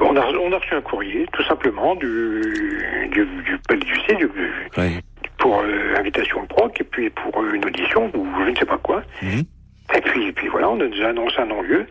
on, 0.00 0.16
a, 0.16 0.26
on 0.26 0.52
a 0.52 0.58
reçu 0.58 0.74
un 0.74 0.80
courrier, 0.80 1.26
tout 1.32 1.42
simplement, 1.44 1.94
du, 1.94 3.08
du, 3.10 3.24
du 3.24 3.58
du, 3.76 4.16
du, 4.16 4.30
oui. 4.76 4.98
pour 5.38 5.60
euh, 5.60 5.94
invitation 5.98 6.42
de 6.42 6.48
proc, 6.48 6.80
et 6.80 6.84
puis 6.84 7.10
pour 7.10 7.40
euh, 7.42 7.52
une 7.54 7.64
audition, 7.64 8.10
ou 8.14 8.26
je 8.44 8.50
ne 8.50 8.56
sais 8.56 8.66
pas 8.66 8.78
quoi. 8.78 9.02
Mhm. 9.22 9.44
Et 9.96 10.00
puis, 10.02 10.26
et 10.26 10.32
puis 10.32 10.48
voilà, 10.48 10.68
on 10.68 10.78
a 10.80 10.86
déjà 10.86 11.08
annoncé 11.08 11.38
un 11.38 11.46
non-lieu. 11.46 11.86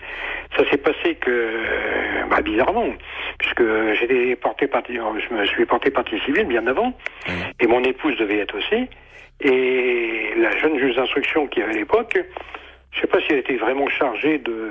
Ça 0.56 0.64
s'est 0.70 0.78
passé 0.78 1.16
que, 1.16 1.50
bah, 2.30 2.42
bizarrement, 2.42 2.86
puisque 3.40 3.64
j'étais 4.00 4.36
porté 4.36 4.68
partie, 4.68 4.94
je 4.96 5.34
me 5.34 5.46
suis 5.46 5.66
porté 5.66 5.90
partie 5.90 6.20
civile 6.20 6.46
bien 6.46 6.66
avant, 6.68 6.94
et 7.60 7.68
mon 7.68 7.84
épouse 7.84 8.16
devait 8.18 8.38
être 8.38 8.56
aussi. 8.58 8.88
Et 9.42 10.34
la 10.38 10.58
jeune 10.58 10.80
juge 10.80 10.96
d'instruction 10.96 11.48
qui 11.48 11.62
avait 11.62 11.74
à 11.74 11.78
l'époque, 11.78 12.18
je 12.92 12.98
ne 12.98 13.02
sais 13.02 13.08
pas 13.08 13.20
si 13.20 13.28
elle 13.30 13.40
était 13.40 13.58
vraiment 13.58 13.88
chargée 13.90 14.40
de, 14.40 14.70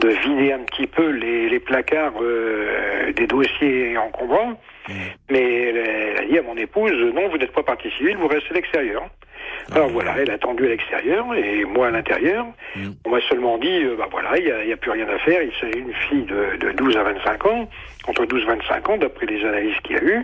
de 0.00 0.08
vider 0.08 0.52
un 0.52 0.60
petit 0.60 0.86
peu 0.86 1.08
les, 1.10 1.48
les 1.48 1.60
placards 1.60 2.12
euh, 2.20 3.12
des 3.12 3.26
dossiers 3.26 3.96
encombrants, 3.96 4.60
mmh. 4.88 4.92
mais 5.30 5.62
elle, 5.62 6.18
a 6.18 6.24
dit 6.26 6.38
à 6.38 6.42
mon 6.42 6.56
épouse, 6.56 6.92
non, 7.14 7.28
vous 7.28 7.38
n'êtes 7.38 7.52
pas 7.52 7.62
partie 7.62 7.90
civile, 7.92 8.16
vous 8.18 8.28
restez 8.28 8.50
à 8.50 8.54
l'extérieur. 8.54 9.08
Alors 9.70 9.88
voilà, 9.88 10.16
elle 10.18 10.30
a 10.30 10.34
attendu 10.34 10.66
à 10.66 10.68
l'extérieur 10.68 11.34
et 11.34 11.64
moi 11.64 11.86
à 11.88 11.90
l'intérieur. 11.90 12.46
Mm. 12.74 12.90
On 13.06 13.10
m'a 13.10 13.20
seulement 13.28 13.58
dit, 13.58 13.84
bah 13.96 14.08
voilà, 14.10 14.36
il 14.36 14.44
n'y 14.44 14.72
a, 14.72 14.74
a, 14.74 14.76
plus 14.76 14.90
rien 14.90 15.08
à 15.08 15.18
faire. 15.18 15.42
Il 15.42 15.52
s'agit 15.60 15.82
d'une 15.82 15.94
fille 15.94 16.24
de, 16.24 16.56
de 16.56 16.72
12 16.72 16.96
à 16.96 17.02
25 17.04 17.46
ans, 17.46 17.68
entre 18.08 18.26
12 18.26 18.42
et 18.42 18.46
25 18.46 18.88
ans, 18.88 18.96
d'après 18.98 19.26
les 19.26 19.44
analyses 19.44 19.78
qu'il 19.84 19.96
y 19.96 19.98
a 19.98 20.02
eu, 20.02 20.22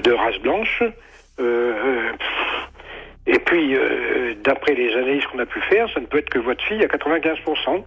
de 0.00 0.12
race 0.12 0.38
blanche. 0.38 0.82
Euh, 1.40 2.12
et 3.26 3.38
puis, 3.38 3.74
euh, 3.74 4.34
d'après 4.44 4.74
les 4.74 4.92
analyses 4.94 5.26
qu'on 5.26 5.38
a 5.38 5.46
pu 5.46 5.60
faire, 5.62 5.88
ça 5.92 6.00
ne 6.00 6.06
peut 6.06 6.18
être 6.18 6.30
que 6.30 6.38
votre 6.38 6.64
fille 6.64 6.82
à 6.82 6.86
95%. 6.86 7.84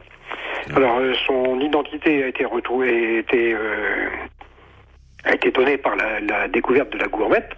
Alors, 0.76 1.00
euh, 1.00 1.14
son 1.26 1.60
identité 1.60 2.24
a 2.24 2.28
été 2.28 2.45
retrouvée, 2.45 3.16
a 3.16 3.20
été, 3.20 3.56
a 5.24 5.34
été 5.34 5.52
donnée 5.52 5.78
par 5.78 5.95
la, 5.95 6.20
la, 6.20 6.47
découverte 6.47 6.91
de 6.91 6.97
la 6.97 7.08
gourmette, 7.08 7.52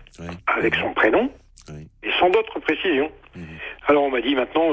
avec 0.48 0.76
son 0.76 0.94
prénom, 0.94 1.30
et 2.04 2.12
sans 2.20 2.30
d'autres 2.30 2.60
précisions. 2.60 3.12
Mhm. 3.36 3.46
Alors, 3.88 4.04
on 4.04 4.12
m'a 4.12 4.22
dit 4.22 4.36
maintenant, 4.36 4.70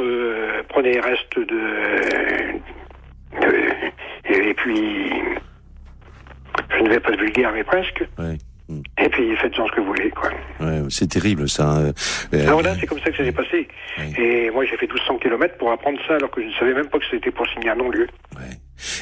prenez 0.68 0.92
les 0.92 1.00
restes 1.00 1.38
de, 1.38 2.60
de, 3.40 3.54
et, 4.30 4.54
puis, 4.54 5.10
je 6.76 6.82
ne 6.82 6.88
vais 6.90 7.00
pas 7.00 7.10
être 7.10 7.20
vulgaire, 7.20 7.52
mais 7.52 7.64
presque. 7.64 8.04
Et 8.70 9.08
puis 9.08 9.34
faites-en 9.36 9.66
ce 9.66 9.72
que 9.72 9.80
vous 9.80 9.86
voulez, 9.86 10.10
quoi. 10.10 10.30
Ouais, 10.60 10.82
c'est 10.90 11.08
terrible, 11.08 11.48
ça. 11.48 11.70
Hein. 11.70 11.92
Euh, 12.34 12.50
voilà, 12.52 12.74
c'est 12.78 12.86
comme 12.86 13.00
ça 13.00 13.10
que 13.10 13.16
ça 13.16 13.24
s'est 13.24 13.32
passé. 13.32 13.66
Et 14.18 14.50
moi, 14.50 14.64
j'ai 14.66 14.76
fait 14.76 14.86
1200 14.86 15.18
km 15.18 15.56
pour 15.56 15.72
apprendre 15.72 15.98
ça, 16.06 16.16
alors 16.16 16.30
que 16.30 16.42
je 16.42 16.48
ne 16.48 16.52
savais 16.52 16.74
même 16.74 16.88
pas 16.88 16.98
que 16.98 17.04
c'était 17.10 17.30
pour 17.30 17.46
signer 17.48 17.70
un 17.70 17.76
non-lieu. 17.76 18.06
Ouais. 18.36 18.58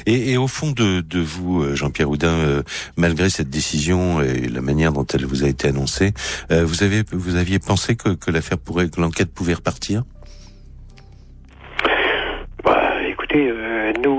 Et, 0.06 0.32
et, 0.32 0.36
au 0.36 0.46
fond 0.46 0.70
de, 0.70 1.00
de 1.00 1.18
vous, 1.18 1.62
euh, 1.62 1.74
Jean-Pierre 1.74 2.08
Houdin, 2.08 2.28
euh, 2.28 2.62
malgré 2.96 3.28
cette 3.28 3.50
décision 3.50 4.22
et 4.22 4.48
la 4.48 4.60
manière 4.60 4.92
dont 4.92 5.04
elle 5.12 5.26
vous 5.26 5.44
a 5.44 5.48
été 5.48 5.68
annoncée, 5.68 6.12
vous 6.50 6.84
avez, 6.84 7.02
vous 7.10 7.34
aviez 7.34 7.58
pensé 7.58 7.96
que, 7.96 8.10
que 8.10 8.30
l'affaire 8.30 8.58
pourrait, 8.58 8.88
que 8.88 9.00
l'enquête 9.00 9.34
pouvait 9.34 9.54
repartir? 9.54 10.04
Bah, 12.64 12.94
écoutez, 13.06 13.52
nous 14.04 14.15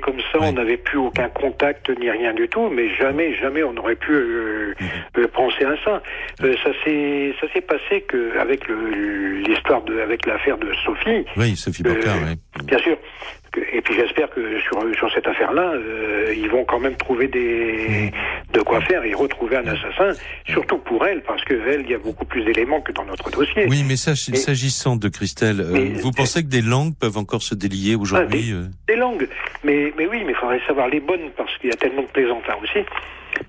comme 0.00 0.20
ça, 0.32 0.38
on 0.40 0.52
n'avait 0.52 0.76
plus 0.76 0.98
aucun 0.98 1.28
contact 1.28 1.90
ni 1.98 2.10
rien 2.10 2.32
du 2.34 2.48
tout, 2.48 2.68
mais 2.68 2.94
jamais, 2.94 3.34
jamais 3.34 3.62
on 3.62 3.72
n'aurait 3.72 3.96
pu 3.96 4.12
euh, 4.12 4.74
euh, 5.18 5.28
penser 5.28 5.64
à 5.64 5.74
ça. 5.84 6.02
Euh, 6.42 6.54
ça 6.62 6.70
s'est, 6.84 7.34
ça 7.40 7.46
s'est 7.52 7.60
passé 7.60 8.02
que 8.08 8.38
avec 8.38 8.66
l'histoire 9.46 9.82
de, 9.82 10.00
avec 10.00 10.26
l'affaire 10.26 10.58
de 10.58 10.72
Sophie. 10.84 11.24
Oui, 11.36 11.56
Sophie 11.56 11.82
Bocard, 11.82 12.16
oui. 12.26 12.64
Bien 12.64 12.78
sûr. 12.78 12.96
Et 13.72 13.80
puis 13.82 13.94
j'espère 13.94 14.30
que 14.30 14.60
sur, 14.60 14.82
sur 14.94 15.12
cette 15.12 15.26
affaire-là, 15.26 15.74
ils 16.34 16.48
vont 16.48 16.64
quand 16.64 16.80
même 16.80 16.96
trouver 16.96 17.28
des 17.28 18.10
de 18.52 18.60
quoi 18.60 18.80
faire 18.82 19.04
et 19.04 19.14
retrouver 19.14 19.56
un 19.56 19.66
assassin, 19.66 20.12
surtout 20.46 20.78
pour 20.78 21.06
elle, 21.06 21.22
parce 21.22 21.42
que 21.44 21.54
elle, 21.68 21.82
il 21.82 21.90
y 21.90 21.94
a 21.94 21.98
beaucoup 21.98 22.24
plus 22.24 22.44
d'éléments 22.44 22.80
que 22.80 22.92
dans 22.92 23.04
notre 23.04 23.30
dossier. 23.30 23.66
Oui, 23.68 23.84
mais 23.86 23.96
s'agissant 23.96 24.96
de 24.96 25.08
Christelle, 25.08 25.62
vous 25.94 26.12
pensez 26.12 26.42
que 26.42 26.48
des 26.48 26.62
langues 26.62 26.94
peuvent 26.98 27.18
encore 27.18 27.42
se 27.42 27.54
délier 27.54 27.94
aujourd'hui 27.94 28.54
ah, 28.54 28.68
des, 28.86 28.94
des, 28.94 28.98
langues, 28.98 29.28
mais, 29.64 29.92
mais 29.96 30.06
oui, 30.06 30.22
mais 30.24 30.32
il 30.32 30.36
faudrait 30.36 30.60
savoir 30.66 30.88
les 30.88 31.00
bonnes, 31.00 31.30
parce 31.36 31.56
qu'il 31.58 31.70
y 31.70 31.72
a 31.72 31.76
tellement 31.76 32.02
de 32.02 32.08
plaisantins 32.08 32.56
aussi. 32.62 32.84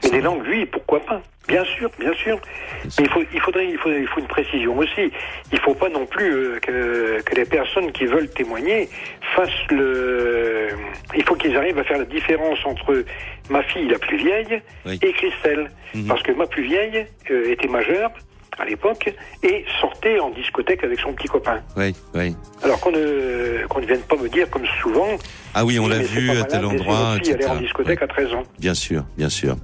Mais 0.03 0.09
des 0.09 0.21
langues, 0.21 0.43
oui, 0.47 0.65
pourquoi 0.65 0.99
pas 0.99 1.21
Bien 1.47 1.65
sûr, 1.65 1.89
bien 1.99 2.13
sûr. 2.13 2.39
Mais 2.85 3.05
il, 3.05 3.09
faut, 3.09 3.21
il, 3.33 3.39
faudrait, 3.41 3.67
il, 3.67 3.77
faut, 3.77 3.91
il 3.91 4.07
faut 4.07 4.19
une 4.21 4.27
précision 4.27 4.77
aussi. 4.77 5.11
Il 5.51 5.55
ne 5.55 5.59
faut 5.59 5.73
pas 5.73 5.89
non 5.89 6.05
plus 6.05 6.33
euh, 6.33 6.59
que, 6.59 7.21
que 7.21 7.35
les 7.35 7.45
personnes 7.45 7.91
qui 7.91 8.05
veulent 8.05 8.29
témoigner 8.29 8.87
fassent 9.35 9.49
le... 9.69 10.69
Il 11.15 11.23
faut 11.23 11.35
qu'ils 11.35 11.55
arrivent 11.57 11.79
à 11.79 11.83
faire 11.83 11.97
la 11.97 12.05
différence 12.05 12.59
entre 12.65 13.03
ma 13.49 13.61
fille 13.63 13.87
la 13.89 13.99
plus 13.99 14.17
vieille 14.17 14.61
et 14.85 15.11
Christelle. 15.13 15.69
Mhm. 15.93 16.07
Parce 16.07 16.23
que 16.23 16.31
ma 16.31 16.47
plus 16.47 16.63
vieille 16.63 17.05
euh, 17.29 17.51
était 17.51 17.67
majeure, 17.67 18.11
à 18.59 18.65
l'époque 18.65 19.13
et 19.41 19.65
sortait 19.81 20.19
en 20.19 20.29
discothèque 20.31 20.83
avec 20.83 20.99
son 20.99 21.13
petit 21.13 21.27
copain. 21.27 21.59
Oui, 21.75 21.95
oui. 22.13 22.35
Alors 22.63 22.79
qu'on 22.79 22.91
ne, 22.91 23.65
qu'on 23.67 23.81
ne 23.81 23.85
vienne 23.85 24.01
pas 24.01 24.15
me 24.15 24.29
dire 24.29 24.49
comme 24.49 24.65
souvent. 24.81 25.07
Ah 25.53 25.65
oui, 25.65 25.79
on 25.79 25.87
l'a 25.87 25.99
vu 25.99 26.31
à 26.31 26.43
tel 26.43 26.65
endroit. 26.65 27.15
Elle 27.23 27.33
aller 27.33 27.45
en 27.45 27.55
discothèque 27.57 28.01
à 28.01 28.07
13 28.07 28.33
ans. 28.33 28.43
Bien 28.59 28.73
sûr, 28.73 29.05
bien 29.17 29.29
sûr. 29.29 29.55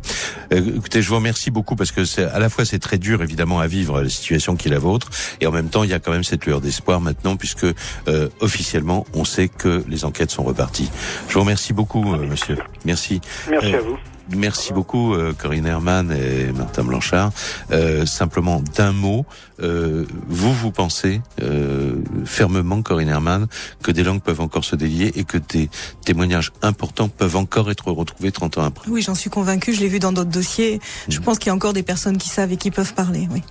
Euh, 0.53 0.77
écoutez, 0.77 1.01
je 1.01 1.09
vous 1.09 1.15
remercie 1.15 1.51
beaucoup 1.51 1.75
parce 1.75 1.91
que 1.91 2.05
c'est 2.05 2.25
à 2.25 2.39
la 2.39 2.49
fois 2.49 2.65
c'est 2.65 2.79
très 2.79 2.97
dur 2.97 3.23
évidemment 3.23 3.59
à 3.59 3.67
vivre 3.67 4.01
la 4.01 4.09
situation 4.09 4.55
qui 4.55 4.67
est 4.67 4.71
la 4.71 4.79
vôtre 4.79 5.09
et 5.41 5.47
en 5.47 5.51
même 5.51 5.69
temps 5.69 5.83
il 5.83 5.89
y 5.89 5.93
a 5.93 5.99
quand 5.99 6.11
même 6.11 6.23
cette 6.23 6.45
lueur 6.45 6.61
d'espoir 6.61 7.01
maintenant 7.01 7.35
puisque 7.35 7.65
euh, 8.07 8.29
officiellement 8.39 9.05
on 9.13 9.25
sait 9.25 9.47
que 9.47 9.83
les 9.87 10.05
enquêtes 10.05 10.31
sont 10.31 10.43
reparties. 10.43 10.89
Je 11.27 11.33
vous 11.33 11.41
remercie 11.41 11.73
beaucoup, 11.73 12.13
euh, 12.13 12.25
monsieur. 12.25 12.57
Merci. 12.85 13.21
Merci 13.49 13.75
à 13.75 13.81
vous. 13.81 13.97
Merci 14.35 14.73
beaucoup 14.73 15.13
euh, 15.13 15.33
Corinne 15.33 15.65
Herman 15.65 16.11
et 16.11 16.51
Martin 16.51 16.83
Blanchard. 16.83 17.31
Euh, 17.71 18.05
simplement 18.05 18.61
d'un 18.75 18.91
mot, 18.91 19.25
euh, 19.61 20.05
vous 20.27 20.53
vous 20.53 20.71
pensez 20.71 21.21
euh, 21.41 21.95
fermement 22.25 22.81
Corinne 22.81 23.09
Herman 23.09 23.47
que 23.83 23.91
des 23.91 24.03
langues 24.03 24.21
peuvent 24.21 24.41
encore 24.41 24.65
se 24.65 24.75
délier 24.75 25.11
et 25.15 25.23
que 25.23 25.37
des 25.37 25.69
témoignages 26.05 26.51
importants 26.61 27.09
peuvent 27.09 27.35
encore 27.35 27.71
être 27.71 27.91
retrouvés 27.91 28.31
30 28.31 28.57
ans 28.59 28.63
après? 28.63 28.89
Oui, 28.89 29.01
j'en 29.01 29.15
suis 29.15 29.29
convaincu, 29.29 29.73
je 29.73 29.79
l'ai 29.79 29.87
vu 29.87 29.99
dans 29.99 30.11
d'autres 30.11 30.29
dossiers. 30.29 30.79
Je 31.07 31.19
mmh. 31.19 31.23
pense 31.23 31.39
qu'il 31.39 31.47
y 31.47 31.51
a 31.51 31.55
encore 31.55 31.73
des 31.73 31.83
personnes 31.83 32.17
qui 32.17 32.29
savent 32.29 32.51
et 32.51 32.57
qui 32.57 32.71
peuvent 32.71 32.93
parler, 32.93 33.27
oui. 33.31 33.43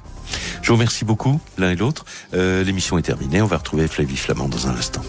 Je 0.61 0.69
vous 0.69 0.75
remercie 0.75 1.05
beaucoup 1.05 1.41
l'un 1.57 1.71
et 1.71 1.77
l'autre. 1.77 2.05
L'émission 2.33 2.99
est 2.99 3.03
terminée, 3.03 3.41
on 3.41 3.47
va 3.47 3.57
retrouver 3.57 3.89
Flavie 3.89 4.17
Flamand 4.17 4.49
dans 4.49 4.67
un 4.67 4.77
instant. 4.77 5.03